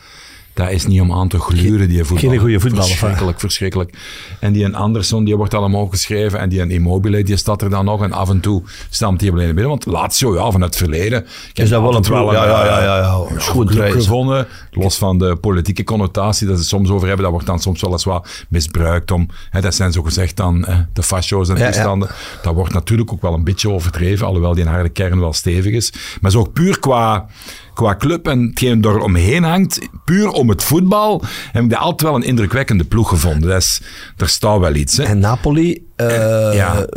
Dat 0.53 0.69
is 0.69 0.85
niet 0.85 1.01
om 1.01 1.11
aan 1.11 1.27
te 1.27 1.39
gluren, 1.39 1.87
die 1.87 2.03
voetbal. 2.03 2.29
Geen 2.29 2.39
goede 2.39 2.59
voetballer. 2.59 2.87
Verschrikkelijk, 2.87 3.39
verschrikkelijk. 3.39 3.93
En 4.39 4.53
die 4.53 4.65
een 4.65 4.75
Anderson, 4.75 5.23
die 5.23 5.37
wordt 5.37 5.53
allemaal 5.53 5.85
geschreven. 5.85 6.39
En 6.39 6.49
die 6.49 6.61
een 6.61 6.71
Immobile, 6.71 7.23
die 7.23 7.37
staat 7.37 7.61
er 7.61 7.69
dan 7.69 7.85
nog. 7.85 8.03
En 8.03 8.11
af 8.11 8.29
en 8.29 8.39
toe 8.39 8.63
staat 8.89 9.21
hij 9.21 9.31
alleen 9.31 9.45
binnen. 9.45 9.67
Want 9.67 9.85
Lazio, 9.85 10.35
ja, 10.35 10.51
van 10.51 10.61
het 10.61 10.75
verleden. 10.75 11.25
Is 11.53 11.69
dat 11.69 11.81
wel 11.81 11.95
een 11.95 12.03
wel 12.03 12.33
ja, 12.33 12.45
ja, 12.45 12.65
ja, 12.65 12.83
ja, 12.83 12.97
ja. 12.97 13.91
gevonden. 13.91 14.47
Los 14.71 14.97
van 14.97 15.17
de 15.17 15.35
politieke 15.35 15.83
connotatie 15.83 16.47
dat 16.47 16.57
ze 16.57 16.63
soms 16.63 16.89
over 16.89 17.07
hebben. 17.07 17.23
Dat 17.23 17.31
wordt 17.31 17.47
dan 17.47 17.59
soms 17.59 17.81
wel 17.81 17.91
eens 17.91 18.03
wat 18.03 18.45
misbruikt 18.49 19.11
om... 19.11 19.27
Hè, 19.49 19.61
dat 19.61 19.75
zijn 19.75 19.91
zo 19.91 20.01
gezegd 20.01 20.37
dan 20.37 20.65
hè, 20.67 20.83
de 20.93 21.03
fascio's 21.03 21.49
en 21.49 21.55
toestanden. 21.55 22.07
Ja, 22.07 22.15
ja. 22.35 22.41
Dat 22.43 22.53
wordt 22.53 22.73
natuurlijk 22.73 23.11
ook 23.11 23.21
wel 23.21 23.33
een 23.33 23.43
beetje 23.43 23.69
overdreven. 23.69 24.27
Alhoewel 24.27 24.53
die 24.53 24.63
in 24.63 24.69
harde 24.69 24.89
kern 24.89 25.19
wel 25.19 25.33
stevig 25.33 25.73
is. 25.73 25.93
Maar 26.21 26.31
zo 26.31 26.43
puur 26.43 26.79
qua 26.79 27.25
qua 27.73 27.95
club 27.95 28.27
en 28.27 28.41
hetgeen 28.41 28.83
er 28.83 28.99
omheen 28.99 29.43
hangt, 29.43 29.79
puur 30.05 30.29
om 30.29 30.49
het 30.49 30.63
voetbal, 30.63 31.23
heb 31.51 31.63
ik 31.63 31.69
dat 31.69 31.79
altijd 31.79 32.01
wel 32.01 32.15
een 32.15 32.27
indrukwekkende 32.27 32.83
ploeg 32.83 33.09
gevonden. 33.09 33.49
Dat 33.49 33.61
is, 33.61 33.81
er 34.17 34.29
staat 34.29 34.59
wel 34.59 34.75
iets. 34.75 34.97
Hè. 34.97 35.03
En 35.03 35.19
Napoli... 35.19 35.87
Uh, 35.97 36.47
en, 36.49 36.55
ja. 36.55 36.87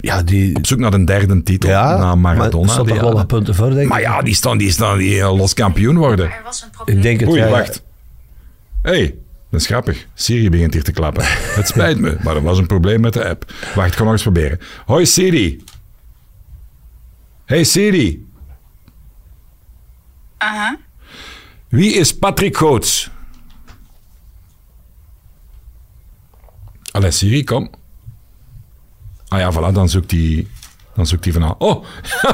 Ja, 0.00 0.22
die... 0.22 0.56
Op 0.56 0.66
zoek 0.66 0.78
naar 0.78 0.94
een 0.94 1.04
derde 1.04 1.42
titel 1.42 1.68
ja, 1.70 1.96
na 1.96 2.14
Maradona. 2.14 2.66
Maar 2.66 2.84
toch 2.84 3.00
wel 3.00 3.12
wat 3.12 3.26
punten 3.26 3.54
voor, 3.54 3.68
denk 3.68 3.80
ik. 3.80 3.88
Maar 3.88 4.00
ja, 4.00 4.22
die 4.22 4.34
staan, 4.34 4.58
die 4.58 4.70
staan 4.70 4.98
die 4.98 5.24
los 5.24 5.54
kampioen 5.54 5.96
worden. 5.96 6.26
Er 6.26 6.40
was 6.44 6.62
een 6.62 6.70
probleem. 6.70 6.96
Ik 6.96 7.02
denk 7.02 7.20
het, 7.20 7.28
Oei, 7.28 7.40
ja, 7.40 7.48
wacht. 7.48 7.82
Hé, 8.82 8.90
hey, 8.90 9.14
dat 9.50 9.60
is 9.60 9.66
grappig. 9.66 10.06
Siri 10.14 10.50
begint 10.50 10.72
hier 10.72 10.82
te 10.82 10.92
klappen. 10.92 11.24
Het 11.26 11.68
spijt 11.68 11.98
me, 11.98 12.16
maar 12.22 12.36
er 12.36 12.42
was 12.42 12.58
een 12.58 12.66
probleem 12.66 13.00
met 13.00 13.12
de 13.12 13.28
app. 13.28 13.52
Wacht, 13.74 13.88
ik 13.88 13.94
ga 13.94 14.02
nog 14.02 14.12
eens 14.12 14.22
proberen. 14.22 14.60
Hoi 14.86 15.06
Siri. 15.06 15.64
Hey 17.44 17.64
Siri. 17.64 18.26
Aha. 20.44 20.76
Wie 21.68 21.94
is 21.94 22.12
Patrick 22.12 22.56
Goots? 22.56 23.10
Allee, 26.92 27.10
Siri, 27.10 27.44
kom. 27.44 27.70
Ah 29.28 29.38
ja, 29.38 29.52
voilà, 29.52 29.72
dan 29.72 29.88
zoekt 29.88 30.10
hij, 30.10 30.46
dan 30.94 31.06
zoekt 31.06 31.24
hij 31.24 31.32
van... 31.32 31.54
Oh, 31.58 31.84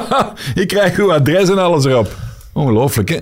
ik 0.61 0.67
krijg 0.67 0.97
uw 0.97 1.13
adres 1.13 1.49
en 1.49 1.57
alles 1.57 1.85
erop. 1.85 2.15
Ongelooflijk, 2.53 3.09
hè? 3.09 3.17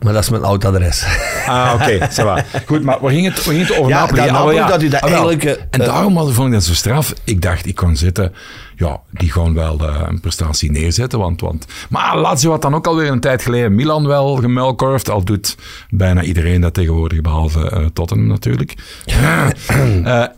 Maar 0.00 0.12
dat 0.12 0.22
is 0.22 0.28
mijn 0.28 0.44
oud 0.44 0.64
adres. 0.64 1.04
Ah, 1.46 1.72
oké, 1.74 2.08
okay, 2.20 2.44
Goed, 2.66 2.82
maar 2.82 2.98
we 3.00 3.08
gingen 3.08 3.32
het, 3.32 3.40
gingen 3.40 3.66
het 3.66 3.76
over 3.76 3.88
ja, 3.88 4.00
Napoli. 4.00 4.20
Dat, 4.20 4.30
Napoli, 4.30 4.54
ja, 4.54 4.66
dat 4.66 4.82
u 4.82 4.88
dat 4.88 5.00
ah, 5.00 5.08
eigenlijk... 5.08 5.44
Uh, 5.44 5.52
en 5.70 5.78
daarom 5.80 6.14
was, 6.14 6.32
vond 6.32 6.46
ik 6.46 6.52
dat 6.52 6.64
zo 6.64 6.74
straf. 6.74 7.14
Ik 7.24 7.42
dacht, 7.42 7.66
ik 7.66 7.74
kon 7.74 7.96
zitten... 7.96 8.32
Ja, 8.76 9.00
die 9.10 9.32
gaan 9.32 9.54
wel 9.54 9.82
uh, 9.82 10.00
een 10.08 10.20
prestatie 10.20 10.70
neerzetten. 10.70 11.18
Want, 11.18 11.40
want, 11.40 11.66
maar 11.88 12.18
Lazio 12.18 12.50
had 12.50 12.62
dan 12.62 12.74
ook 12.74 12.86
alweer 12.86 13.10
een 13.10 13.20
tijd 13.20 13.42
geleden 13.42 13.74
Milan 13.74 14.06
wel 14.06 14.36
gemelkorfd. 14.36 15.10
Al 15.10 15.24
doet 15.24 15.56
bijna 15.90 16.22
iedereen 16.22 16.60
dat 16.60 16.74
tegenwoordig, 16.74 17.20
behalve 17.20 17.72
uh, 17.74 17.86
Tottenham 17.92 18.26
natuurlijk. 18.26 18.74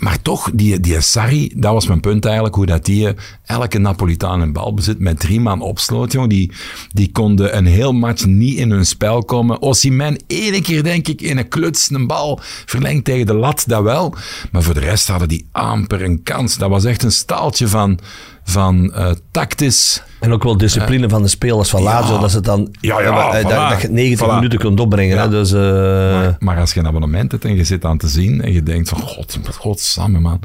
Maar 0.00 0.22
toch, 0.22 0.50
die, 0.54 0.80
die 0.80 1.00
Sarri, 1.00 1.52
dat 1.56 1.72
was 1.72 1.86
mijn 1.86 2.00
punt 2.00 2.24
eigenlijk, 2.24 2.54
hoe 2.54 2.66
dat 2.66 2.84
die 2.84 3.08
elke 3.44 3.78
Napolitaan 3.78 4.40
een 4.40 4.52
bal 4.52 4.74
bezit 4.74 4.98
met 4.98 5.20
drie 5.20 5.40
man 5.40 5.60
opsloot. 5.60 6.28
Die, 6.28 6.52
die 6.92 7.12
konden 7.12 7.56
een 7.56 7.66
heel 7.66 7.92
match 7.92 8.24
niet 8.24 8.56
in 8.56 8.70
hun 8.70 8.86
spel 8.86 9.24
komen. 9.24 9.62
Osimhen, 9.62 10.22
ene 10.26 10.62
keer 10.62 10.82
denk 10.82 11.08
ik 11.08 11.20
in 11.20 11.38
een 11.38 11.48
kluts 11.48 11.90
een 11.90 12.06
bal 12.06 12.40
verlengd 12.66 13.04
tegen 13.04 13.26
de 13.26 13.34
lat, 13.34 13.64
dat 13.66 13.82
wel. 13.82 14.14
Maar 14.52 14.62
voor 14.62 14.74
de 14.74 14.80
rest 14.80 15.08
hadden 15.08 15.28
die 15.28 15.48
amper 15.52 16.02
een 16.02 16.22
kans. 16.22 16.56
Dat 16.56 16.70
was 16.70 16.84
echt 16.84 17.02
een 17.02 17.12
staaltje 17.12 17.68
van, 17.68 17.98
van 18.44 18.92
uh, 18.94 19.10
tactisch... 19.30 20.02
En 20.20 20.32
ook 20.32 20.42
wel 20.42 20.56
discipline 20.56 21.08
van 21.08 21.22
de 21.22 21.28
spelers 21.28 21.70
van 21.70 21.82
Lazio, 21.82 22.18
dat 22.18 22.30
ze 22.30 22.40
dan 22.40 22.68
ja, 22.80 23.00
ja, 23.00 23.42
voilà. 23.42 23.48
dat, 23.48 23.80
je 23.80 23.88
90 23.88 24.26
voilà. 24.26 24.34
minuten 24.34 24.58
kunt 24.58 24.80
opbrengen. 24.80 25.18
Hè, 25.18 25.28
dus, 25.28 25.52
maar, 25.52 26.36
maar, 26.38 26.58
als 26.58 26.72
je 26.72 26.80
een 26.80 26.86
abonnement 26.86 27.32
hebt 27.32 27.44
en 27.44 27.56
je 27.56 27.64
zit 27.64 27.84
aan 27.84 27.98
te 27.98 28.08
zien 28.08 28.42
en 28.42 28.52
je 28.52 28.62
denkt 28.62 28.88
van 28.88 29.00
god, 29.00 29.38
god 29.58 29.80
samen 29.80 30.22
man, 30.22 30.40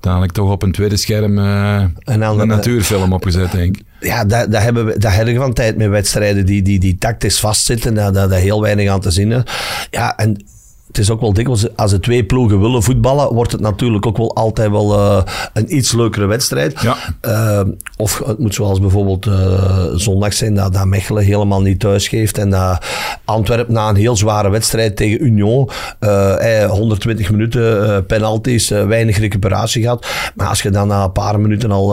dan 0.00 0.14
had 0.14 0.24
ik 0.24 0.32
toch 0.32 0.50
op 0.50 0.62
een 0.62 0.72
tweede 0.72 0.96
scherm 0.96 1.38
een, 1.38 1.94
een 2.04 2.48
natuurfilm 2.48 3.12
opgezet 3.12 3.52
denk 3.52 3.76
ik. 3.76 3.82
Ja, 4.00 4.24
dat, 4.24 4.52
dat 4.52 4.62
hebben 4.62 4.86
we 4.86 4.98
dat 4.98 5.12
hebben 5.12 5.34
we 5.34 5.40
van 5.40 5.52
tijd 5.52 5.76
met 5.76 5.88
wedstrijden 5.88 6.46
die, 6.46 6.62
die, 6.62 6.78
die 6.78 6.98
tactisch 6.98 7.40
vastzitten, 7.40 7.94
daar, 7.94 8.12
daar, 8.12 8.28
daar 8.28 8.38
heel 8.38 8.60
weinig 8.60 8.90
aan 8.90 9.00
te 9.00 9.10
zien 9.10 9.32
is. 9.32 9.42
Ja, 9.90 10.16
en 10.16 10.44
het 10.90 10.98
is 10.98 11.10
ook 11.10 11.20
wel 11.20 11.32
dikwijls, 11.32 11.76
als 11.76 11.90
de 11.90 12.00
twee 12.00 12.24
ploegen 12.24 12.60
willen 12.60 12.82
voetballen, 12.82 13.34
wordt 13.34 13.52
het 13.52 13.60
natuurlijk 13.60 14.06
ook 14.06 14.16
wel 14.16 14.34
altijd 14.34 14.70
wel 14.70 14.94
eh, 14.94 15.22
een 15.52 15.76
iets 15.76 15.92
leukere 15.92 16.26
wedstrijd. 16.26 16.80
Ja. 16.80 16.96
Eh, 17.20 17.60
of 17.96 18.22
het 18.26 18.38
moet 18.38 18.54
zoals 18.54 18.80
bijvoorbeeld 18.80 19.26
eh, 19.26 19.84
zondag 19.94 20.32
zijn, 20.32 20.54
dat, 20.54 20.72
dat 20.72 20.84
Mechelen 20.84 21.24
helemaal 21.24 21.62
niet 21.62 21.80
thuis 21.80 22.08
geeft 22.08 22.38
en 22.38 22.50
dat 22.50 22.84
Antwerpen 23.24 23.74
na 23.74 23.88
een 23.88 23.96
heel 23.96 24.16
zware 24.16 24.50
wedstrijd 24.50 24.96
tegen 24.96 25.24
Union, 25.24 25.70
eh, 25.98 26.62
eh, 26.62 26.70
120 26.70 27.30
minuten 27.30 28.06
penalties, 28.06 28.68
weinig 28.68 29.18
recuperatie 29.18 29.82
gehad. 29.82 30.06
Maar 30.34 30.48
als 30.48 30.62
je 30.62 30.70
dan 30.70 30.88
na 30.88 31.04
een 31.04 31.12
paar 31.12 31.40
minuten 31.40 31.70
al 31.70 31.88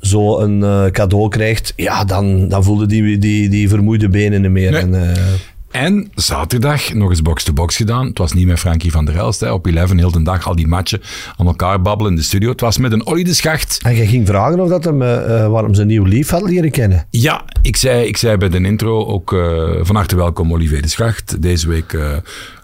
zo 0.00 0.40
een 0.40 0.90
cadeau 0.92 1.28
krijgt, 1.28 1.72
ja, 1.76 2.04
dan, 2.04 2.48
dan 2.48 2.64
voelde 2.64 2.86
die, 2.86 3.18
die, 3.18 3.48
die 3.48 3.68
vermoeide 3.68 4.08
benen 4.08 4.42
niet 4.42 4.50
meer. 4.50 4.70
Nee. 4.70 4.80
En, 4.80 5.14
En 5.70 6.10
zaterdag 6.14 6.94
nog 6.94 7.10
eens 7.10 7.22
box-to-box 7.22 7.76
gedaan. 7.76 8.06
Het 8.06 8.18
was 8.18 8.32
niet 8.32 8.46
met 8.46 8.58
Frankie 8.58 8.90
van 8.90 9.04
der 9.04 9.16
Elst. 9.16 9.40
Hè. 9.40 9.52
Op 9.52 9.66
11 9.66 9.92
heel 9.92 10.10
de 10.10 10.22
dag 10.22 10.46
al 10.46 10.56
die 10.56 10.66
matchen 10.66 11.00
aan 11.36 11.46
elkaar 11.46 11.82
babbelen 11.82 12.12
in 12.12 12.18
de 12.18 12.24
studio. 12.24 12.50
Het 12.50 12.60
was 12.60 12.78
met 12.78 12.92
een 12.92 13.06
Olly 13.06 13.22
de 13.22 13.34
Schacht. 13.34 13.78
En 13.82 13.94
jij 13.94 14.06
ging 14.06 14.26
vragen 14.26 14.60
of 14.60 14.68
dat 14.68 14.84
hem, 14.84 15.02
eh, 15.02 15.42
eh, 15.44 15.50
waarom 15.50 15.74
zijn 15.74 15.86
nieuw 15.86 16.04
lief 16.04 16.30
had 16.30 16.42
leren 16.42 16.70
kennen. 16.70 17.06
Ja, 17.10 17.44
ik 17.62 17.76
zei, 17.76 18.06
ik 18.06 18.16
zei 18.16 18.36
bij 18.36 18.48
de 18.48 18.60
intro 18.60 19.06
ook 19.06 19.32
eh, 19.32 19.70
van 19.80 19.96
harte 19.96 20.16
welkom 20.16 20.52
Olivier 20.52 20.82
de 20.82 20.88
Schacht. 20.88 21.42
Deze 21.42 21.68
week 21.68 21.98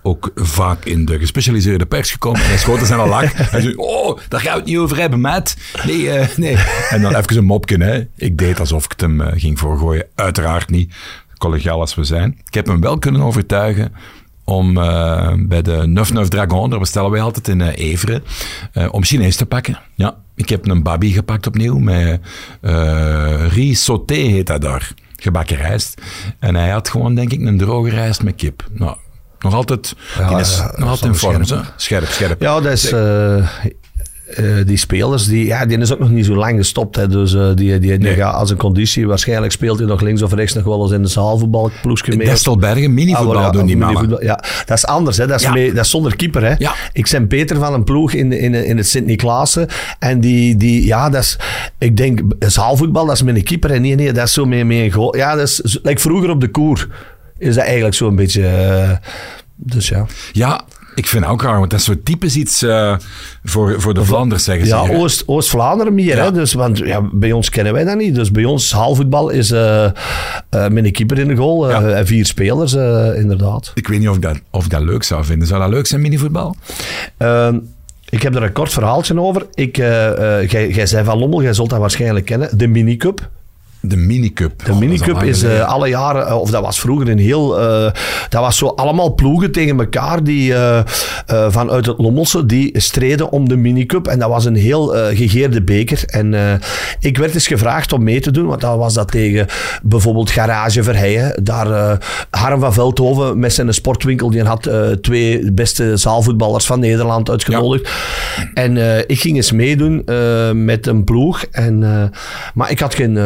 ook 0.02 0.30
vaak 0.34 0.84
in 0.84 1.04
de 1.04 1.18
gespecialiseerde 1.18 1.86
pers 1.86 2.10
gekomen. 2.10 2.40
En 2.40 2.46
hij 2.46 2.58
schoot 2.58 2.80
er 2.80 2.86
zijn 2.86 3.00
al 3.00 3.08
lach. 3.08 3.50
Hij 3.50 3.60
zei, 3.60 3.74
oh, 3.76 4.18
daar 4.28 4.40
gaan 4.40 4.52
we 4.52 4.58
het 4.58 4.68
niet 4.68 4.78
over 4.78 4.96
hebben, 4.96 5.20
maat. 5.20 5.56
Nee, 5.86 6.10
nee. 6.36 6.56
En 6.90 7.02
dan 7.02 7.14
even 7.14 7.36
een 7.36 7.44
mopje, 7.44 7.76
hè. 7.76 8.06
Ik 8.16 8.38
deed 8.38 8.60
alsof 8.60 8.84
ik 8.84 8.90
het 8.90 9.00
hem 9.00 9.20
ging 9.20 9.58
voorgooien. 9.58 10.06
Uiteraard 10.14 10.70
niet, 10.70 10.94
collegiaal 11.38 11.81
als 11.81 11.94
we 11.94 12.05
zijn. 12.05 12.38
Ik 12.46 12.55
heb 12.55 12.66
hem 12.66 12.81
wel 12.81 12.99
kunnen 12.99 13.22
overtuigen 13.22 13.92
om 14.46 14.79
eh, 14.79 15.33
bij 15.38 15.62
de 15.62 15.83
Neuf 15.87 16.12
Neuf 16.12 16.29
Dragon, 16.29 16.70
daar 16.70 16.79
bestellen 16.79 17.11
wij 17.11 17.20
altijd 17.20 17.49
in 17.49 17.61
eh, 17.61 17.77
Everen, 17.90 18.25
eh, 18.72 18.88
om 18.90 19.05
Chinees 19.05 19.37
te 19.37 19.46
pakken. 19.46 19.79
Ja, 19.94 20.16
ik 20.35 20.49
heb 20.49 20.68
een 20.68 20.83
babi 20.83 21.12
gepakt 21.12 21.46
opnieuw 21.46 21.79
met 21.79 22.20
sauté 23.72 24.14
heet 24.14 24.46
dat 24.46 24.61
daar. 24.61 24.92
Gebakken 25.16 25.57
rijst. 25.57 26.01
En 26.38 26.55
hij 26.55 26.70
had 26.70 26.88
gewoon, 26.88 27.14
denk 27.14 27.33
ik, 27.33 27.40
een 27.40 27.59
droge 27.59 27.90
rijst 27.90 28.22
met 28.22 28.35
kip. 28.35 28.64
Nou, 28.72 28.96
nog 29.38 29.55
altijd, 29.55 29.94
Ja, 30.18 30.38
is 30.38 30.57
ja, 30.57 30.72
nog 30.77 30.88
altijd 30.88 31.12
in 31.12 31.18
vorm. 31.18 31.44
scherp. 31.44 31.72
Scherp, 31.77 32.07
scherp. 32.07 32.40
Ja, 32.42 32.61
dat 32.61 32.72
is... 32.72 32.90
eh, 34.26 34.44
die 34.66 34.76
spelers, 34.76 35.26
die, 35.26 35.44
ja, 35.46 35.66
die 35.66 35.78
is 35.78 35.92
ook 35.92 35.98
nog 35.98 36.10
niet 36.10 36.24
zo 36.26 36.34
lang 36.34 36.58
gestopt. 36.58 36.96
Hè. 36.96 37.08
Dus 37.08 37.34
eh, 37.34 37.46
die, 37.46 37.54
die, 37.54 37.78
die 37.80 37.98
Nee. 37.98 38.14
gaat 38.14 38.34
als 38.34 38.50
een 38.50 38.56
conditie. 38.56 39.06
Waarschijnlijk 39.06 39.52
speelt 39.52 39.78
hij 39.78 39.86
nog 39.88 40.00
links 40.00 40.22
of 40.22 40.32
rechts 40.32 40.54
nog 40.54 40.64
wel 40.64 40.82
eens 40.82 40.92
in 40.92 41.02
de 41.02 41.08
zaalvoetbalploegje 41.08 42.16
mee. 42.16 42.26
Destelbergen, 42.26 42.94
minivoetbal 42.94 43.36
Ah, 43.36 43.42
ja, 43.42 43.50
doen 43.50 43.66
die 43.66 43.76
mannen. 43.76 44.00
minivoetbal, 44.00 44.28
Ja, 44.28 44.44
dat 44.66 44.76
is 44.76 44.86
anders. 44.86 45.16
Hè. 45.16 45.26
Dat, 45.26 45.36
is 45.40 45.46
Ja. 45.46 45.52
mee- 45.52 45.72
dat 45.72 45.84
is 45.84 45.90
zonder 45.90 46.16
keeper. 46.16 46.42
Hè. 46.44 46.54
Ja. 46.58 46.74
Ik 46.92 47.08
ben 47.10 47.26
Peter 47.26 47.56
van 47.56 47.74
een 47.74 47.84
ploeg 47.84 48.12
in, 48.12 48.32
in, 48.32 48.54
in 48.54 48.76
het 48.76 48.86
Sint-Niklaassen. 48.88 49.68
En 49.98 50.20
die, 50.20 50.56
die, 50.56 50.86
ja, 50.86 51.10
dat 51.10 51.22
is, 51.22 51.38
ik 51.78 51.96
denk, 51.96 52.20
zaalvoetbal, 52.38 53.06
dat 53.06 53.14
is 53.14 53.22
met 53.22 53.36
een 53.36 53.44
keeper. 53.44 53.70
En 53.70 53.82
nee, 53.82 53.94
nee, 53.94 54.12
dat 54.12 54.26
is 54.26 54.32
zo 54.32 54.44
met, 54.44 54.66
met 54.66 54.76
een. 54.94 55.08
Ja, 55.16 55.34
dat 55.34 55.48
is, 55.48 55.78
like 55.82 56.00
vroeger 56.00 56.30
op 56.30 56.40
de 56.40 56.48
koer. 56.48 56.88
Is 57.38 57.54
dat 57.54 57.64
eigenlijk 57.64 57.94
zo'n 57.94 58.16
beetje... 58.16 58.46
eh, 58.46 58.90
dus 59.56 59.88
ja. 59.88 60.06
Ja, 60.32 60.64
ik 60.96 61.06
vind 61.06 61.26
ook 61.26 61.42
raar, 61.42 61.59
want 61.59 61.70
dat 61.70 61.82
zo 61.82 61.94
typisch 62.02 62.37
iets 62.37 62.62
eh, 62.62 62.96
voor, 63.44 63.80
voor 63.80 63.94
de 63.94 64.04
Vlaanders, 64.04 64.44
zeggen 64.44 64.66
ze. 64.66 64.74
Ja. 64.74 64.88
Oost, 64.88 65.22
Oost-Vlaanderen 65.26 65.94
meer. 65.94 66.16
Ja. 66.16 66.24
Hè? 66.24 66.32
Dus, 66.32 66.52
want 66.52 66.78
ja, 66.78 67.00
bij 67.12 67.32
ons 67.32 67.50
kennen 67.50 67.72
wij 67.72 67.85
dat 67.85 67.96
niet. 67.96 68.14
Dus 68.14 68.30
bij 68.30 68.44
ons 68.44 68.72
haalvoetbal 68.72 69.28
is 69.28 69.50
eh 69.50 69.85
eh, 69.85 69.92
met 70.50 70.85
een 70.85 70.92
keeper 70.92 71.18
in 71.18 71.28
de 71.28 71.37
goal 71.37 71.70
Ja. 71.70 71.82
en 71.82 72.06
vier 72.06 72.26
spelers, 72.26 72.72
inderdaad. 73.16 73.70
Ik 73.74 73.88
weet 73.88 73.98
niet 73.98 74.09
of 74.09 74.16
ik, 74.16 74.22
dat, 74.22 74.40
of 74.50 74.64
ik 74.64 74.70
dat 74.70 74.82
leuk 74.82 75.02
zou 75.02 75.24
vinden. 75.24 75.48
Zou 75.48 75.61
dat 75.61 75.70
leuk 75.70 75.87
zijn, 75.87 76.00
minivoetbal? 76.00 76.56
Ehm, 77.16 77.59
ik 78.09 78.22
heb 78.22 78.35
er 78.35 78.42
een 78.42 78.52
kort 78.52 78.72
verhaaltje 78.72 79.20
over. 79.20 79.46
Ik, 79.54 79.76
jij, 79.76 80.68
jij 80.70 80.87
zei 80.87 81.04
van 81.04 81.18
Lommel, 81.18 81.42
jij 81.42 81.52
zult 81.52 81.70
dat 81.70 81.78
waarschijnlijk 81.78 82.24
kennen. 82.24 82.59
De 82.59 82.66
minicup. 82.66 83.28
De 83.88 83.96
minicup. 83.96 84.64
De 84.64 84.75
minicup 84.75 85.22
is 85.22 85.42
eh, 85.42 85.68
alle 85.68 85.88
jaren, 85.88 86.27
eh, 86.27 86.40
of 86.40 86.51
dat 86.51 86.62
was 86.62 86.81
vroeger 86.81 87.09
een 87.09 87.18
heel, 87.18 87.61
eh, 87.61 87.92
dat 88.29 88.40
was 88.40 88.57
zo 88.57 88.66
allemaal 88.66 89.14
ploegen 89.14 89.53
tegen 89.53 89.79
elkaar 89.79 90.25
die 90.25 90.55
vanuit 91.27 91.87
het 91.87 91.99
Lommelse, 91.99 92.46
die 92.46 92.81
streden 92.81 93.31
om 93.31 93.49
de 93.49 93.57
minicup. 93.57 94.07
En 94.07 94.18
dat 94.18 94.29
was 94.29 94.44
een 94.44 94.57
heel 94.57 94.87
gegeerde 95.14 95.62
beker. 95.62 96.03
En 96.07 96.61
ik 97.01 97.18
werd 97.18 97.35
eens 97.35 97.46
gevraagd 97.46 97.92
om 97.92 98.03
mee 98.03 98.20
te 98.20 98.31
doen, 98.31 98.46
want 98.46 98.61
dan 98.61 98.79
was 98.79 98.94
dat 98.94 99.11
tegen 99.11 99.46
bijvoorbeeld 99.83 100.31
Garage 100.31 100.83
Verheijen. 100.83 101.44
Daar 101.44 101.99
Harm 102.31 102.61
van 102.61 102.72
Veldhoven 102.72 103.38
met 103.38 103.53
zijn 103.53 103.75
sportwinkel, 103.75 104.31
die 104.31 104.42
had 104.42 104.70
twee 105.01 105.53
beste 105.53 105.96
zaalvoetballers 105.96 106.66
van 106.66 106.81
Nederland 106.81 107.31
uitgenodigd. 107.31 107.90
En 108.55 108.77
ik 109.07 109.20
ging 109.20 109.37
eens 109.37 109.53
meedoen 109.53 110.03
met 110.64 110.87
een 110.87 111.05
ploeg. 111.05 111.44
En, 111.51 112.11
maar 112.55 112.70
ik 112.70 112.79
had 112.79 112.94
geen, 112.94 113.18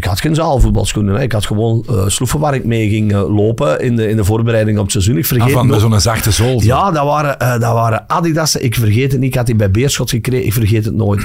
ik 0.00 0.06
had 0.06 0.20
geen 0.20 0.34
zaalvoetbalschoenen. 0.34 1.14
Hè. 1.14 1.22
Ik 1.22 1.32
had 1.32 1.46
gewoon 1.46 1.84
eh 1.88 2.02
sloeven 2.06 2.40
waar 2.40 2.54
ik 2.54 2.64
mee 2.64 2.88
ging 2.88 3.12
eh, 3.12 3.36
lopen 3.36 3.80
in 3.80 3.96
de, 3.96 4.08
in 4.08 4.16
de 4.16 4.24
voorbereiding 4.24 4.76
op 4.78 4.82
het 4.82 4.92
seizoen. 4.92 5.16
Ik 5.16 5.26
vergeet 5.26 5.54
Ah, 5.54 5.68
van 5.68 5.80
zo'n 5.80 6.00
zachte 6.00 6.30
zool. 6.30 6.60
zo. 6.60 6.66
ja, 6.66 6.90
dat 6.90 7.04
waren, 7.04 7.38
eh, 7.38 7.50
dat 7.50 7.72
waren 7.72 8.04
Adidas. 8.08 8.56
Ik 8.56 8.74
vergeet 8.74 9.12
het 9.12 9.20
niet. 9.20 9.28
Ik 9.30 9.34
had 9.36 9.46
die 9.46 9.54
bij 9.54 9.70
Beerschot 9.70 10.10
gekregen. 10.10 10.46
Ik 10.46 10.52
vergeet 10.52 10.84
het 10.84 10.94
nooit. 10.94 11.24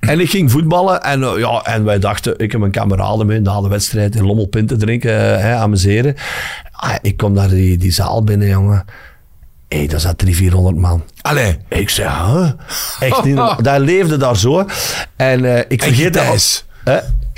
En 0.00 0.20
ik 0.20 0.30
ging 0.30 0.50
voetballen. 0.50 1.02
En, 1.02 1.20
ja, 1.20 1.60
en 1.64 1.84
wij 1.84 1.98
dachten, 1.98 2.38
ik 2.38 2.50
heb 2.50 2.60
mijn 2.60 2.72
kameraden 2.72 3.26
mee 3.26 3.40
na 3.40 3.60
de 3.60 3.68
wedstrijd 3.68 4.14
in 4.14 4.24
Lommelpint 4.26 4.68
te 4.68 4.76
drinken, 4.76 5.40
hè, 5.40 5.54
amuseren. 5.54 6.14
Ah, 6.72 6.94
ik 7.02 7.16
kom 7.16 7.32
naar 7.32 7.48
die, 7.48 7.76
die 7.78 7.92
zaal 7.92 8.24
binnen, 8.24 8.48
jongen. 8.48 8.84
Hé, 9.68 9.78
hey, 9.78 9.86
daar 9.86 10.00
zat 10.00 10.18
300, 10.18 10.52
400 10.52 10.76
man. 10.76 11.02
Allee. 11.20 11.56
Ik 11.68 11.90
zei, 11.90 12.08
huh? 12.08 12.50
Echt 13.00 13.24
niet. 13.24 13.36
Dat 13.62 13.78
leefde 13.78 14.16
daar 14.16 14.36
zo. 14.36 14.64
En 15.16 15.44
ik 15.68 15.82
En 15.82 15.86
vergeet 15.88 16.12
dat. 16.14 16.22
Gitijs. 16.22 16.64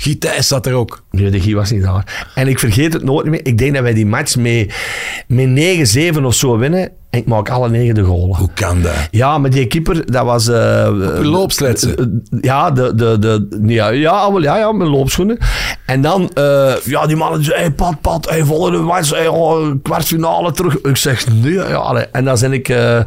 Gitijs 0.01 0.47
zat 0.47 0.65
er 0.65 0.73
ook. 0.73 1.03
Nee, 1.11 1.29
de 1.29 1.41
Guy 1.41 1.53
was 1.53 1.71
niet 1.71 1.81
daar. 1.81 2.31
En 2.35 2.47
ik 2.47 2.59
vergeet 2.59 2.93
het 2.93 3.03
nooit 3.03 3.25
meer. 3.25 3.45
Ik 3.45 3.57
denk 3.57 3.73
dat 3.73 3.83
wij 3.83 3.93
die 3.93 4.05
match 4.05 4.35
met, 4.35 4.73
met 5.27 6.17
9-7 6.17 6.23
of 6.23 6.33
zo 6.33 6.57
winnen. 6.57 6.91
En 7.09 7.19
ik 7.19 7.25
maak 7.25 7.49
alle 7.49 7.69
negen 7.69 7.95
de 7.95 8.03
goalen. 8.03 8.35
Hoe 8.37 8.49
kan 8.53 8.81
dat? 8.81 8.93
Ja, 9.11 9.37
maar 9.37 9.49
die 9.49 9.65
keeper, 9.67 10.11
dat 10.11 10.25
was... 10.25 10.47
eh 10.47 10.87
uw 10.87 11.23
loopsletsen? 11.23 11.95
eh, 11.97 12.03
eh, 12.03 12.39
ja, 12.41 12.71
de, 12.71 12.95
de, 12.95 13.19
de, 13.19 13.47
ja, 13.65 13.87
ja, 13.89 14.31
wel, 14.31 14.41
ja, 14.41 14.57
ja, 14.57 14.71
met 14.71 14.87
loopschoenen. 14.87 15.37
En 15.85 16.01
dan, 16.01 16.29
eh, 16.33 16.71
ja, 16.83 17.05
die 17.07 17.15
mannen 17.15 17.43
zei, 17.43 17.59
hey, 17.59 17.71
pat, 17.71 18.01
pat, 18.01 18.29
hey, 18.29 18.43
volgende 18.43 18.77
match, 18.79 19.09
hey, 19.11 19.27
oh, 19.27 19.67
kwartfinale 19.83 20.51
terug. 20.51 20.75
Ik 20.81 20.97
zeg, 20.97 21.25
nee, 21.41 21.53
ja, 21.53 21.63
allee. 21.63 22.05
En 22.11 22.25
dan 22.25 22.37
ben 22.39 22.53
ik 22.53 22.69
eh, 22.69 22.99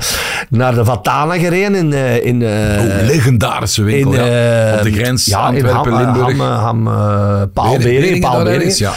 naar 0.48 0.74
de 0.74 0.84
Vatana 0.84 1.34
gereden 1.38 1.74
in... 1.74 1.92
eh, 1.92 2.24
in 2.24 2.42
eh, 2.42 2.50
Oh, 2.82 3.06
legendarische 3.06 3.82
winkel, 3.82 4.12
in, 4.12 4.24
ja. 4.24 4.70
eh, 4.72 4.76
Op 4.78 4.82
de 4.82 4.92
grens 4.92 5.24
ja, 5.26 5.38
in 5.38 5.54
Antwerpen, 5.54 5.92
Ham, 5.92 6.04
Limburg. 6.04 6.38
Ham, 6.38 6.40
eh, 6.40 6.62
Ham, 6.62 6.86
eh, 6.88 7.42
Paal 7.54 7.70
Weet 7.70 7.78
ik- 7.78 7.82
Beringen, 7.82 8.02
weet 8.02 8.14
ik 8.14 8.20
Paal 8.20 8.32
dat 8.34 8.42
Beringen. 8.44 8.60
ergens, 8.62 8.78
ja. 8.78 8.92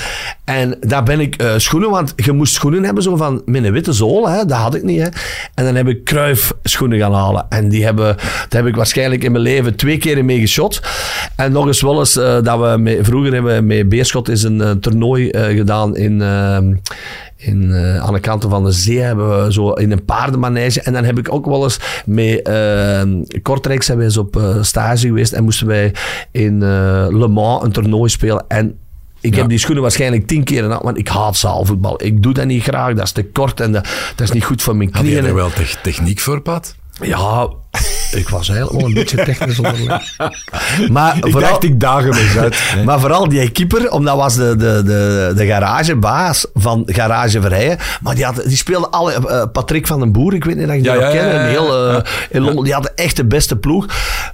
En 0.46 0.78
daar 0.80 1.04
ben 1.04 1.20
ik 1.20 1.36
eh, 1.36 1.54
schoenen, 1.58 1.90
want 1.90 2.14
je 2.16 2.32
moest 2.32 2.54
schoenen 2.54 2.84
hebben 2.84 3.04
zo 3.04 3.16
van 3.16 3.42
met 3.46 3.70
witte 3.70 3.94
zool, 3.94 4.30
hè, 4.30 4.46
dat 4.46 4.58
had 4.58 4.76
ik 4.76 4.84
niet. 4.84 5.02
Hè. 5.02 5.08
En 5.54 5.66
dan 5.66 5.76
heb 5.76 5.88
ik 5.88 6.04
Kruif 6.04 6.54
schoenen 6.64 7.00
gaan 7.00 7.14
halen. 7.14 7.46
En 7.50 7.70
die 7.70 7.84
hebben, 7.84 8.06
daar 8.50 8.62
heb 8.62 8.66
ik 8.66 8.76
waarschijnlijk 8.76 9.24
in 9.24 9.32
mijn 9.32 9.44
leven 9.44 9.76
twee 9.76 9.98
keer 9.98 10.26
mee 10.26 10.40
geschot. 10.40 10.82
En 11.36 11.52
nog 11.52 11.68
eens 11.68 11.82
wel 11.82 12.00
eens 12.00 12.18
eh, 12.18 12.42
dat 12.42 12.60
we 12.60 13.00
vroeger 13.02 13.34
hebben 13.34 13.56
we 13.56 13.62
met 13.62 13.90
Beerschot 13.90 14.30
is 14.30 14.44
een 14.44 14.62
eh, 14.62 14.72
toernooi 14.72 15.30
gedaan 15.32 15.96
in. 15.96 16.22
ehm, 16.22 16.74
in, 17.38 17.74
aan 18.02 18.14
de 18.14 18.20
kanten 18.20 18.50
van 18.50 18.64
de 18.64 18.72
zee 18.72 19.00
hebben 19.00 19.46
we 19.46 19.54
zo 19.54 19.72
in 19.72 19.92
een 19.92 20.06
paardenmanege. 20.06 20.82
En 20.82 20.94
dan 20.94 21.04
heb 21.04 21.20
ik 21.20 21.34
ook 21.34 21.46
wel 21.46 21.64
eens 21.64 21.80
met 22.06 22.42
ehm 22.42 23.24
Kortrijk 23.42 23.84
zijn 23.84 24.02
eens 24.02 24.18
op 24.18 24.42
stage 24.62 25.08
geweest 25.08 25.34
en 25.34 25.44
moesten 25.44 25.68
wij 25.68 25.94
in 26.32 26.60
Le 27.18 27.28
Mans 27.28 27.64
een 27.64 27.72
toernooi 27.72 28.10
spelen. 28.10 28.46
En 28.48 28.78
ik 29.26 29.34
Ja. 29.34 29.40
heb 29.40 29.50
die 29.50 29.58
schoenen 29.58 29.82
waarschijnlijk 29.84 30.28
tien 30.28 30.44
keer 30.44 30.72
aan, 30.72 30.80
want 30.84 30.98
ik 30.98 31.08
haat 31.08 31.38
zaalvoetbal. 31.38 32.04
Ik 32.04 32.24
doe 32.24 32.34
dat 32.34 32.46
niet 32.46 32.64
graag, 32.64 32.94
dat 32.94 33.04
is 33.06 33.12
te 33.12 33.24
kort 33.26 33.60
en 33.60 33.72
dat, 33.72 33.84
dat 34.16 34.28
is 34.28 34.32
niet 34.32 34.44
goed 34.44 34.62
voor 34.62 34.76
mijn 34.76 34.90
Had 34.92 35.02
je 35.06 35.08
knieën. 35.12 35.26
er 35.26 35.36
wel 35.36 35.50
te- 35.50 35.76
techniek 35.84 36.20
voor, 36.20 36.42
Pat? 36.42 36.76
Ja, 37.02 37.48
ik 38.12 38.30
was 38.30 38.50
eigenlijk 38.50 38.80
wel 38.80 38.88
een 38.90 38.94
beetje 38.96 39.24
technisch 39.24 39.60
onderlegd. 39.60 40.16
Maar 40.92 41.18
Ik 41.18 41.32
vooral, 41.32 41.50
dacht, 41.50 41.64
ik 41.64 41.80
dagen 41.80 42.14
uit. 42.40 42.58
maar 42.86 43.00
vooral 43.00 43.30
die 43.30 43.50
keeper, 43.50 43.92
omdat 43.92 44.16
was 44.16 44.36
de, 44.36 44.56
de, 44.56 44.82
de, 44.86 45.32
de 45.36 45.46
garagebaas 45.46 46.46
van 46.54 46.84
Garage 46.86 47.42
Verheijen. 47.42 47.78
Maar 48.02 48.16
die, 48.16 48.26
had, 48.26 48.42
die 48.46 48.58
speelde 48.58 48.90
alle... 48.90 49.14
eh, 49.14 49.44
Patrick 49.52 49.88
van 49.88 50.00
den 50.00 50.12
Boer, 50.12 50.34
ik 50.34 50.44
weet 50.44 50.56
niet 50.56 50.68
dat 50.68 50.76
je 50.76 50.82
die 50.82 50.92
Ja, 50.92 50.98
nog 51.00 51.14
ja, 51.14 51.22
ja, 51.24 51.32
kent. 51.32 51.50
heel, 51.50 51.90
eh, 51.90 52.02
in 52.30 52.42
Lommel, 52.42 52.64
die 52.64 52.74
had 52.74 52.92
echt 52.96 53.16
de 53.16 53.26
beste 53.26 53.56
ploeg. 53.56 53.86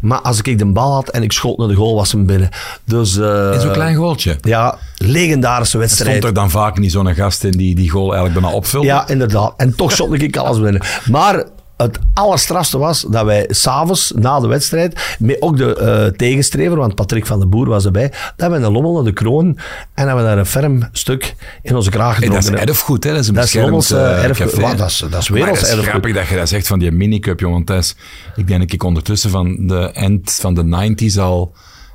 Maar 0.01 0.19
als 0.19 0.41
ik 0.41 0.57
de 0.57 0.65
bal 0.65 0.93
had 0.93 1.09
en 1.09 1.23
ik 1.23 1.31
schoot 1.31 1.57
naar 1.57 1.67
de 1.67 1.75
goal, 1.75 1.95
was 1.95 2.11
hem 2.11 2.25
binnen. 2.25 2.49
Dus... 2.85 3.17
eh, 3.17 3.49
In 3.53 3.59
zo'n 3.61 3.71
klein 3.71 3.95
goaltje. 3.95 4.37
Ja, 4.41 4.77
legendarische 4.97 5.77
wedstrijd. 5.77 6.17
Stond 6.17 6.23
er 6.35 6.41
dan 6.41 6.49
vaak 6.49 6.77
niet 6.77 6.91
zo'n 6.91 7.15
gast 7.15 7.43
in 7.43 7.51
die 7.51 7.75
die 7.75 7.89
goal 7.89 8.11
eigenlijk 8.13 8.41
bijna 8.41 8.55
opvulde? 8.57 8.87
Ja, 8.87 9.07
inderdaad. 9.07 9.53
En 9.57 9.75
toch 9.75 9.91
stond 9.91 10.21
ik 10.21 10.37
alles 10.37 10.59
binnen. 10.59 10.81
Maar 11.11 11.43
het 11.81 11.99
allerstrafste 12.13 12.77
was 12.77 13.01
dat 13.09 13.25
wij 13.25 13.45
s'avonds 13.49 14.11
na 14.15 14.39
de 14.39 14.47
wedstrijd, 14.47 15.15
met 15.19 15.41
ook 15.41 15.57
de 15.57 15.75
eh, 15.75 16.05
tegenstrever, 16.05 16.77
want 16.77 16.95
Patrick 16.95 17.25
van 17.25 17.39
den 17.39 17.49
Boer 17.49 17.67
was 17.69 17.85
erbij, 17.85 18.11
dat 18.35 18.49
we 18.51 18.55
een 18.57 18.71
lommel 18.71 18.93
naar 18.93 19.03
de 19.03 19.13
kroon 19.13 19.57
en 19.93 20.05
dat 20.07 20.15
we 20.17 20.21
daar 20.23 20.37
een 20.37 20.45
ferm 20.45 20.89
stuk 20.91 21.35
in 21.61 21.75
onze 21.75 21.89
kraag 21.89 22.05
Hey, 22.05 22.13
gedronken 22.15 22.41
dat 22.43 22.51
is 22.53 22.57
hebben. 22.59 22.75
erfgoed, 22.75 23.03
hè? 23.03 23.11
Dat 23.11 23.19
is 23.19 23.27
een 23.27 23.33
Dat 23.33 23.43
is 23.43 23.51
beschermd 23.51 23.89
Lommels, 23.91 23.91
eh, 23.91 24.23
erfgoed. 24.23 24.77
dat 24.77 24.89
is- 24.89 25.05
dat 25.09 25.21
is 25.21 25.29
werelds 25.29 25.59
het 25.59 25.61
is 25.61 25.73
erfgoed. 25.73 25.89
grappig 25.89 26.13
dat 26.13 26.27
je 26.27 26.35
dat 26.35 26.49
zegt 26.49 26.67
van 26.67 26.79
die 26.79 26.91
minicup, 26.91 27.39
jongen. 27.39 27.65
Is, 27.65 27.95
ik 28.35 28.47
denk 28.47 28.61
dat 28.61 28.71
ik 28.73 28.83
ondertussen 28.83 29.29
van 29.29 29.67
de 29.67 29.91
end 29.93 30.31
van 30.31 30.53
de 30.53 30.63
90s 30.63 31.17
al 31.17 31.53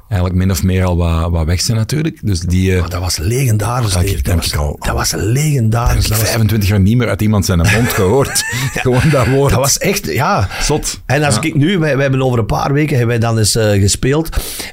eigenlijk 0.08 0.34
min 0.40 0.50
of 0.50 0.62
meer 0.62 0.84
al 0.84 0.96
wat, 0.96 1.30
wat 1.30 1.46
weg 1.46 1.60
zijn 1.60 1.76
natuurlijk. 1.76 2.18
Dus 2.22 2.40
die... 2.40 2.78
Maar 2.78 2.88
dat 2.88 3.00
was 3.00 3.16
legendarisch. 3.16 3.92
Dat 3.92 4.02
ik 4.02 4.26
was, 4.34 4.56
al. 4.56 4.76
dat 4.80 4.94
was 4.94 5.12
legendarisch. 5.16 6.06
Dat 6.06 6.18
was, 6.18 6.28
25 6.28 6.68
jaar 6.68 6.80
niet 6.80 6.96
meer 6.96 7.08
uit 7.08 7.22
iemand 7.22 7.44
zijn 7.44 7.58
mond 7.58 7.88
gehoord. 7.92 8.44
Gewoon 8.82 9.08
dat 9.10 9.26
woord. 9.26 9.50
dat 9.50 9.58
was 9.60 9.78
echt, 9.78 10.12
ja. 10.12 10.48
Zot. 10.60 11.00
En 11.06 11.22
als 11.22 11.34
Ja. 11.34 11.40
ik 11.42 11.54
nu, 11.54 11.78
wij, 11.78 11.92
wij 11.94 12.02
hebben 12.02 12.22
over 12.22 12.38
een 12.38 12.46
paar 12.46 12.72
weken 12.72 12.96
hebben 12.96 13.18
wij 13.18 13.28
dan 13.28 13.38
eens 13.38 13.54
eh, 13.56 13.70
gespeeld 13.80 14.28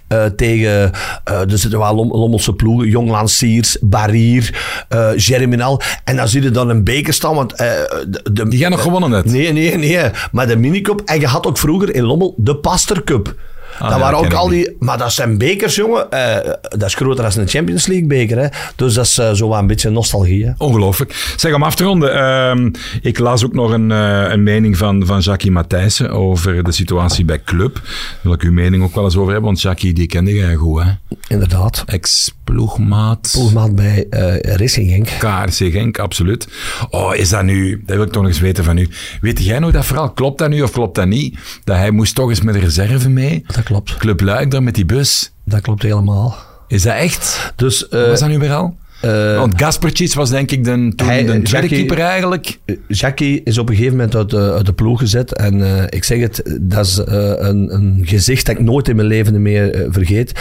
eh, 0.08 0.26
tegen, 0.26 0.91
eh 1.24 1.52
er 1.52 1.58
zitten 1.60 1.80
wel 1.80 1.96
Lom- 1.96 2.12
Lommelse 2.12 2.54
ploegen, 2.54 2.88
Jong 2.89 3.10
Lanciers, 3.10 3.78
Barrier, 3.82 4.62
eh 4.89 5.10
Germinal. 5.15 5.82
En 6.04 6.15
dan 6.15 6.28
zie 6.28 6.41
je 6.41 6.52
dan 6.52 6.69
een 6.69 6.84
beker 6.84 7.13
staan, 7.13 7.36
want 7.36 7.58
de, 7.58 8.19
de- 8.34 8.48
Die 8.48 8.60
gaan 8.60 8.72
nog 8.72 8.82
gewonnen 8.82 9.10
net. 9.10 9.26
Nee, 9.26 9.52
nee, 9.54 9.78
nee. 9.78 10.00
Maar 10.32 10.48
de 10.48 10.56
minicup. 10.58 11.02
En 11.06 11.19
je 11.19 11.28
had 11.28 11.46
ook 11.48 11.58
vroeger 11.58 11.96
in 11.96 12.04
Lommel 12.04 12.34
de 12.38 12.56
Paster 12.56 13.04
Cup. 13.04 13.36
Ah, 13.84 13.89
dat 13.89 14.00
ja, 14.00 14.04
waren 14.06 14.17
ook 14.17 14.34
al 14.34 14.48
die... 14.48 14.76
Maar 14.80 14.98
dat 14.98 15.13
zijn 15.13 15.38
bekers, 15.38 15.76
jongen. 15.76 16.12
eh, 16.12 16.52
dat 16.62 16.84
is 16.84 16.96
groter 16.96 17.24
dan 17.24 17.41
een 17.41 17.48
Champions 17.48 17.86
League 17.88 18.08
beker. 18.08 18.38
Hè. 18.38 18.48
Dus 18.76 18.93
dat 18.93 19.06
is 19.06 19.17
eh, 19.17 19.32
zo 19.32 19.50
wel 19.50 19.58
een 19.58 19.67
beetje 19.67 19.89
nostalgie. 19.89 20.46
Hè. 20.46 20.52
Ongelooflijk. 20.58 21.34
Zeg, 21.38 21.53
om 21.53 21.64
af 21.64 21.76
te 21.76 21.84
ronden. 21.84 22.14
ehm, 22.16 22.70
ik 23.01 23.20
las 23.20 23.45
ook 23.45 23.53
nog 23.53 23.72
een, 23.72 23.91
eh, 23.91 24.24
een 24.30 24.43
mening 24.43 24.78
van, 24.78 25.05
van 25.05 25.20
Jackie 25.20 25.51
Matthijssen 25.51 26.10
over 26.10 26.64
de 26.64 26.72
situatie 26.72 27.26
bij 27.26 27.41
Club. 27.43 27.74
Daar 27.74 27.84
wil 28.22 28.34
ik 28.34 28.41
uw 28.41 28.51
mening 28.51 28.84
ook 28.84 28.95
wel 28.95 29.03
eens 29.03 29.16
over 29.16 29.32
hebben, 29.32 29.49
want 29.49 29.62
Jackie, 29.62 29.93
die 29.93 30.08
kende 30.08 30.34
jij 30.34 30.55
goed, 30.55 30.84
hè? 30.84 30.89
Inderdaad. 31.28 31.84
Ex-ploegmaat. 31.86 33.30
Ploegmaat 33.32 33.76
bij 33.76 34.08
Racing 34.41 34.89
Genk. 34.89 35.08
KRC 35.20 35.72
Genk, 35.72 35.99
absoluut. 35.99 36.47
Oh, 36.89 37.16
is 37.16 37.30
dat 37.30 37.43
nu... 37.43 37.84
Dat 37.86 37.95
wil 37.95 38.05
ik 38.05 38.12
toch 38.12 38.22
nog 38.22 38.32
eens 38.32 38.39
weten 38.39 38.64
van 38.64 38.78
u. 38.78 38.89
Weet 39.22 39.43
jij 39.43 39.60
nog 39.60 39.72
dat 39.72 39.86
verhaal? 39.86 40.12
Klopt 40.12 40.38
dat 40.39 40.49
nu 40.49 40.62
of 40.62 40.72
klopt 40.72 40.95
dat 40.95 41.08
niet? 41.08 41.38
Dat 41.64 41.76
hij 41.76 41.91
moest 41.91 42.16
toch 42.16 42.30
eens 42.30 42.41
met 42.41 42.53
de 42.53 42.60
reserve 42.60 43.10
mee? 43.10 43.43
Dat 43.47 43.64
klopt. 43.64 43.72
Club 43.82 44.21
Luik 44.21 44.51
daar 44.51 44.63
met 44.63 44.76
die 44.76 44.86
bus. 44.86 45.34
Dat 45.45 45.61
klopt 45.61 45.82
helemaal. 45.84 46.36
Is 46.67 46.82
dat 46.84 46.93
echt? 46.95 47.53
Dus 47.55 47.88
eh, 47.89 48.07
was 48.07 48.19
dat 48.19 48.30
nu 48.30 48.39
weer 48.39 48.53
al? 48.53 48.76
eh, 49.01 49.38
Want 49.38 49.53
Gaspertjic 49.61 50.13
was 50.13 50.30
denk 50.30 50.51
ik 50.51 50.63
de, 50.63 50.71
toen 50.95 51.07
hij- 51.07 51.17
de 51.19 51.26
tweede 51.26 51.49
Jackie- 51.49 51.69
keeper 51.78 51.99
eigenlijk. 51.99 52.59
Jackie 52.88 53.41
is 53.43 53.57
op 53.57 53.69
een 53.69 53.76
gegeven 53.76 53.97
moment 53.97 54.15
uit 54.15 54.30
de, 54.30 54.51
uit 54.53 54.65
de 54.65 54.74
ploeg 54.74 54.99
gezet. 54.99 55.36
En 55.36 55.63
eh, 55.78 55.84
ik 55.89 56.03
zeg 56.03 56.19
het, 56.19 56.57
dat 56.61 56.86
is 56.86 56.97
eh, 56.97 57.15
een, 57.38 57.74
een 57.74 58.01
gezicht 58.05 58.45
dat 58.45 58.55
ik 58.55 58.61
nooit 58.61 58.88
in 58.89 58.95
mijn 58.95 59.07
leven 59.07 59.41
meer 59.41 59.74
eh, 59.74 59.88
vergeet. 59.89 60.32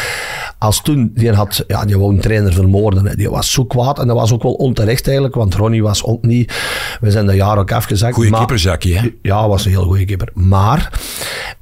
Als 0.59 0.83
toen, 0.83 1.11
die 1.15 1.33
had, 1.33 1.65
ja, 1.67 1.85
die 1.85 1.99
wou 1.99 2.13
een 2.15 2.21
trainer 2.21 2.53
vermoorden. 2.53 3.07
hè. 3.07 3.15
Die 3.17 3.31
was 3.31 3.51
zo 3.53 3.65
kwaad. 3.65 3.99
En 3.99 4.07
dat 4.07 4.17
was 4.17 4.33
ook 4.33 4.43
wel 4.43 4.53
onterecht 4.53 5.05
eigenlijk, 5.05 5.35
want 5.35 5.55
Ronnie 5.55 5.83
was 5.83 6.05
ook 6.05 6.23
niet... 6.25 6.53
We 7.01 7.11
zijn 7.11 7.27
de 7.27 7.35
jaren 7.35 7.59
ook 7.63 7.73
afgezakt. 7.73 8.15
Goeie 8.15 8.31
maar- 8.31 8.39
keeper, 8.39 8.57
Jackie, 8.65 8.99
hè? 8.99 9.11
Ja, 9.23 9.49
was 9.49 9.65
een 9.65 9.71
heel 9.71 9.85
goede 9.85 10.05
keeper. 10.05 10.29
Maar 10.35 10.91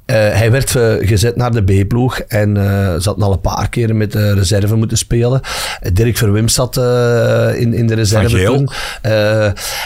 hij 0.17 0.51
werd 0.51 0.75
eh, 0.75 0.93
gezet 0.99 1.35
naar 1.35 1.51
de 1.51 1.61
B-ploeg 1.83 2.19
en 2.19 2.57
eh 2.57 2.95
zat 2.97 3.21
al 3.21 3.31
een 3.31 3.41
paar 3.41 3.69
keren 3.69 3.97
met 3.97 4.11
de 4.11 4.33
reserve 4.33 4.75
moeten 4.75 4.97
spelen. 4.97 5.41
Eh, 5.81 5.91
Dirk 5.93 6.17
Verwim 6.17 6.47
zat 6.47 6.77
eh, 6.77 7.49
in, 7.55 7.73
in 7.73 7.87
de 7.87 7.95
reserve 7.95 8.43
toen. 8.43 8.69
Eh, 9.01 9.45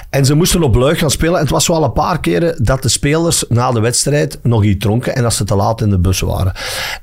en 0.10 0.26
ze 0.26 0.34
moesten 0.34 0.64
op 0.64 0.76
luik 0.76 0.98
gaan 0.98 1.12
spelen. 1.12 1.34
En 1.36 1.42
het 1.42 1.50
was 1.50 1.68
wel 1.68 1.84
een 1.84 1.94
paar 1.94 2.20
keren 2.20 2.64
dat 2.64 2.82
de 2.82 2.90
spelers 2.90 3.44
na 3.50 3.72
de 3.72 3.80
wedstrijd 3.80 4.40
nog 4.44 4.64
iets 4.64 4.84
dronken 4.86 5.16
en 5.16 5.24
dat 5.24 5.34
ze 5.34 5.44
te 5.44 5.56
laat 5.56 5.82
in 5.82 5.90
de 5.90 6.00
bus 6.00 6.20
waren. 6.20 6.54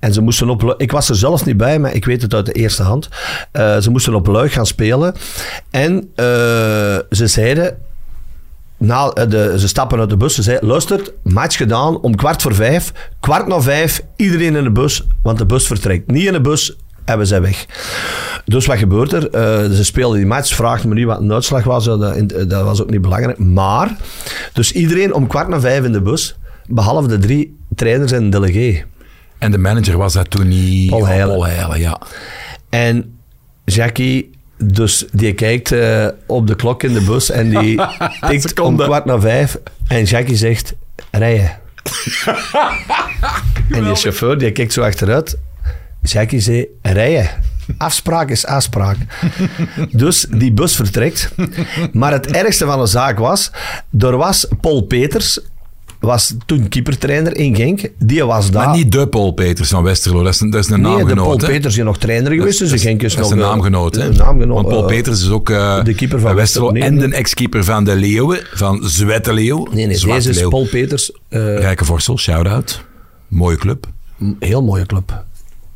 En 0.00 0.12
ze 0.12 0.20
moesten 0.20 0.48
op 0.50 0.62
Luik- 0.62 0.80
Ik 0.80 0.92
was 0.92 1.08
er 1.08 1.16
zelfs 1.16 1.44
niet 1.44 1.56
bij, 1.56 1.78
maar 1.78 1.94
ik 1.94 2.04
weet 2.04 2.22
het 2.22 2.34
uit 2.34 2.46
de 2.46 2.52
eerste 2.52 2.82
hand. 2.82 3.08
Eh, 3.52 3.78
ze 3.78 3.90
moesten 3.90 4.14
op 4.14 4.26
luik 4.26 4.52
gaan 4.52 4.66
spelen. 4.66 5.14
En 5.70 6.10
eh, 6.14 6.24
ze 7.10 7.26
zeiden 7.26 7.76
na, 8.82 9.08
eh, 9.08 9.30
de, 9.30 9.54
ze 9.58 9.68
stappen 9.68 9.98
uit 9.98 10.10
de 10.10 10.16
bus. 10.16 10.34
Ze 10.34 10.42
zei, 10.42 10.58
luister, 10.60 11.00
match 11.22 11.56
gedaan 11.56 12.00
om 12.00 12.14
kwart 12.14 12.42
voor 12.42 12.54
vijf. 12.54 12.92
Kwart 13.20 13.46
na 13.46 13.60
vijf, 13.60 14.02
iedereen 14.16 14.56
in 14.56 14.64
de 14.64 14.70
bus, 14.70 15.06
want 15.22 15.38
de 15.38 15.46
bus 15.46 15.66
vertrekt. 15.66 16.10
Niet 16.10 16.26
in 16.26 16.32
de 16.32 16.40
bus, 16.40 16.76
en 17.04 17.18
we 17.18 17.24
zijn 17.24 17.42
weg. 17.42 17.66
Dus 18.44 18.66
wat 18.66 18.78
gebeurt 18.78 19.12
er? 19.12 19.30
Eh, 19.30 19.70
ze 19.70 19.84
speelden 19.84 20.18
die 20.18 20.26
match, 20.26 20.54
vraagt 20.54 20.84
me 20.84 20.94
niet 20.94 21.06
wat 21.06 21.20
een 21.20 21.32
uitslag 21.32 21.64
was. 21.64 21.84
Dat, 21.84 22.28
dat 22.28 22.64
was 22.64 22.82
ook 22.82 22.90
niet 22.90 23.00
belangrijk. 23.00 23.38
Maar, 23.38 23.96
dus 24.52 24.72
iedereen 24.72 25.14
om 25.14 25.26
kwart 25.26 25.48
na 25.48 25.60
vijf 25.60 25.84
in 25.84 25.92
de 25.92 26.02
bus, 26.02 26.36
behalve 26.66 27.08
de 27.08 27.18
drie 27.18 27.58
trainers 27.74 28.12
en 28.12 28.30
de 28.30 28.40
delegé. 28.40 28.84
En 29.38 29.50
de 29.50 29.58
manager 29.58 29.96
was 29.96 30.12
dat 30.12 30.30
toen 30.30 30.48
niet... 30.48 30.90
Paul 30.90 31.06
Heijlen. 31.06 31.38
Paul 31.38 31.76
ja. 31.76 32.00
En 32.68 33.18
Jackie, 33.64 34.30
dus 34.64 35.04
die 35.12 35.34
kijkt 35.34 35.72
eh, 35.72 36.06
op 36.26 36.46
de 36.46 36.56
klok 36.56 36.82
in 36.82 36.92
de 36.92 37.00
bus 37.00 37.30
en 37.30 37.48
die 37.48 37.80
tikt 38.28 38.60
om 38.60 38.76
kwart 38.76 39.04
na 39.04 39.20
vijf. 39.20 39.58
En 39.86 40.04
Jackie 40.04 40.36
zegt, 40.36 40.74
rijden. 41.10 41.50
en 43.76 43.84
die 43.84 43.94
chauffeur, 43.94 44.38
die 44.38 44.52
kijkt 44.52 44.72
zo 44.72 44.82
achteruit. 44.82 45.38
Jackie 46.02 46.40
zei, 46.40 46.66
rijden. 46.82 47.30
Afspraak 47.78 48.30
is 48.30 48.46
afspraak. 48.46 48.96
dus 50.02 50.26
die 50.30 50.52
bus 50.52 50.76
vertrekt. 50.76 51.30
Maar 51.92 52.12
het 52.12 52.26
ergste 52.26 52.64
van 52.64 52.80
de 52.80 52.86
zaak 52.86 53.18
was, 53.18 53.50
er 53.98 54.16
was 54.16 54.46
Paul 54.60 54.82
Peters, 54.82 55.40
was 56.08 56.34
toen 56.46 56.68
keepertrainer 56.68 57.36
in 57.36 57.56
Genk. 57.56 57.90
Die 57.98 58.24
was 58.24 58.50
daar. 58.50 58.66
Maar 58.66 58.76
niet 58.76 58.92
de 58.92 59.08
Paul 59.08 59.32
Peters 59.32 59.68
van 59.68 59.82
Westerlo. 59.82 60.22
Dat 60.22 60.34
is 60.34 60.40
een, 60.40 60.50
dat 60.50 60.64
is 60.64 60.70
een 60.70 60.80
Nee, 60.80 60.90
de 60.90 60.96
naamgenoot, 60.96 61.24
Paul 61.26 61.38
hè? 61.38 61.46
Peters 61.46 61.76
is 61.76 61.84
nog 61.84 61.98
trainer 61.98 62.32
geweest, 62.32 62.58
dus 62.58 62.68
dat 62.68 62.78
is- 62.78 62.84
Genk 62.84 63.02
is 63.02 63.14
dat 63.14 63.24
is 63.24 63.30
nog... 63.30 63.38
een 63.38 63.44
eh, 63.44 63.50
naamgenoot, 63.50 63.94
hè? 63.94 64.08
Naamgenoot. 64.12 64.54
Want 64.54 64.68
Paul 64.68 64.80
eh, 64.80 64.86
Peters 64.96 65.22
is 65.22 65.28
ook 65.30 65.50
eh, 65.50 65.84
de 65.84 65.94
keeper 65.94 66.20
van 66.20 66.34
Westerlo 66.34 66.70
en 66.72 66.94
Nee, 66.94 67.08
de 67.08 67.14
ex-keeper 67.16 67.64
van 67.64 67.84
de 67.84 67.96
Leeuwen, 67.96 68.40
van 68.54 68.80
Zwette 68.84 69.32
Leeuw. 69.32 69.66
Nee, 69.72 69.86
nee, 69.86 69.96
Zwarte 69.96 70.16
deze 70.18 70.30
is 70.30 70.36
Leeuw. 70.38 70.48
Paul 70.48 70.66
Peters. 70.70 71.12
eh, 71.28 71.58
Rijke 71.58 71.84
Vorsel, 71.84 72.18
shout-out. 72.18 72.84
Mooie 73.28 73.56
club. 73.56 73.86
heel 74.38 74.62
mooie 74.62 74.86
club. 74.86 75.24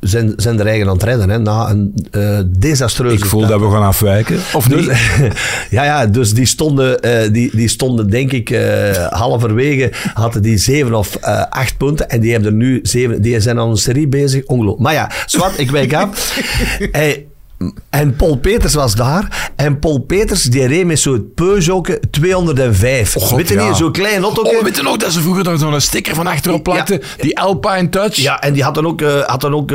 Zijn, 0.01 0.33
zijn 0.37 0.61
er 0.61 0.67
eigen 0.67 0.87
aan 0.87 0.93
het 0.93 1.03
redden, 1.03 1.31
hè, 1.31 1.39
na 1.39 1.71
een 1.71 1.95
eh 2.11 2.39
desastreuze 2.47 3.17
Ik 3.17 3.25
voel 3.25 3.43
start. 3.45 3.61
dat 3.61 3.69
we 3.69 3.75
gaan 3.77 3.87
afwijken. 3.87 4.37
Of 4.55 4.69
Dus, 4.69 4.87
niet? 4.87 4.97
ja, 5.71 5.85
ja, 5.85 6.07
dus 6.07 6.35
die 6.35 6.47
stonden, 6.47 7.01
eh, 7.01 7.33
die, 7.33 7.57
die 7.57 7.69
stonden 7.69 8.11
denk 8.11 8.33
ik 8.33 8.51
eh, 8.51 8.91
halverwege, 9.09 9.93
hadden 10.15 10.43
die 10.43 10.57
zeven 10.59 10.95
of 10.95 11.17
acht 11.51 11.77
punten 11.77 12.09
en 12.11 12.21
die 12.21 12.33
hebben 12.33 12.51
er 12.51 12.57
nu 12.57 12.79
zeven, 12.83 13.23
die 13.23 13.41
zijn 13.41 13.59
aan 13.59 13.69
een 13.71 13.77
serie 13.77 14.09
bezig, 14.09 14.45
ongelooflijk. 14.45 14.83
Maar 14.83 14.93
ja, 14.93 15.11
zwart, 15.27 15.59
ik 15.59 15.71
wijk 15.71 15.95
af. 15.95 16.41
Hey, 16.93 17.27
en 17.91 18.17
Paul 18.17 18.37
Peters 18.37 18.75
was 18.75 18.95
daar. 18.95 19.51
En 19.57 19.79
Paul 19.79 19.99
Peters, 19.99 20.43
die 20.43 20.67
reed 20.67 20.87
met 20.87 20.99
zo'n 20.99 21.33
Peugeot 21.35 21.99
205. 22.11 23.17
Oh, 23.17 23.23
God, 23.23 23.37
Weet 23.37 23.49
je 23.49 23.55
ja. 23.55 23.69
niet, 23.69 23.77
zo'n 23.77 23.93
klein 23.93 24.23
auto. 24.23 24.43
Oh, 24.43 24.63
weet 24.63 24.77
je 24.77 24.83
nog 24.83 24.97
dat 24.97 25.13
ze 25.13 25.21
vroeger 25.21 25.45
daar 25.45 25.59
zo'n 25.59 25.81
sticker 25.81 26.15
van 26.15 26.27
achterop 26.27 26.63
plakten? 26.63 27.03
Die 27.21 27.39
Alpine 27.39 27.89
Touch? 27.89 28.17
Ja, 28.17 28.41
en 28.41 28.53
die 28.53 28.63
had 28.63 28.75
dan 28.75 28.87
ook, 28.87 29.03
eh 29.03 29.23
had 29.23 29.41
dan 29.41 29.55
ook 29.55 29.69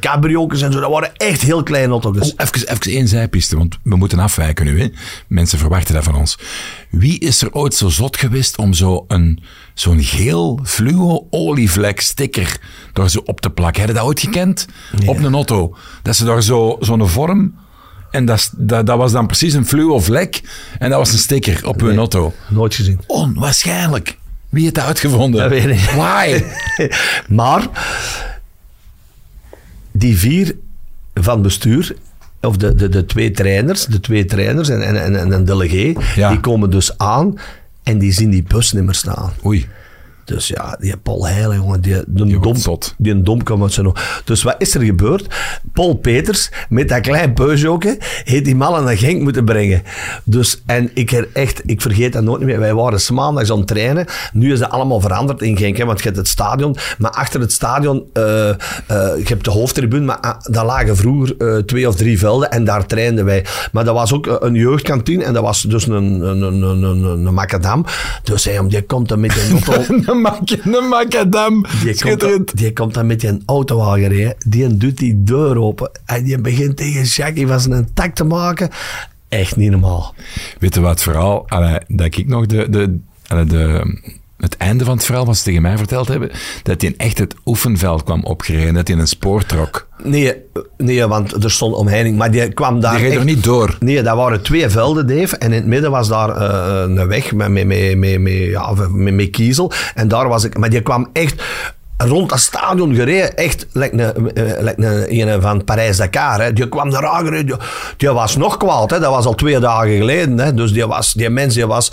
cabrio's 0.00 0.62
en 0.62 0.72
zo. 0.72 0.80
Dat 0.80 0.90
waren 0.90 1.16
echt 1.16 1.40
heel 1.40 1.62
kleine 1.62 1.92
auto's. 1.92 2.32
Oh, 2.32 2.34
even, 2.36 2.68
even 2.68 2.92
één 2.92 3.08
zijpiste, 3.08 3.56
want 3.56 3.78
we 3.82 3.96
moeten 3.96 4.18
afwijken 4.18 4.64
nu. 4.66 4.80
Hè. 4.80 4.88
Mensen 5.28 5.58
verwachten 5.58 5.94
dat 5.94 6.04
van 6.04 6.14
ons. 6.14 6.38
Wie 6.90 7.18
is 7.18 7.42
er 7.42 7.52
ooit 7.52 7.74
zo 7.74 7.88
zot 7.88 8.16
geweest 8.16 8.56
om 8.56 8.72
zo 8.72 9.04
een, 9.08 9.42
zo'n 9.80 10.02
geel 10.02 10.60
fluo 10.64 11.26
olievlek 11.30 12.00
sticker 12.00 12.60
daar 12.92 13.10
zo 13.10 13.20
op 13.24 13.40
te 13.40 13.50
plakken? 13.50 13.80
Heb 13.80 13.90
je 13.90 13.96
dat 13.96 14.04
ooit 14.06 14.20
gekend? 14.20 14.66
Op 15.06 15.18
een 15.18 15.34
auto. 15.34 15.76
Dat 16.02 16.16
ze 16.16 16.24
daar 16.24 16.42
zo, 16.42 16.76
zo'n 16.80 17.08
vorm... 17.08 17.54
En 18.10 18.24
dat, 18.24 18.50
dat, 18.56 18.86
dat 18.86 18.98
was 18.98 19.12
dan 19.12 19.26
precies 19.26 19.52
een 19.54 19.66
fluo 19.66 19.98
vlek. 20.00 20.40
En 20.78 20.90
dat 20.90 20.98
was 20.98 21.12
een 21.12 21.18
sticker 21.18 21.66
op 21.66 21.80
hun 21.80 21.96
auto. 21.98 22.32
Nooit 22.48 22.74
gezien. 22.74 23.00
Onwaarschijnlijk. 23.06 24.18
Wie 24.48 24.62
heeft 24.62 24.74
dat 24.74 24.84
uitgevonden? 24.84 25.40
Dat 25.40 25.50
weet 25.50 25.64
ik 25.64 25.70
niet. 25.70 25.94
Why? 25.94 26.44
maar 27.38 27.66
die 29.92 30.18
vier 30.18 30.56
van 31.14 31.42
bestuur, 31.42 31.94
of 32.40 32.56
de, 32.56 32.74
de, 32.74 32.88
de 32.88 33.06
twee 33.06 33.30
trainers, 33.30 33.84
de 33.86 34.00
twee 34.00 34.24
trainers 34.24 34.68
en, 34.68 34.82
en, 34.82 35.16
en 35.16 35.32
een 35.32 35.44
delegé, 35.44 35.92
Ja. 36.14 36.28
die 36.30 36.40
komen 36.40 36.70
dus 36.70 36.98
aan 36.98 37.34
en 37.88 37.98
die 37.98 38.12
zien 38.12 38.30
die 38.30 38.42
bus 38.42 38.72
niet 38.72 38.84
meer 38.84 38.94
staan. 38.94 39.32
Oei. 39.44 39.66
Dus 40.28 40.48
ja, 40.48 40.76
die 40.80 40.96
Paul 40.96 41.26
Heijlen, 41.26 41.56
jongen, 41.56 41.80
die, 41.80 42.02
die, 42.06 42.38
wordt 42.38 42.64
dom, 42.64 42.78
die 42.98 43.12
een 43.12 43.24
dom 43.24 43.42
kan 43.42 43.58
met 43.58 43.72
zijn. 43.72 43.92
Dus 44.24 44.42
wat 44.42 44.54
is 44.58 44.74
er 44.74 44.80
gebeurd? 44.80 45.26
Paul 45.72 45.94
Peters, 45.94 46.50
met 46.68 46.88
dat 46.88 47.00
klein 47.00 47.34
Peugeotje, 47.34 47.96
heeft 48.24 48.44
die 48.44 48.56
mannen 48.56 48.84
naar 48.84 48.96
Genk 48.96 49.22
moeten 49.22 49.44
brengen. 49.44 49.82
Dus, 50.24 50.62
en 50.66 50.90
ik, 50.94 51.12
er 51.12 51.28
echt, 51.32 51.62
ik 51.64 51.80
vergeet 51.80 52.12
dat 52.12 52.22
nooit 52.22 52.42
meer. 52.42 52.58
Wij 52.58 52.74
waren 52.74 53.14
maandags 53.14 53.50
aan 53.50 53.58
het 53.58 53.66
trainen. 53.66 54.06
Nu 54.32 54.52
is 54.52 54.58
dat 54.58 54.70
allemaal 54.70 55.00
veranderd 55.00 55.42
in 55.42 55.56
Genk, 55.56 55.76
hè, 55.76 55.84
want 55.84 55.98
je 55.98 56.04
hebt 56.04 56.16
het 56.16 56.28
stadion. 56.28 56.76
Maar 56.98 57.10
achter 57.10 57.40
het 57.40 57.52
stadion, 57.52 58.04
eh, 58.12 58.48
eh, 58.48 58.56
je 58.86 59.24
hebt 59.24 59.44
de 59.44 59.50
hoofdtribune, 59.50 60.04
maar 60.04 60.20
ah, 60.20 60.40
daar 60.42 60.64
lagen 60.64 60.96
vroeger 60.96 61.36
eh, 61.38 61.56
twee 61.56 61.88
of 61.88 61.96
drie 61.96 62.18
velden 62.18 62.50
en 62.50 62.64
daar 62.64 62.86
trainden 62.86 63.24
wij. 63.24 63.44
Maar 63.72 63.84
dat 63.84 63.94
was 63.94 64.12
ook 64.12 64.36
een 64.40 64.54
jeugdkantine 64.54 65.24
en 65.24 65.32
dat 65.32 65.42
was 65.42 65.62
dus 65.62 65.86
een, 65.86 65.94
een, 65.94 66.42
een, 66.42 66.62
een, 66.62 66.82
een, 66.82 67.26
een 67.26 67.34
macadam. 67.34 67.84
Dus 68.22 68.44
hij, 68.44 68.60
die 68.68 68.82
komt 68.82 69.08
dan 69.08 69.20
met 69.20 69.36
een 69.50 69.64
auto... 69.74 70.16
Een 70.26 70.74
een 70.74 70.88
macadam. 70.88 71.66
Die 71.82 72.16
komt, 72.16 72.56
die 72.56 72.72
komt 72.72 72.94
dan 72.94 73.06
met 73.06 73.20
die 73.20 73.42
auto 73.46 73.82
aangereden. 73.82 74.34
Die 74.46 74.76
doet 74.76 74.98
die 74.98 75.22
deur 75.22 75.58
open. 75.60 75.90
En 76.04 76.24
die 76.24 76.38
begint 76.38 76.76
tegen 76.76 77.02
Jackie 77.02 77.46
van 77.46 77.60
zijn 77.60 77.88
tak 77.94 78.14
te 78.14 78.24
maken. 78.24 78.70
Echt 79.28 79.56
niet 79.56 79.70
normaal. 79.70 80.14
Weet 80.58 80.74
je 80.74 80.80
wat 80.80 81.06
allee, 81.46 81.78
dat 81.88 82.16
ik 82.16 82.26
nog 82.26 82.46
de, 82.46 82.70
de, 82.70 82.98
allee, 83.26 83.44
de, 83.44 83.98
het 84.38 84.56
einde 84.56 84.84
van 84.84 84.94
het 84.96 85.04
verhaal 85.04 85.26
wat 85.26 85.36
ze 85.36 85.42
tegen 85.42 85.62
mij 85.62 85.76
verteld 85.76 86.08
hebben, 86.08 86.30
dat 86.62 86.80
hij 86.80 86.94
echt 86.96 87.18
het 87.18 87.34
oefenveld 87.44 88.02
kwam 88.02 88.24
opgereden, 88.24 88.74
dat 88.74 88.88
hij 88.88 88.96
een 88.96 89.06
spoor 89.06 89.44
trok. 89.44 89.88
Nee, 90.02 90.34
nee, 90.76 91.06
want 91.06 91.44
er 91.44 91.50
stond 91.50 91.74
omheining. 91.74 92.16
Maar 92.16 92.30
die 92.30 92.52
kwam 92.52 92.80
daar 92.80 92.96
Die 92.96 93.08
reed 93.08 93.18
er 93.18 93.24
niet 93.24 93.44
door. 93.44 93.76
Nee, 93.80 94.02
dat 94.02 94.16
waren 94.16 94.42
twee 94.42 94.68
velden, 94.68 95.06
Dave. 95.06 95.36
En 95.36 95.46
in 95.46 95.52
het 95.52 95.66
midden 95.66 95.90
was 95.90 96.08
daar 96.08 96.36
eh, 96.36 96.94
een 96.94 97.08
weg 97.08 97.32
met, 97.32 97.48
met, 97.50 97.66
met, 97.66 97.96
met, 97.96 98.20
met, 98.20 98.32
ja, 98.32 98.72
met, 98.90 99.14
met 99.14 99.30
kiezel. 99.30 99.72
En 99.94 100.08
daar 100.08 100.28
was 100.28 100.44
ik... 100.44 100.58
Maar 100.58 100.70
die 100.70 100.82
kwam 100.82 101.08
echt 101.12 101.42
rond 101.96 102.28
dat 102.28 102.38
stadion 102.38 102.94
gereden. 102.94 103.36
Echt, 103.36 103.66
lijkt 103.72 103.98
een, 103.98 104.32
eh, 104.34 105.18
een, 105.18 105.42
van 105.42 105.64
Parijs-Dakar. 105.64 106.40
Hè. 106.40 106.52
Die 106.52 106.68
kwam 106.68 106.90
daar 106.90 107.06
aangereden. 107.06 107.46
Die, 107.46 107.56
die 107.96 108.10
was 108.10 108.36
nog 108.36 108.56
kwaad. 108.56 108.90
Hè. 108.90 109.00
Dat 109.00 109.10
was 109.10 109.26
al 109.26 109.34
twee 109.34 109.58
dagen 109.58 109.96
geleden. 109.96 110.38
Hè. 110.38 110.54
Dus 110.54 110.72
die, 110.72 110.86
was, 110.86 111.12
die 111.12 111.30
mens 111.30 111.54
die 111.54 111.66
was... 111.66 111.92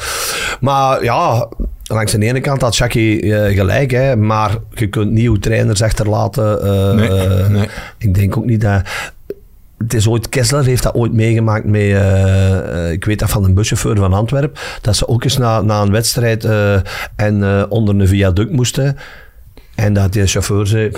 Maar 0.60 1.04
ja... 1.04 1.48
Langs 1.88 2.12
de 2.12 2.20
ene 2.26 2.40
kant 2.40 2.62
had 2.62 2.76
Jackie 2.76 3.36
eh, 3.36 3.56
gelijk, 3.56 3.92
hè, 3.92 4.16
maar 4.16 4.58
je 4.74 4.88
kunt 4.88 5.12
nieuwe 5.12 5.40
trainers 5.40 5.82
achterlaten. 5.82 6.62
eh, 6.62 6.94
Nee, 6.94 7.10
eh, 7.10 7.48
nee. 7.48 7.68
Ik 7.98 8.14
denk 8.14 8.38
ook 8.38 8.46
niet 8.46 8.62
dat... 8.62 8.82
Het 9.78 9.94
is 9.94 10.08
ooit, 10.08 10.30
Kessler 10.30 10.66
heeft 10.66 10.84
dat 10.84 10.94
ooit 10.94 11.14
meegemaakt 11.14 11.66
met, 11.66 11.82
ik 12.92 13.06
weet 13.06 13.20
dat 13.20 13.30
van 13.30 13.44
een 13.44 13.54
buschauffeur 13.54 13.96
van 13.96 14.14
Antwerpen, 14.14 14.60
dat 14.82 14.96
ze 14.96 15.08
ook 15.08 15.24
eens 15.24 15.38
na, 15.38 15.62
na 15.62 15.82
een 15.82 15.92
wedstrijd 15.92 16.48
en 17.16 17.70
onder 17.70 17.96
een 18.00 18.08
viaduct 18.08 18.52
moesten. 18.52 18.98
En 19.76 19.94
dat 19.94 20.14
die 20.14 20.26
chauffeur 20.28 20.68
zei, 20.68 20.92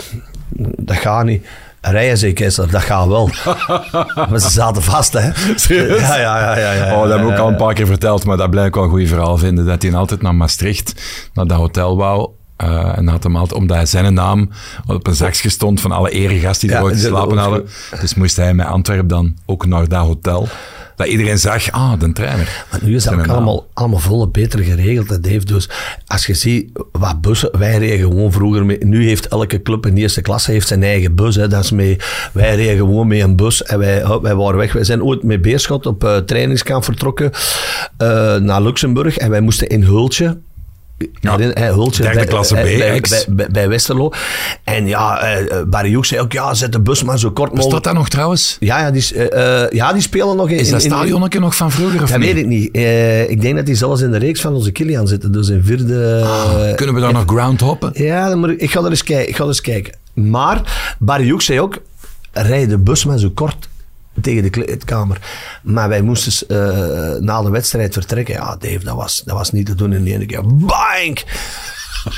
dat 0.78 0.96
gaat 0.96 1.26
niet. 1.26 1.46
Rijden, 1.82 2.17
zei 2.17 2.34
Kessler, 2.34 2.71
dat 2.71 2.82
gaat 2.82 3.07
wel. 3.07 3.30
maar 4.30 4.39
ze 4.39 4.49
zaten 4.49 4.84
vast, 4.84 5.13
hè. 5.13 5.30
Serieus? 5.55 5.99
Ja, 5.99 6.17
ja, 6.17 6.39
ja. 6.39 6.57
ja, 6.57 6.71
ja 6.71 6.95
Oh, 6.95 7.01
dat 7.01 7.09
heb 7.11 7.19
ik 7.19 7.25
ook 7.25 7.32
ja, 7.32 7.38
al 7.38 7.47
een 7.47 7.55
paar 7.55 7.73
keer 7.73 7.86
verteld, 7.86 8.25
maar 8.25 8.38
dat 8.38 8.49
blijf 8.49 8.67
ik 8.67 8.73
wel 8.75 8.84
een 8.84 8.89
goed 8.89 9.07
verhaal 9.07 9.38
vinden. 9.38 9.65
Dat 9.65 9.82
hij 9.82 9.93
altijd 9.93 10.21
naar 10.21 10.36
Maastricht, 10.36 11.01
naar 11.34 11.47
dat 11.47 11.57
hotel 11.57 11.97
wou. 11.97 12.30
eh, 12.57 12.97
en 12.97 13.07
had 13.07 13.23
hem 13.23 13.36
altijd, 13.36 13.59
omdat 13.59 13.89
zijn 13.89 14.13
naam 14.13 14.49
op 14.88 15.07
een 15.07 15.15
zakje 15.15 15.49
stond 15.49 15.82
van 15.82 15.91
alle 15.91 16.09
eregasten 16.09 16.67
die 16.67 16.78
er 16.78 16.84
ooit 16.84 16.95
geslapen 16.95 17.32
ook 17.32 17.38
hadden. 17.38 17.67
Dus 18.01 18.15
moest 18.15 18.36
hij 18.36 18.53
met 18.53 18.65
Antwerpen 18.67 19.07
dan 19.07 19.38
ook 19.45 19.65
naar 19.65 19.88
dat 19.88 20.05
hotel. 20.05 20.47
Dat 20.98 21.08
iedereen 21.08 21.39
zag, 21.39 21.72
ah, 21.72 22.00
de 22.00 22.14
trainer. 22.14 22.66
Maar 22.72 22.80
nu 22.84 22.95
is 22.95 23.04
dat 23.04 23.14
ook 23.14 23.28
allemaal, 23.28 23.68
allemaal 23.74 24.00
veel 24.00 24.30
beter 24.30 24.60
geregeld, 24.60 25.10
hè, 25.10 25.20
Dave. 25.20 25.45
Dus 25.45 25.70
als 26.08 26.26
je 26.26 26.34
ziet 26.34 26.70
wat 26.91 27.22
bussen, 27.22 27.58
wij 27.58 27.78
reden 27.78 28.10
gewoon 28.10 28.32
vroeger 28.32 28.66
mee. 28.66 28.86
Nu 28.86 29.08
heeft 29.08 29.28
elke 29.28 29.62
club 29.62 29.86
in 29.86 29.95
de 29.95 30.02
eerste 30.02 30.22
klasse 30.22 30.52
heeft 30.52 30.68
zijn 30.68 30.84
eigen 30.84 31.16
bus. 31.16 31.36
Hè, 31.36 31.48
dat 31.48 31.64
is 31.64 31.72
mee, 31.72 31.98
wij 32.34 32.56
reden 32.56 32.78
gewoon 32.78 33.08
mee 33.08 33.22
een 33.22 33.36
bus 33.36 33.64
en 33.64 33.80
wij, 33.80 34.08
wij 34.22 34.36
waren 34.36 34.58
weg. 34.58 34.74
Wij 34.74 34.84
zijn 34.84 35.04
ooit 35.04 35.24
met 35.24 35.41
Beerschot 35.41 35.86
op 35.86 36.04
eh, 36.04 36.18
trainingskamp 36.18 36.84
vertrokken 36.84 37.32
eh, 37.98 38.36
naar 38.36 38.62
Luxemburg 38.62 39.18
en 39.18 39.30
wij 39.30 39.41
moesten 39.41 39.68
in 39.68 39.84
Hultje. 39.84 40.38
Ja, 41.20 41.39
hè, 41.39 41.66
Hultje 41.74 42.02
derde 42.02 42.18
bij- 42.18 42.28
klasse 42.28 42.56
B, 42.56 43.52
bij, 43.52 43.70
Westerlo. 43.70 44.12
En 44.64 44.88
ja, 44.88 45.20
eh, 45.20 45.62
Barry 45.68 45.93
Hoek 45.93 46.06
zei 46.06 46.22
ook, 46.22 46.32
ja, 46.32 46.54
zet 46.54 46.72
de 46.72 46.80
bus 46.80 47.04
maar 47.04 47.20
zo 47.20 47.32
kort 47.32 47.38
Bestaat 47.52 47.58
mogelijk. 47.64 47.84
dat 47.84 47.93
nog 47.93 48.10
trouwens? 48.10 48.58
Ja, 48.60 48.80
ja, 48.80 48.91
die, 48.91 49.02
is, 49.02 49.14
eh, 49.14 49.64
eh, 49.64 49.72
ja, 49.72 49.93
die 49.93 50.02
spelen 50.02 50.36
nog 50.36 50.50
in... 50.50 50.58
Is 50.58 50.70
dat 50.70 50.82
stadionnetje 50.82 51.39
nog 51.39 51.56
van 51.56 51.72
vroeger 51.72 52.04
of 52.04 52.10
dat 52.10 52.20
niet? 52.20 52.28
weet 52.34 52.38
ik 52.43 52.45
niet. 52.45 52.72
Eh, 52.72 53.30
ik 53.30 53.41
denk 53.41 53.56
dat 53.56 53.68
hij 53.68 53.76
zelfs 53.76 54.02
in 54.02 54.12
de 54.12 54.18
reeks 54.18 54.41
van 54.41 54.54
onze 54.54 54.72
Kilian 54.72 55.08
zit. 55.08 55.34
Dus 55.34 55.50
in 55.50 55.64
vierde... 55.64 56.22
Ah, 56.24 56.76
Kunnen 56.76 56.95
we 56.95 57.02
daar 57.02 57.14
nog 57.14 57.24
ground 57.28 57.60
hoppen? 57.62 57.91
ja, 57.93 58.30
dan 58.30 58.39
moet 58.39 58.50
ik, 58.50 58.62
ik 58.62 58.72
ga 58.72 58.80
er 58.84 58.89
eens 58.89 59.04
kijken. 59.04 59.30
Ik 59.30 59.36
ga 59.36 59.41
er 59.41 59.48
eens 59.50 59.62
kijken. 59.62 59.93
Maar 60.14 60.62
Barry 61.00 61.30
Hoek 61.30 61.41
zei 61.41 61.62
ook, 61.62 61.78
rij 62.32 62.68
de 62.68 62.78
bus 62.78 63.06
maar 63.06 63.18
zo 63.20 63.30
kort 63.34 63.70
tegen 64.22 64.43
de 64.43 64.49
kleedkamer. 64.49 65.18
Maar 65.63 65.89
wij 65.89 66.01
moesten 66.01 66.47
eh, 66.49 67.20
na 67.20 67.41
de 67.41 67.49
wedstrijd 67.49 67.93
vertrekken. 67.93 68.34
Ja, 68.34 68.55
Dave, 68.59 68.84
dat 68.84 68.95
was, 68.95 69.22
dat 69.26 69.38
was 69.38 69.51
niet 69.51 69.65
te 69.65 69.76
doen 69.76 69.93
in 69.93 70.03
de 70.03 70.13
ene 70.13 70.26
keer. 70.26 70.41
Bank! 70.45 71.24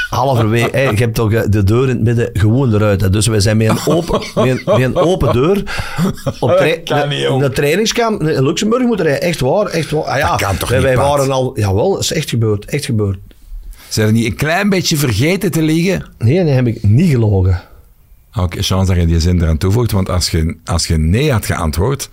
Halverwege, 0.10 0.70
hey, 0.78 0.84
je 0.92 0.98
hebt 0.98 1.16
toch 1.16 1.34
eh, 1.34 1.42
de 1.50 1.64
deur 1.64 1.84
in 1.84 1.90
het 1.90 2.02
midden 2.02 2.30
gewoon 2.34 2.74
eruit. 2.74 3.14
Dus 3.14 3.28
wij 3.28 3.40
zijn 3.40 3.58
met 3.58 3.68
een 3.70 3.80
open, 3.94 4.22
met 4.36 4.46
een, 4.46 4.62
met 4.66 4.82
een 4.82 4.96
open 4.96 5.34
deur 5.34 5.64
op 6.40 6.52
tra- 6.84 7.14
jong. 7.14 7.42
de 7.42 7.50
trainingskamp 7.50 8.22
in 8.22 8.44
Luxemburg 8.44 8.84
moeten 8.84 9.06
rijden. 9.06 9.28
Echt 9.28 9.40
waar, 9.40 9.66
echt 9.66 9.92
waar. 9.92 10.04
Ah, 10.04 10.18
ja, 10.18 10.30
Dat 10.30 10.42
kan 10.42 10.58
toch 10.58 10.70
wij, 10.70 10.82
wij 10.82 10.98
waren 10.98 11.32
al... 11.32 11.60
Jawel, 11.60 11.92
dat 11.92 12.02
is 12.02 12.12
echt 12.14 12.30
gebeurd, 12.30 12.66
echt 12.66 12.86
gebeurd. 12.86 13.18
Zijn 13.90 14.08
er 14.08 14.14
niet 14.14 14.26
een 14.26 14.36
klein 14.36 14.70
beetje 14.70 14.98
vergeten 14.98 15.52
te 15.52 15.62
liggen? 15.62 16.06
Nee, 16.18 16.40
nee, 16.44 16.54
heb 16.54 16.68
ik 16.68 16.84
niet 16.84 17.12
gelogen. 17.12 17.62
Oké, 18.44 18.62
chance 18.62 18.94
dat 18.94 19.02
je 19.02 19.08
die 19.08 19.20
zin 19.20 19.42
eraan 19.42 19.58
toevoegt, 19.58 19.92
want 19.92 20.10
als 20.10 20.30
je, 20.30 20.56
als 20.66 20.88
je 20.88 20.98
nee 20.98 21.32
had 21.32 21.46
geantwoord... 21.46 22.10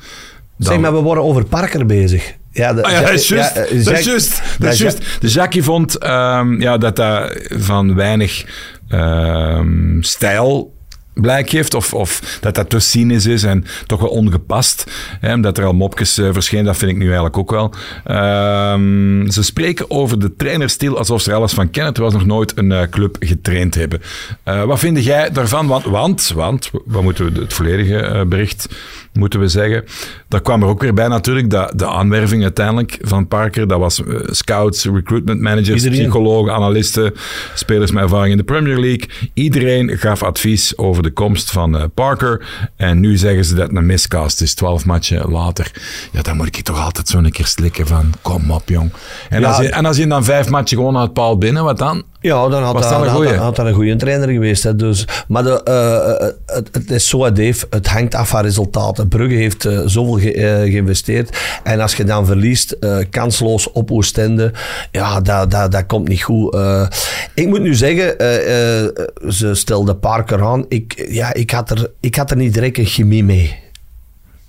Dan... 0.56 0.72
Zeg, 0.72 0.80
maar 0.80 0.92
we 0.94 1.00
worden 1.00 1.24
over 1.24 1.44
Parker 1.44 1.86
bezig. 1.86 2.34
Ja, 2.50 2.72
de, 2.74 2.82
Ah 2.82 2.90
ja, 2.90 3.00
dat 3.00 3.10
is 3.10 3.28
juist. 3.28 3.54
ja, 3.54 3.60
eh, 3.60 3.84
dat 3.84 3.98
is 3.98 4.04
juist. 4.04 4.42
Dat 4.58 4.72
is 4.72 4.78
Ja, 4.78 4.84
juist. 4.84 5.20
De 5.20 5.28
Jackie 5.28 5.62
vond 5.62 5.98
ehm, 5.98 6.60
ja, 6.60 6.78
dat 6.78 6.96
dat 6.96 7.32
van 7.48 7.94
weinig 7.94 8.44
ehm, 8.88 10.00
stijl 10.00 10.75
blijk 11.20 11.50
geeft, 11.50 11.74
of, 11.74 11.94
of 11.94 12.38
dat 12.40 12.54
dat 12.54 12.70
te 12.70 12.78
cynisch 12.78 13.26
is 13.26 13.42
en 13.42 13.64
toch 13.86 14.00
wel 14.00 14.10
ongepast. 14.10 14.84
Hè, 15.20 15.34
omdat 15.34 15.58
er 15.58 15.64
al 15.64 15.72
mopjes 15.72 16.18
eh, 16.18 16.28
verschenen, 16.32 16.64
dat 16.64 16.76
vind 16.76 16.90
ik 16.90 16.96
nu 16.96 17.04
eigenlijk 17.04 17.38
ook 17.38 17.50
wel. 17.50 17.72
Ehm, 18.04 19.30
ze 19.30 19.42
spreken 19.42 19.90
over 19.90 20.18
de 20.18 20.36
trainerstil 20.36 20.98
alsof 20.98 21.20
ze 21.20 21.30
er 21.30 21.36
alles 21.36 21.52
van 21.52 21.70
kennen, 21.70 21.92
terwijl 21.92 22.14
ze 22.14 22.18
nog 22.18 22.36
nooit 22.36 22.58
een 22.58 22.72
eh, 22.72 22.88
club 22.90 23.16
getraind 23.20 23.74
hebben. 23.74 24.02
Eh, 24.42 24.64
wat 24.64 24.78
vind 24.78 25.04
jij 25.04 25.30
daarvan? 25.30 25.66
Want, 25.66 25.84
want, 25.84 26.32
want 26.34 26.70
wat 26.84 27.02
moeten 27.02 27.32
we, 27.32 27.40
het 27.40 27.52
volledige 27.52 28.24
bericht 28.28 28.68
moeten 29.16 29.40
we 29.40 29.48
zeggen. 29.48 29.84
Daar 30.28 30.40
kwam 30.42 30.62
er 30.62 30.68
ook 30.68 30.80
weer 30.82 30.94
bij 30.94 31.08
natuurlijk 31.08 31.50
dat 31.50 31.72
de 31.78 31.86
aanwerving 31.86 32.42
uiteindelijk 32.42 32.98
van 33.00 33.28
Parker, 33.28 33.68
dat 33.68 33.78
was 33.78 34.04
eh, 34.04 34.14
scouts, 34.24 34.84
recruitment 34.84 35.40
managers, 35.40 35.84
Iedereen. 35.84 35.98
psychologen, 35.98 36.52
analisten, 36.54 37.12
spelers 37.54 37.90
met 37.90 38.02
ervaring 38.02 38.30
in 38.30 38.36
de 38.36 38.44
Premier 38.44 38.78
League. 38.78 39.08
Iedereen 39.34 39.98
gaf 39.98 40.22
advies 40.22 40.78
over 40.78 41.02
de 41.02 41.10
komst 41.10 41.50
van 41.50 41.76
eh, 41.76 41.84
Parker. 41.94 42.46
En 42.76 43.00
nu 43.00 43.16
zeggen 43.16 43.44
ze 43.44 43.54
dat 43.54 43.68
het 43.68 43.76
een 43.76 43.86
miscast 43.86 44.40
is, 44.40 44.54
twaalf 44.54 44.84
matchen 44.84 45.30
later. 45.30 45.70
Ja, 46.12 46.22
dan 46.22 46.36
moet 46.36 46.46
ik 46.46 46.60
toch 46.60 46.80
altijd 46.84 47.08
zo'n 47.08 47.30
keer 47.30 47.46
slikken 47.46 47.86
van, 47.86 48.12
kom 48.22 48.50
op 48.50 48.68
jong. 48.68 48.92
En, 49.28 49.40
Ja, 49.40 49.48
als 49.48 49.56
je, 49.56 49.68
en 49.68 49.84
als 49.86 49.96
je 49.96 50.06
dan 50.06 50.24
vijf 50.24 50.48
matchen 50.48 50.76
gewoon 50.76 50.94
uit 50.96 51.04
het 51.04 51.12
paal 51.12 51.38
binnen, 51.38 51.64
wat 51.64 51.78
dan? 51.78 52.02
Ja, 52.26 52.48
dan 52.48 52.62
had, 52.62 52.72
Was 52.72 52.82
dat, 52.88 52.92
een 52.92 53.06
had, 53.08 53.16
goeie? 53.16 53.68
een 53.68 53.74
goede 53.74 53.96
trainer 53.96 54.28
geweest. 54.28 54.62
Hè. 54.62 54.76
Dus, 54.76 55.04
maar 55.28 55.42
de, 55.42 55.62
eh, 55.64 56.26
eh, 56.26 56.32
het, 56.46 56.68
het 56.72 56.90
is 56.90 57.08
zo, 57.08 57.32
Dave. 57.32 57.66
Het 57.70 57.86
hangt 57.86 58.14
af 58.14 58.28
van 58.28 58.42
resultaten. 58.42 59.08
Brugge 59.08 59.34
heeft 59.34 59.64
eh, 59.64 59.80
zoveel 59.84 60.18
ge- 60.18 60.32
eh, 60.34 60.70
geïnvesteerd. 60.70 61.38
En 61.64 61.80
als 61.80 61.94
je 61.94 62.04
dan 62.04 62.26
verliest, 62.26 62.70
eh, 62.72 62.96
kansloos 63.10 63.72
op 63.72 63.90
Oostende, 63.90 64.52
ja, 64.90 65.20
dat, 65.20 65.50
dat, 65.50 65.72
dat 65.72 65.86
komt 65.86 66.08
niet 66.08 66.22
goed. 66.22 66.54
Eh, 66.54 66.86
ik 67.34 67.46
moet 67.46 67.60
nu 67.62 67.74
zeggen, 67.74 68.18
eh, 68.18 68.82
eh, 68.84 68.90
ze 69.28 69.54
stelde 69.54 69.94
Parker 69.94 70.42
aan. 70.44 70.64
Ik, 70.68 71.06
ja, 71.10 71.34
ik, 71.34 71.50
had 71.50 71.70
er, 71.70 71.90
ik 72.00 72.14
had 72.14 72.30
er 72.30 72.36
niet 72.36 72.54
direct 72.54 72.78
een 72.78 72.84
chemie 72.86 73.24
mee. 73.24 73.56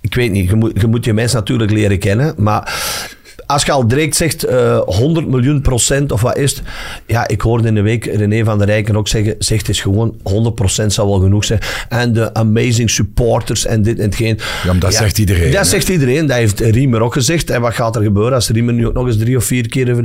Ik 0.00 0.14
weet 0.14 0.30
niet, 0.30 0.48
je 0.50 0.56
moet, 0.56 0.80
je 0.80 0.86
moet 0.86 1.04
je 1.04 1.12
mensen 1.12 1.38
natuurlijk 1.38 1.70
leren 1.70 1.98
kennen, 1.98 2.34
maar 2.36 2.74
als 3.48 3.64
je 3.64 3.72
al 3.72 3.86
direct 3.88 4.16
zegt 4.16 4.44
eh 4.44 4.78
100 4.84 5.28
miljoen 5.28 5.60
procent 5.60 6.12
of 6.12 6.20
wat 6.20 6.36
is 6.36 6.50
het? 6.50 6.62
Ja, 7.06 7.28
ik 7.28 7.40
hoorde 7.40 7.68
in 7.68 7.74
de 7.74 7.80
week 7.80 8.04
René 8.04 8.44
van 8.44 8.58
der 8.58 8.66
Rijken 8.66 8.96
ook 8.96 9.08
zeggen, 9.08 9.34
zegt 9.38 9.60
het 9.66 9.70
is 9.76 9.80
gewoon 9.80 10.14
100 10.22 10.54
procent 10.54 10.92
zou 10.92 11.08
wel 11.08 11.20
genoeg 11.20 11.44
zijn. 11.44 11.60
En 11.88 12.12
de 12.12 12.34
amazing 12.34 12.90
supporters 12.90 13.66
en 13.66 13.82
dit 13.82 13.98
en 13.98 14.04
hetgeen. 14.04 14.38
Ja, 14.64 14.72
maar 14.72 14.78
dat 14.78 14.94
zegt 14.94 15.18
iedereen, 15.18 15.50
Dat 15.52 15.60
hè? 15.60 15.64
zegt 15.68 15.88
iedereen, 15.88 16.26
dat 16.26 16.36
heeft 16.36 16.60
Riemer 16.60 17.00
ook 17.00 17.12
gezegd. 17.12 17.50
En 17.50 17.60
wat 17.60 17.74
gaat 17.74 17.96
er 17.96 18.02
gebeuren 18.02 18.32
als 18.34 18.48
Riemer 18.48 18.74
nu 18.74 18.86
ook 18.86 18.94
nog 18.94 19.06
eens 19.06 19.18
drie 19.18 19.36
of 19.36 19.44
vier 19.44 19.68
keer... 19.68 20.04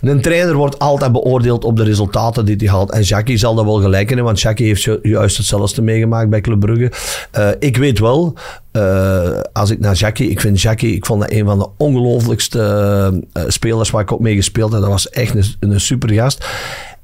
Een 0.00 0.20
trainer 0.20 0.54
wordt 0.54 0.78
altijd 0.78 1.12
beoordeeld 1.12 1.64
op 1.64 1.76
de 1.76 1.84
resultaten 1.84 2.44
die 2.44 2.56
hij 2.56 2.68
haalt. 2.68 2.92
En 2.92 3.02
Jackie 3.02 3.36
zal 3.36 3.54
dat 3.54 3.64
wel 3.64 3.80
gelijk 3.80 4.06
hebben, 4.08 4.26
want 4.26 4.40
Jackie 4.40 4.66
heeft 4.66 4.82
ju- 4.82 4.98
juist 5.02 5.36
hetzelfde 5.36 5.82
meegemaakt 5.82 6.30
bij 6.30 6.40
Club 6.40 6.60
Brugge. 6.60 6.92
Eh, 7.30 7.48
ik 7.58 7.76
weet 7.76 7.98
wel, 7.98 8.34
eh, 8.72 9.40
als 9.52 9.70
ik 9.70 9.80
naar 9.80 9.94
Jackie... 9.94 10.30
Ik 10.30 10.40
vind 10.40 10.60
Jackie, 10.60 10.94
ik 10.94 11.06
vond 11.06 11.20
dat 11.20 11.30
een 11.30 11.44
van 11.44 11.58
de 11.58 11.68
ongelooflijkste 11.76 13.22
eh, 13.32 13.42
spelers 13.46 13.90
waar 13.90 14.02
ik 14.02 14.12
ook 14.12 14.20
mee 14.20 14.34
gespeeld 14.36 14.72
heb. 14.72 14.80
Dat 14.80 14.90
was 14.90 15.08
echt 15.10 15.34
een, 15.34 15.70
een 15.70 15.80
super 15.80 16.10
gast. 16.10 16.46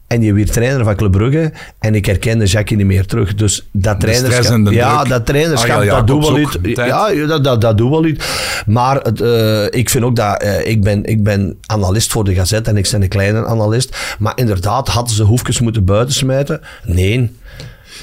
En 0.07 0.23
je 0.23 0.33
weer 0.33 0.51
trainer 0.51 0.85
van 0.85 0.97
Club 0.97 1.13
Brugge. 1.13 1.53
En 1.79 1.95
ik 1.95 2.07
herkende 2.07 2.45
Jackie 2.45 2.77
niet 2.77 2.87
meer 2.87 3.07
terug. 3.07 3.35
Dus 3.35 3.69
dat 3.73 4.01
trainerschap... 4.01 4.65
de 4.65 4.71
Ja, 4.71 4.97
druk. 4.97 5.09
dat 5.09 5.27
trainerschap, 5.27 5.77
Ariel 5.77 5.95
dat 5.95 6.07
doet 6.07 6.27
wel 6.29 6.39
iets. 6.39 6.59
Ja, 6.63 7.09
ja, 7.09 7.27
dat, 7.27 7.45
dat, 7.45 7.61
dat 7.61 7.79
doet 7.79 7.91
wel 7.91 8.05
iets. 8.05 8.25
Maar 8.67 8.97
het, 8.97 9.21
eh, 9.21 9.65
ik 9.65 9.91
vind 9.91 10.05
ook 10.05 10.17
dat... 10.17 10.43
eh, 10.43 10.67
ik, 10.67 10.83
ben, 10.83 11.05
ik 11.05 11.23
ben 11.23 11.59
analist 11.67 12.13
voor 12.13 12.25
de 12.25 12.35
Gazette 12.35 12.71
en 12.71 12.77
ik 12.77 12.89
ben 12.91 13.03
een 13.03 13.09
kleine 13.09 13.47
analist. 13.47 13.97
Maar 14.19 14.33
inderdaad, 14.37 14.89
hadden 14.89 15.15
ze 15.15 15.23
hoefjes 15.23 15.61
moeten 15.61 15.85
buitensmijten? 15.85 16.61
Nee. 16.85 17.31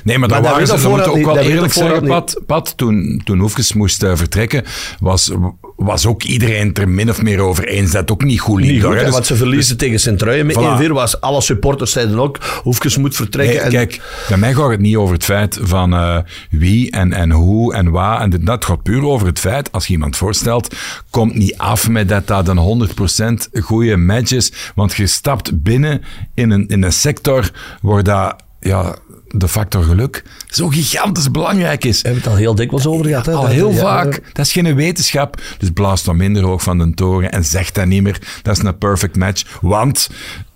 Nee, 0.03 0.17
maar, 0.17 0.29
Maar 0.29 0.41
daar 0.41 0.41
dat 0.59 0.67
waren 0.67 0.79
ze, 0.79 0.89
moeten 0.89 1.11
we 1.11 1.19
ook 1.19 1.25
wel 1.25 1.37
eerlijk 1.37 1.73
zeggen, 1.73 2.07
Pat, 2.07 2.41
Pat 2.45 2.73
toen, 2.77 3.21
toen 3.23 3.39
Hoefkes 3.39 3.73
moest 3.73 4.03
eh, 4.03 4.15
vertrekken, 4.15 4.63
was, 4.99 5.31
was 5.75 6.05
ook 6.05 6.23
iedereen 6.23 6.67
het 6.67 6.77
er 6.77 6.89
min 6.89 7.09
of 7.09 7.21
meer 7.21 7.39
over 7.39 7.67
eens 7.67 7.91
dat 7.91 8.01
het 8.01 8.11
ook 8.11 8.23
niet 8.23 8.39
goed 8.39 8.59
liep. 8.61 8.71
Niet 8.71 8.83
goed, 8.83 8.99
Dus- 8.99 9.09
want 9.09 9.25
ze 9.25 9.35
verliezen 9.35 9.77
tegen 9.77 9.99
Sint-Truijen 9.99 10.45
met 10.45 10.55
Voilà. 10.59 10.83
1-4. 10.83 10.91
Was 10.91 11.21
alle 11.21 11.41
supporters 11.41 11.91
zeiden 11.91 12.19
ook, 12.19 12.37
Hoefkes 12.63 12.97
moet 12.97 13.15
vertrekken. 13.15 13.55
Nee, 13.55 13.63
en, 13.63 13.71
kijk, 13.71 14.01
bij 14.27 14.37
mij 14.37 14.53
gaat 14.53 14.69
het 14.69 14.79
niet 14.79 14.95
over 14.95 15.13
het 15.13 15.23
feit 15.23 15.59
van 15.61 15.93
eh, 15.93 16.17
wie 16.49 16.91
en, 16.91 17.13
en 17.13 17.31
hoe 17.31 17.73
en 17.73 17.91
waar. 17.91 18.21
En 18.21 18.29
dit- 18.29 18.45
dat 18.45 18.65
gaat 18.65 18.83
puur 18.83 19.03
over 19.05 19.27
het 19.27 19.39
feit, 19.39 19.71
als 19.71 19.87
je 19.87 19.93
iemand 19.93 20.17
voorstelt, 20.17 20.75
komt 21.09 21.35
niet 21.35 21.57
af 21.57 21.89
met 21.89 22.09
dat 22.09 22.27
dat 22.27 22.47
een 22.47 22.57
100% 22.57 23.59
goede 23.61 23.97
match 23.97 24.31
is. 24.31 24.51
Want 24.75 24.93
je 24.93 25.07
stapt 25.07 25.63
binnen 25.63 26.01
in 26.33 26.51
een, 26.51 26.67
in 26.67 26.83
een 26.83 26.93
sector 26.93 27.51
waar 27.81 28.03
dat, 28.03 28.35
ja, 28.59 28.95
de 29.33 29.47
factor 29.47 29.83
geluk 29.83 30.23
zo 30.47 30.67
gigantisch 30.67 31.31
belangrijk 31.31 31.83
is. 31.85 32.01
We 32.01 32.07
hebben 32.07 32.23
het 32.23 32.31
al 32.33 32.37
heel 32.37 32.55
dikwijls 32.55 32.85
over 32.85 33.05
gehad. 33.05 33.25
Hè, 33.25 33.33
Al 33.33 33.45
heel 33.47 33.71
ja, 33.71 33.79
vaak. 33.79 34.21
Dat 34.33 34.45
is 34.45 34.51
geen 34.51 34.75
wetenschap. 34.75 35.41
Dus 35.57 35.69
blaas 35.69 36.03
dan 36.03 36.17
minder 36.17 36.43
hoog 36.43 36.63
van 36.63 36.77
de 36.77 36.93
toren 36.93 37.31
en 37.31 37.45
zeg 37.45 37.71
dat 37.71 37.85
niet 37.85 38.03
meer. 38.03 38.21
Dat 38.41 38.57
is 38.57 38.63
een 38.63 38.77
perfect 38.77 39.15
match. 39.15 39.57
Want 39.61 40.09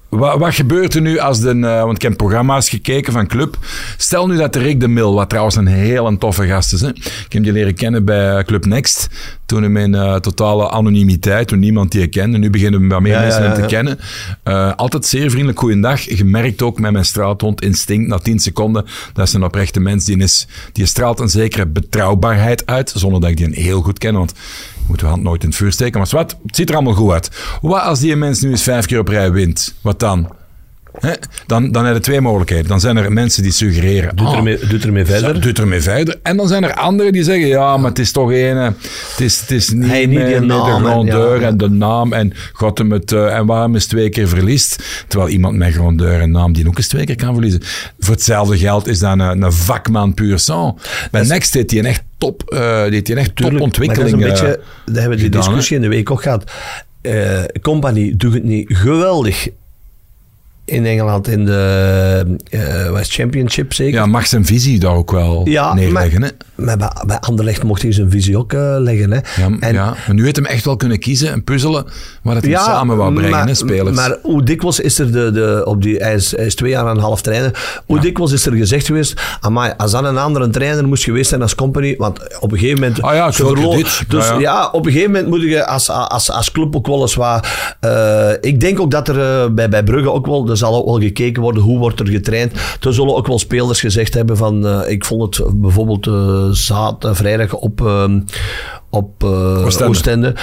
wat, 0.10 0.38
wat 0.38 0.56
gebeurt 0.56 0.94
er 0.94 1.02
nu 1.02 1.18
als 1.20 1.40
de... 1.40 1.50
eh, 1.50 1.84
want 1.84 1.96
ik 1.96 2.02
heb 2.02 2.18
programma's 2.18 2.70
gekeken 2.70 3.14
van 3.14 3.28
Club. 3.28 3.58
Stel 3.98 4.28
nu 4.28 4.38
dat 4.38 4.56
Rick 4.56 4.80
de 4.80 4.88
Mil, 4.88 5.14
wat 5.14 5.30
trouwens 5.30 5.56
een 5.56 5.68
heel 5.68 6.18
toffe 6.18 6.48
gast 6.48 6.74
is. 6.74 6.82
Hè. 6.82 6.90
Ik 6.90 7.26
heb 7.30 7.44
die 7.44 7.52
leren 7.52 7.74
kennen 7.74 8.06
bij 8.06 8.44
Club 8.44 8.66
Next. 8.66 9.10
Toen 9.46 9.78
in 9.78 9.96
eh, 9.96 10.16
totale 10.16 10.70
anonimiteit, 10.70 11.48
toen 11.48 11.60
niemand 11.60 11.92
die 11.92 12.08
kende. 12.08 12.38
Nu 12.38 12.50
beginnen 12.50 12.82
we 12.82 12.88
wat 12.88 13.02
meer 13.02 13.14
Ja, 13.14 13.20
mensen 13.22 13.44
ja, 13.44 13.50
hem 13.52 13.62
te 13.62 13.68
kennen. 13.68 14.00
Eh, 14.44 14.74
altijd 14.76 15.06
zeer 15.06 15.30
vriendelijk, 15.30 15.60
goeiedag. 15.60 16.04
Gemerkt 16.04 16.62
ook 16.62 16.80
met 16.80 16.92
mijn 16.92 17.06
straathond 17.06 17.62
instinct 17.62 18.08
na 18.08 18.18
10 18.18 18.40
seconden. 18.40 18.86
Dat 19.14 19.28
is 19.28 19.34
een 19.34 19.44
oprechte 19.44 19.80
mens. 19.80 20.06
Die, 20.06 20.18
is, 20.18 20.48
die 20.72 20.86
straalt 20.86 21.20
een 21.20 21.30
zekere 21.30 21.66
betrouwbaarheid 21.66 22.66
uit. 22.66 22.94
Zonder 22.96 23.22
dat 23.22 23.30
ik 23.30 23.38
die 23.38 23.64
heel 23.64 23.82
goed 23.82 23.98
ken. 23.98 24.14
Want 24.14 24.34
je 24.86 24.92
moet 24.92 25.00
de 25.00 25.06
hand 25.06 25.24
nooit 25.24 25.44
in 25.44 25.48
het 25.48 25.58
vuur 25.58 25.72
steken. 25.72 26.00
Maar 26.00 26.10
wat, 26.12 26.38
het 26.46 26.56
ziet 26.56 26.70
er 26.70 26.76
allemaal 26.76 26.94
goed 26.94 27.12
uit. 27.12 27.32
Wat 27.62 27.82
als 27.82 28.00
die 28.00 28.16
mens 28.16 28.42
nu 28.42 28.50
eens 28.50 28.64
vijf 28.64 28.86
keer 28.86 29.00
op 29.00 29.08
rij 29.08 29.32
wint? 29.32 29.76
Wat 29.82 30.00
dan? 30.00 30.35
Dan, 31.46 31.72
dan 31.72 31.86
heb 31.86 31.96
je 31.96 32.02
twee 32.02 32.22
mogelijkheden. 32.22 32.68
Dan 32.68 32.80
zijn 32.80 32.98
er 32.98 33.12
mensen 33.12 33.44
die 33.44 33.52
suggereren. 33.52 34.16
Doet 34.16 34.28
ah, 34.28 34.36
ermee, 34.36 34.60
doet 34.68 34.84
ermee 34.86 35.06
verder. 35.06 35.42
Doet 35.42 35.60
ermee 35.60 35.82
verder. 35.82 36.20
En 36.24 36.38
dan 36.38 36.48
zijn 36.48 36.64
er 36.64 36.74
anderen 36.74 37.12
die 37.14 37.24
zeggen, 37.24 37.48
ja, 37.48 37.78
maar 37.78 37.90
het 37.90 38.00
is 38.00 38.12
toch 38.12 38.30
een... 38.32 38.58
eh, 38.58 38.66
Het 39.12 39.20
is, 39.22 39.40
het 39.40 39.52
is 39.52 39.70
niet, 39.70 40.12
met 40.14 40.46
naam 40.46 40.84
de 40.84 40.90
grandeur 40.90 41.42
ja. 41.42 41.48
en 41.48 41.58
de 41.58 41.70
naam 41.70 42.14
en 42.14 42.34
God 42.54 42.78
hem 42.78 42.92
het... 42.92 43.12
eh, 43.12 43.38
en 43.38 43.46
waarom 43.46 43.76
is 43.76 43.86
twee 43.86 44.10
keer 44.10 44.28
verliest? 44.28 44.84
Terwijl 45.08 45.30
iemand 45.32 45.56
met 45.58 45.74
grandeur 45.74 46.20
en 46.22 46.32
naam 46.32 46.54
die 46.54 46.68
ook 46.68 46.78
eens 46.78 46.88
twee 46.88 47.06
keer 47.06 47.16
kan 47.16 47.34
verliezen. 47.34 47.62
Voor 48.00 48.14
hetzelfde 48.14 48.58
geld 48.58 48.88
is 48.88 49.00
dat 49.00 49.12
een, 49.12 49.42
een 49.42 49.52
vakman 49.54 50.14
puur 50.14 50.40
sang. 50.40 50.78
Bij 51.12 51.24
Next 51.24 51.54
heeft 51.54 51.70
hij 51.72 51.80
een 51.80 51.86
echt 51.86 52.04
top, 52.18 52.44
eh 52.50 52.60
hij 53.08 53.16
een 53.16 53.18
echt 53.18 53.36
Tuurlijk, 53.36 53.58
topontwikkeling. 53.58 54.12
maar 54.20 54.28
dat 54.30 54.32
is 54.34 54.40
een 54.40 54.46
beetje, 54.48 54.62
daar 54.86 55.02
hebben 55.02 55.10
we 55.10 55.16
die 55.16 55.26
gedaan, 55.26 55.42
discussie 55.42 55.76
in 55.76 55.82
de 55.82 55.88
week 55.88 56.12
ook 56.12 56.22
gehad. 56.22 56.52
Eh, 57.02 57.44
Company 57.62 58.14
doet 58.18 58.34
het 58.34 58.44
niet 58.44 58.66
geweldig 58.78 59.48
in 60.66 60.86
Engeland 60.86 61.28
in 61.28 61.46
de 61.46 62.38
eh, 62.50 62.92
West 62.92 63.14
Championship 63.14 63.74
zeker. 63.74 63.94
ja, 63.94 64.06
mag 64.06 64.28
zijn 64.28 64.46
visie 64.46 64.80
daar 64.80 64.94
ook 64.96 65.12
wel 65.12 65.42
Ja, 65.50 65.74
neerleggen. 65.74 66.22
hè? 66.24 66.30
Maar 66.56 66.78
bij, 67.06 67.20
Anderlecht 67.20 67.64
mocht 67.64 67.82
hij 67.82 67.92
zijn 67.92 68.12
visie 68.12 68.38
ook 68.38 68.54
eh, 68.54 68.76
leggen. 68.80 69.12
Hè. 69.12 69.18
Ja, 69.42 69.50
En- 69.60 69.74
ja, 69.74 69.86
maar 69.86 70.14
nu 70.16 70.24
heeft 70.24 70.36
hem 70.36 70.46
echt 70.46 70.66
wel 70.66 70.76
kunnen 70.76 71.00
kiezen 71.00 71.32
en 71.32 71.44
puzzelen 71.44 71.86
waar 72.22 72.36
het 72.36 72.46
hem 72.46 72.54
samen 72.56 72.98
wou 72.98 73.14
brengen, 73.14 73.32
maar, 73.32 73.48
hè, 73.48 73.54
spelers. 73.54 73.96
Maar 73.96 74.18
hoe 74.22 74.44
dikwijls 74.44 74.80
is 74.80 75.00
er 75.00 75.12
de, 75.12 75.32
de, 75.32 75.62
op 75.66 75.82
die, 75.82 75.98
hij, 75.98 76.14
is, 76.14 76.36
hij 76.36 76.46
is 76.46 76.56
twee 76.56 76.72
jaar 76.72 76.86
en 76.86 76.92
een 76.92 77.00
half 77.00 77.22
trainer. 77.22 77.82
Hoe 77.86 78.00
dikwijls 78.00 78.32
is 78.32 78.46
er 78.46 78.54
gezegd 78.54 78.86
geweest, 78.86 79.22
amai, 79.40 79.74
als 79.78 79.92
dan 79.92 80.06
een 80.06 80.18
andere 80.18 80.50
trainer 80.50 80.88
moest 80.88 81.04
geweest 81.04 81.30
zijn 81.30 81.42
als 81.42 81.56
company, 81.56 81.96
want 81.98 82.40
op 82.40 82.52
een 82.52 82.58
gegeven 82.58 82.80
moment... 82.80 83.02
Ah 83.02 83.14
ja. 83.14 83.26
Dus 84.08 84.32
Ja, 84.40 84.70
op 84.72 84.86
een 84.86 84.92
gegeven 84.92 85.12
moment 85.12 85.30
moet 85.30 85.42
je 85.42 85.66
als, 85.66 85.90
als, 85.90 86.32
als 86.32 86.52
club 86.52 86.76
ook 86.76 86.88
wel 86.88 87.02
eens 87.02 87.16
wat... 87.16 87.48
eh, 87.80 88.30
ik 88.42 88.60
denk 88.60 88.80
ook 88.80 88.92
dat 88.92 89.08
er 89.08 89.54
bij, 89.54 89.70
bij 89.70 89.84
Brugge 89.84 90.12
ook 90.12 90.26
wel, 90.26 90.46
er 90.56 90.62
zal 90.62 90.76
ook 90.76 90.86
wel 90.86 91.00
gekeken 91.00 91.42
worden, 91.42 91.62
hoe 91.64 91.78
wordt 91.78 92.00
er 92.00 92.08
getraind. 92.08 92.52
Er 92.82 92.94
zullen 92.94 93.16
ook 93.16 93.28
wel 93.28 93.40
spelers 93.40 93.80
gezegd 93.80 94.14
hebben 94.14 94.38
van, 94.38 94.68
eh, 94.68 94.92
ik 94.92 95.06
vond 95.06 95.38
het 95.38 95.62
bijvoorbeeld 95.62 96.08
eh 96.08 96.48
zaad, 96.52 97.06
eh, 97.06 97.14
vrijdag 97.14 97.54
op... 97.54 97.82
ehm, 97.86 98.20
op 98.90 99.24
Oostende. 99.24 99.88
Oostende. 99.90 100.36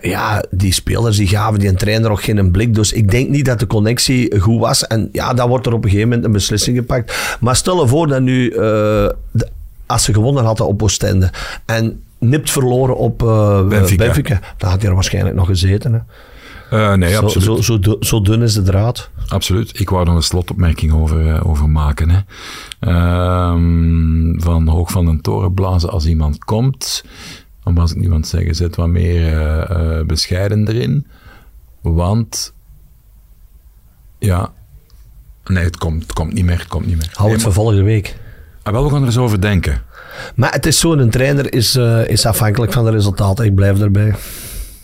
Ja, 0.00 0.44
die 0.50 0.72
spelers 0.72 1.16
die 1.16 1.26
gaven 1.26 1.58
die 1.58 1.68
een 1.68 1.76
trainer 1.76 2.10
ook 2.10 2.22
geen 2.22 2.50
blik. 2.50 2.74
Dus 2.74 2.92
ik 2.92 3.10
denk 3.10 3.28
niet 3.28 3.44
dat 3.44 3.58
de 3.58 3.66
connectie 3.66 4.40
goed 4.40 4.60
was. 4.60 4.86
En 4.86 5.08
ja, 5.12 5.34
dan 5.34 5.48
wordt 5.48 5.66
er 5.66 5.72
op 5.72 5.84
een 5.84 5.90
gegeven 5.90 6.08
moment 6.08 6.26
een 6.26 6.32
beslissing 6.32 6.76
gepakt. 6.76 7.36
Maar 7.40 7.56
stel 7.56 7.80
je 7.82 7.88
voor 7.88 8.06
dat 8.06 8.20
nu, 8.22 8.48
de- 8.50 9.16
als 9.86 10.04
ze 10.04 10.12
gewonnen 10.12 10.44
hadden 10.44 10.66
op 10.66 10.82
Oostende 10.82 11.30
en 11.66 12.02
nipt 12.18 12.50
verloren 12.50 12.96
op 12.96 13.18
Benfica. 13.68 14.04
Benfica. 14.04 14.40
dan 14.58 14.70
had 14.70 14.78
hij 14.80 14.88
er 14.88 14.94
waarschijnlijk 14.94 15.36
nog 15.36 15.46
gezeten. 15.46 15.92
Hè. 15.92 16.96
Nee, 16.96 17.12
Zo, 17.12 17.22
absoluut. 17.22 17.64
zo, 17.64 17.78
zo, 17.82 17.96
zo 18.00 18.20
dun 18.20 18.42
is 18.42 18.54
de 18.54 18.62
draad. 18.62 19.10
Absoluut. 19.28 19.80
Ik 19.80 19.90
wou 19.90 20.04
nog 20.04 20.14
een 20.14 20.22
slotopmerking 20.22 20.92
over, 20.92 21.34
eh, 21.34 21.46
over 21.46 21.70
maken. 21.70 22.10
Hè. 22.10 22.20
Ehm, 22.80 24.40
van 24.40 24.68
hoog 24.68 24.90
van 24.90 25.06
een 25.06 25.20
toren 25.20 25.54
blazen 25.54 25.90
als 25.90 26.06
iemand 26.06 26.44
komt. 26.44 27.04
Dan 27.64 27.74
was 27.74 27.90
ik 27.90 27.96
niet 27.96 28.10
aan 28.10 28.16
het 28.16 28.28
zeggen, 28.28 28.54
zet 28.54 28.76
wat 28.76 28.88
meer 28.88 29.26
eh, 29.26 29.98
eh, 29.98 30.06
bescheiden 30.06 30.68
erin. 30.68 31.06
Want, 31.80 32.54
ja, 34.18 34.52
nee, 35.44 35.64
het 35.64 35.76
komt, 35.76 36.02
het 36.02 36.12
komt 36.12 36.32
niet 36.32 36.44
meer. 36.44 36.58
Het 36.58 36.68
komt 36.68 36.86
niet 36.86 36.96
meer. 36.96 37.10
Hou 37.12 37.32
het 37.32 37.42
voor 37.42 37.52
volgende 37.52 37.82
week. 37.82 38.16
ah, 38.62 38.72
wel, 38.72 38.84
we 38.84 38.90
gaan 38.90 39.00
er 39.00 39.06
eens 39.06 39.16
over 39.16 39.40
denken. 39.40 39.82
Maar 40.34 40.52
het 40.52 40.66
is 40.66 40.78
zo, 40.78 40.92
een 40.92 41.10
trainer 41.10 41.52
is, 41.52 41.76
is 42.06 42.26
afhankelijk 42.26 42.72
van 42.72 42.84
de 42.84 42.90
resultaten. 42.90 43.44
Ik 43.44 43.54
blijf 43.54 43.80
erbij. 43.80 44.14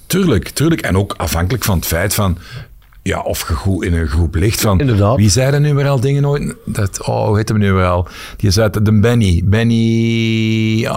Tuurlijk, 0.06 0.48
tuurlijk. 0.48 0.80
En 0.80 0.96
ook 0.96 1.14
afhankelijk 1.16 1.64
van 1.64 1.76
het 1.76 1.86
feit 1.86 2.14
van... 2.14 2.38
Ja, 3.02 3.20
of 3.20 3.48
je 3.48 3.54
goed 3.54 3.84
in 3.84 3.94
een 3.94 4.06
groep 4.06 4.34
ligt 4.34 4.60
van... 4.60 4.80
Inderdaad. 4.80 5.16
Wie 5.16 5.30
zei 5.30 5.52
er 5.52 5.60
nu 5.60 5.74
weer 5.74 5.88
al 5.88 6.00
dingen 6.00 6.26
ooit? 6.26 6.54
Dat, 6.64 7.06
oh, 7.06 7.26
hoe 7.26 7.36
heet 7.36 7.48
hem 7.48 7.58
nu 7.58 7.72
weer 7.72 7.86
al? 7.86 8.08
Die 8.36 8.50
zei 8.50 8.70
de 8.82 9.00
Benny. 9.00 9.42
Benny 9.44 10.88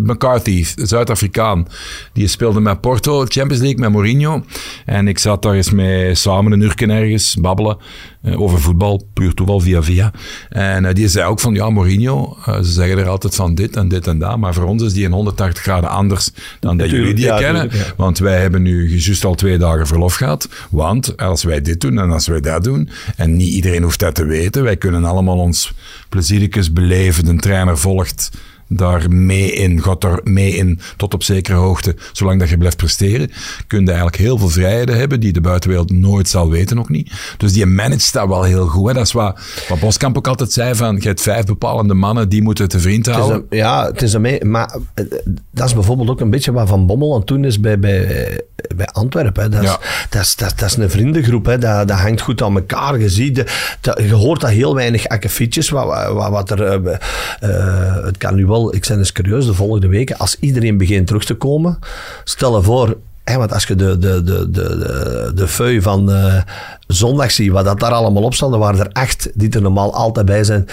McCarthy, 0.00 0.64
Zuid-Afrikaan. 0.76 1.66
Die 2.12 2.26
speelde 2.26 2.60
met 2.60 2.80
Porto, 2.80 3.24
Champions 3.24 3.62
League, 3.62 3.78
met 3.78 3.90
Mourinho. 3.90 4.44
En 4.84 5.08
ik 5.08 5.18
zat 5.18 5.42
daar 5.42 5.54
eens 5.54 5.70
mee 5.70 6.14
samen 6.14 6.52
een 6.52 6.60
uurtje 6.60 6.86
ergens, 6.86 7.36
babbelen. 7.40 7.76
Eh, 8.22 8.40
over 8.40 8.60
voetbal, 8.60 9.08
puur 9.12 9.34
toeval, 9.34 9.60
via 9.60 9.82
via. 9.82 10.12
En 10.48 10.84
eh, 10.84 10.94
die 10.94 11.08
zei 11.08 11.26
ook 11.26 11.40
van, 11.40 11.54
ja, 11.54 11.70
Mourinho, 11.70 12.36
eh, 12.44 12.56
ze 12.56 12.70
zeggen 12.70 12.98
er 12.98 13.08
altijd 13.08 13.34
van 13.34 13.54
dit 13.54 13.76
en 13.76 13.88
dit 13.88 14.06
en 14.06 14.18
dat. 14.18 14.38
Maar 14.38 14.54
voor 14.54 14.64
ons 14.64 14.82
is 14.82 14.92
die 14.92 15.04
een 15.04 15.12
180 15.12 15.62
graden 15.62 15.90
anders 15.90 16.30
dan 16.60 16.76
dat 16.76 16.90
jullie 16.90 17.14
die 17.14 17.24
ja, 17.24 17.38
kennen. 17.38 17.68
tuurlijk, 17.68 17.88
ja. 17.88 17.94
Want 17.96 18.18
wij 18.18 18.40
hebben 18.40 18.62
nu 18.62 18.98
juist 18.98 19.24
al 19.24 19.34
twee 19.34 19.58
dagen 19.58 19.86
verlof 19.86 20.14
gehad. 20.14 20.48
Want 20.70 21.16
als 21.16 21.42
wij 21.42 21.60
dit 21.60 21.80
doen 21.80 21.98
en 21.98 22.10
als 22.10 22.26
wij 22.26 22.40
dat 22.40 22.64
doen, 22.64 22.88
en 23.16 23.36
niet 23.36 23.52
iedereen 23.52 23.82
hoeft 23.82 23.98
dat 23.98 24.14
te 24.14 24.24
weten, 24.24 24.62
wij 24.62 24.76
kunnen 24.76 25.04
allemaal 25.04 25.38
ons 25.38 25.72
pleziertjes 26.08 26.72
beleven. 26.72 27.24
De 27.24 27.36
trainer 27.36 27.78
volgt 27.78 28.30
daar 28.68 29.10
mee 29.10 29.52
in, 29.52 29.82
gaat 29.82 30.00
daar 30.00 30.20
mee 30.24 30.52
in 30.56 30.80
tot 30.96 31.14
op 31.14 31.22
zekere 31.22 31.56
hoogte, 31.56 31.96
zolang 32.12 32.40
dat 32.40 32.48
je 32.48 32.58
blijft 32.58 32.76
presteren, 32.76 33.30
kun 33.66 33.80
je 33.80 33.86
eigenlijk 33.86 34.16
heel 34.16 34.38
veel 34.38 34.48
vrijheden 34.48 34.96
hebben 34.98 35.20
die 35.20 35.32
de 35.32 35.40
buitenwereld 35.40 35.90
nooit 35.92 36.28
zal 36.28 36.50
weten, 36.50 36.78
ook 36.78 36.88
niet. 36.88 37.12
Dus 37.36 37.52
die 37.52 37.66
managt 37.66 38.12
dat 38.12 38.28
wel 38.28 38.42
heel 38.42 38.66
goed. 38.66 38.86
Hè. 38.88 38.94
Dat 38.94 39.06
is 39.06 39.12
wat, 39.12 39.40
wat 39.68 39.80
Boskamp 39.80 40.16
ook 40.16 40.28
altijd 40.28 40.52
zei, 40.52 40.74
van 40.74 40.96
je 41.00 41.06
hebt 41.06 41.20
vijf 41.22 41.44
bepalende 41.44 41.94
mannen, 41.94 42.28
die 42.28 42.42
moeten 42.42 42.68
te 42.68 42.80
vriend 42.80 43.06
Het 43.06 43.14
is 43.14 43.20
houden. 43.20 43.46
een- 43.48 43.56
ja, 43.56 43.86
het 43.86 44.02
is 44.02 44.12
een 44.12 44.20
mee, 44.20 44.44
maar 44.44 44.76
eh, 44.94 45.04
dat 45.50 45.66
is 45.66 45.74
bijvoorbeeld 45.74 46.08
ook 46.08 46.20
een 46.20 46.30
beetje 46.30 46.52
wat 46.52 46.68
Van 46.68 46.86
Bommel 46.86 47.12
aan 47.12 47.18
het 47.18 47.26
doen 47.28 47.44
is 47.44 47.60
bij, 47.60 47.78
bij, 47.78 48.40
bij 48.76 48.86
Antwerpen. 48.86 49.42
Hè. 49.42 49.48
Dat, 49.48 49.62
is, 49.62 49.68
Ja. 49.68 49.78
dat, 50.10 50.22
is, 50.22 50.36
dat, 50.36 50.52
dat 50.58 50.68
is 50.68 50.76
een 50.76 50.90
vriendengroep, 50.90 51.44
hè. 51.46 51.58
Dat, 51.58 51.88
dat 51.88 51.98
hangt 51.98 52.20
goed 52.20 52.42
aan 52.42 52.54
elkaar. 52.54 52.98
Je, 53.00 53.08
ziet 53.08 53.34
de, 53.80 53.98
je 54.08 54.14
hoort 54.14 54.40
dat 54.40 54.50
heel 54.50 54.74
weinig 54.74 55.06
akkefietjes, 55.08 55.68
wat, 55.68 56.12
wat, 56.12 56.30
wat 56.30 56.50
er... 56.50 56.62
eh, 56.62 56.94
eh, 57.40 58.04
het 58.04 58.16
kan 58.16 58.34
nu 58.34 58.46
wel, 58.46 58.57
ik 58.66 58.86
ben 58.88 58.98
eens 58.98 59.12
curieus, 59.12 59.46
de 59.46 59.54
volgende 59.54 59.88
weken, 59.88 60.18
als 60.18 60.36
iedereen 60.40 60.76
begint 60.76 61.06
terug 61.06 61.24
te 61.24 61.34
komen, 61.34 61.78
stel 62.24 62.56
je 62.56 62.62
voor... 62.62 62.96
hè, 63.24 63.36
want 63.36 63.52
als 63.52 63.64
je 63.64 63.74
de, 63.74 63.98
de, 63.98 64.22
de, 64.22 64.50
de, 64.50 64.78
de, 64.78 65.32
de 65.34 65.48
feu 65.48 65.80
van, 65.80 66.12
eh, 66.12 66.42
zondag 66.88 67.30
zie 67.30 67.52
wat 67.52 67.64
dat 67.64 67.80
daar 67.80 67.90
allemaal 67.90 68.22
op 68.22 68.34
staat, 68.34 68.50
dan 68.50 68.58
waren 68.60 68.80
er 68.80 68.90
acht 68.92 69.30
die 69.34 69.50
er 69.50 69.62
normaal 69.62 69.94
altijd 69.94 70.26
bij 70.26 70.44
zijn. 70.44 70.66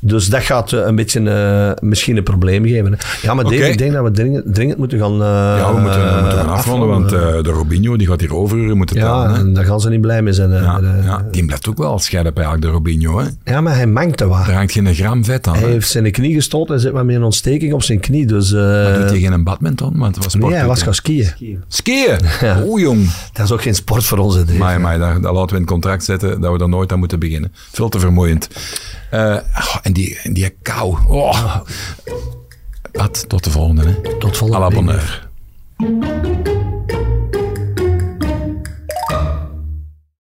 Dus 0.00 0.28
dat 0.28 0.42
gaat 0.42 0.72
eh, 0.72 0.80
een 0.86 0.94
beetje 0.94 1.30
eh, 1.30 1.88
misschien 1.88 2.16
een 2.16 2.22
probleem 2.22 2.64
geven. 2.64 2.92
hè. 2.92 2.98
Ja, 3.22 3.34
maar 3.34 3.44
Dave, 3.44 3.70
ik 3.70 3.78
denk 3.78 3.92
dat 3.92 4.04
we 4.04 4.10
dringend, 4.10 4.54
dringend 4.54 4.78
moeten 4.78 4.98
gaan 4.98 5.12
eh, 5.12 5.18
Ja, 5.58 5.74
we 5.74 5.80
moeten, 5.80 6.14
we 6.14 6.20
moeten 6.20 6.38
gaan 6.38 6.48
afronden, 6.48 6.88
want 6.88 7.08
de 7.10 7.42
Robinho 7.42 7.96
die 7.96 8.06
gaat 8.06 8.20
hier 8.20 8.34
overuren 8.34 8.76
moeten 8.76 8.96
ja, 8.96 9.22
tellen. 9.22 9.38
en 9.38 9.52
daar 9.52 9.64
gaan 9.64 9.80
ze 9.80 9.88
niet 9.88 10.00
blij 10.00 10.22
mee 10.22 10.32
zijn. 10.32 10.50
Ja, 10.50 10.80
ja, 11.04 11.26
die 11.30 11.44
blijft 11.44 11.68
ook 11.68 11.78
wel 11.78 11.98
scherp 11.98 12.36
eigenlijk, 12.36 12.62
de 12.62 12.70
Robinho. 12.70 13.18
Hè. 13.18 13.26
ja, 13.52 13.60
maar 13.60 13.74
hij 13.74 13.86
mankt 13.86 14.16
te 14.16 14.26
waar. 14.26 14.46
Daar 14.46 14.54
hangt 14.54 14.72
geen 14.72 14.94
gram 14.94 15.24
vet 15.24 15.46
aan. 15.46 15.54
Hij 15.54 15.62
hè. 15.62 15.68
heeft 15.68 15.88
zijn 15.88 16.10
knie 16.10 16.34
gestoten 16.34 16.74
en 16.74 16.80
zit 16.80 16.92
maar 16.92 17.04
met 17.04 17.16
een 17.16 17.22
ontsteking 17.22 17.72
op 17.72 17.82
zijn 17.82 18.00
knie. 18.00 18.26
Dus, 18.26 18.52
eh, 18.52 18.94
Doet 18.94 19.10
hij 19.10 19.18
geen 19.18 19.44
badminton? 19.44 19.98
Want 19.98 20.14
het 20.14 20.24
was 20.24 20.32
sport. 20.32 20.50
nee, 20.50 20.58
hij 20.58 20.68
was 20.68 20.82
gaan 20.82 20.94
skiën. 20.94 21.28
Skiën? 21.68 22.18
Oeh, 22.66 22.80
jong. 22.80 23.10
Dat 23.32 23.44
is 23.44 23.52
ook 23.52 23.62
geen 23.62 23.74
sport 23.74 24.04
voor 24.04 24.18
ons. 24.18 24.36
Maar, 24.58 24.80
maar 24.80 24.98
daar, 24.98 25.20
daar 25.20 25.32
laten 25.32 25.56
we 25.56 25.61
een 25.62 25.68
contract 25.68 26.04
zetten, 26.04 26.40
dat 26.40 26.52
we 26.52 26.58
daar 26.58 26.68
nooit 26.68 26.92
aan 26.92 26.98
moeten 26.98 27.18
beginnen. 27.18 27.52
Veel 27.54 27.88
te 27.88 27.98
vermoeiend. 27.98 28.48
Uh, 29.14 29.38
en 29.82 29.92
die, 29.92 30.18
die 30.32 30.54
kou. 30.62 30.96
Oh. 31.08 31.60
Tot 33.26 33.44
de 33.44 33.50
volgende. 33.50 33.82
Hè. 33.84 34.18
Tot 34.18 34.36
volgende. 34.36 34.92
La. 35.78 36.51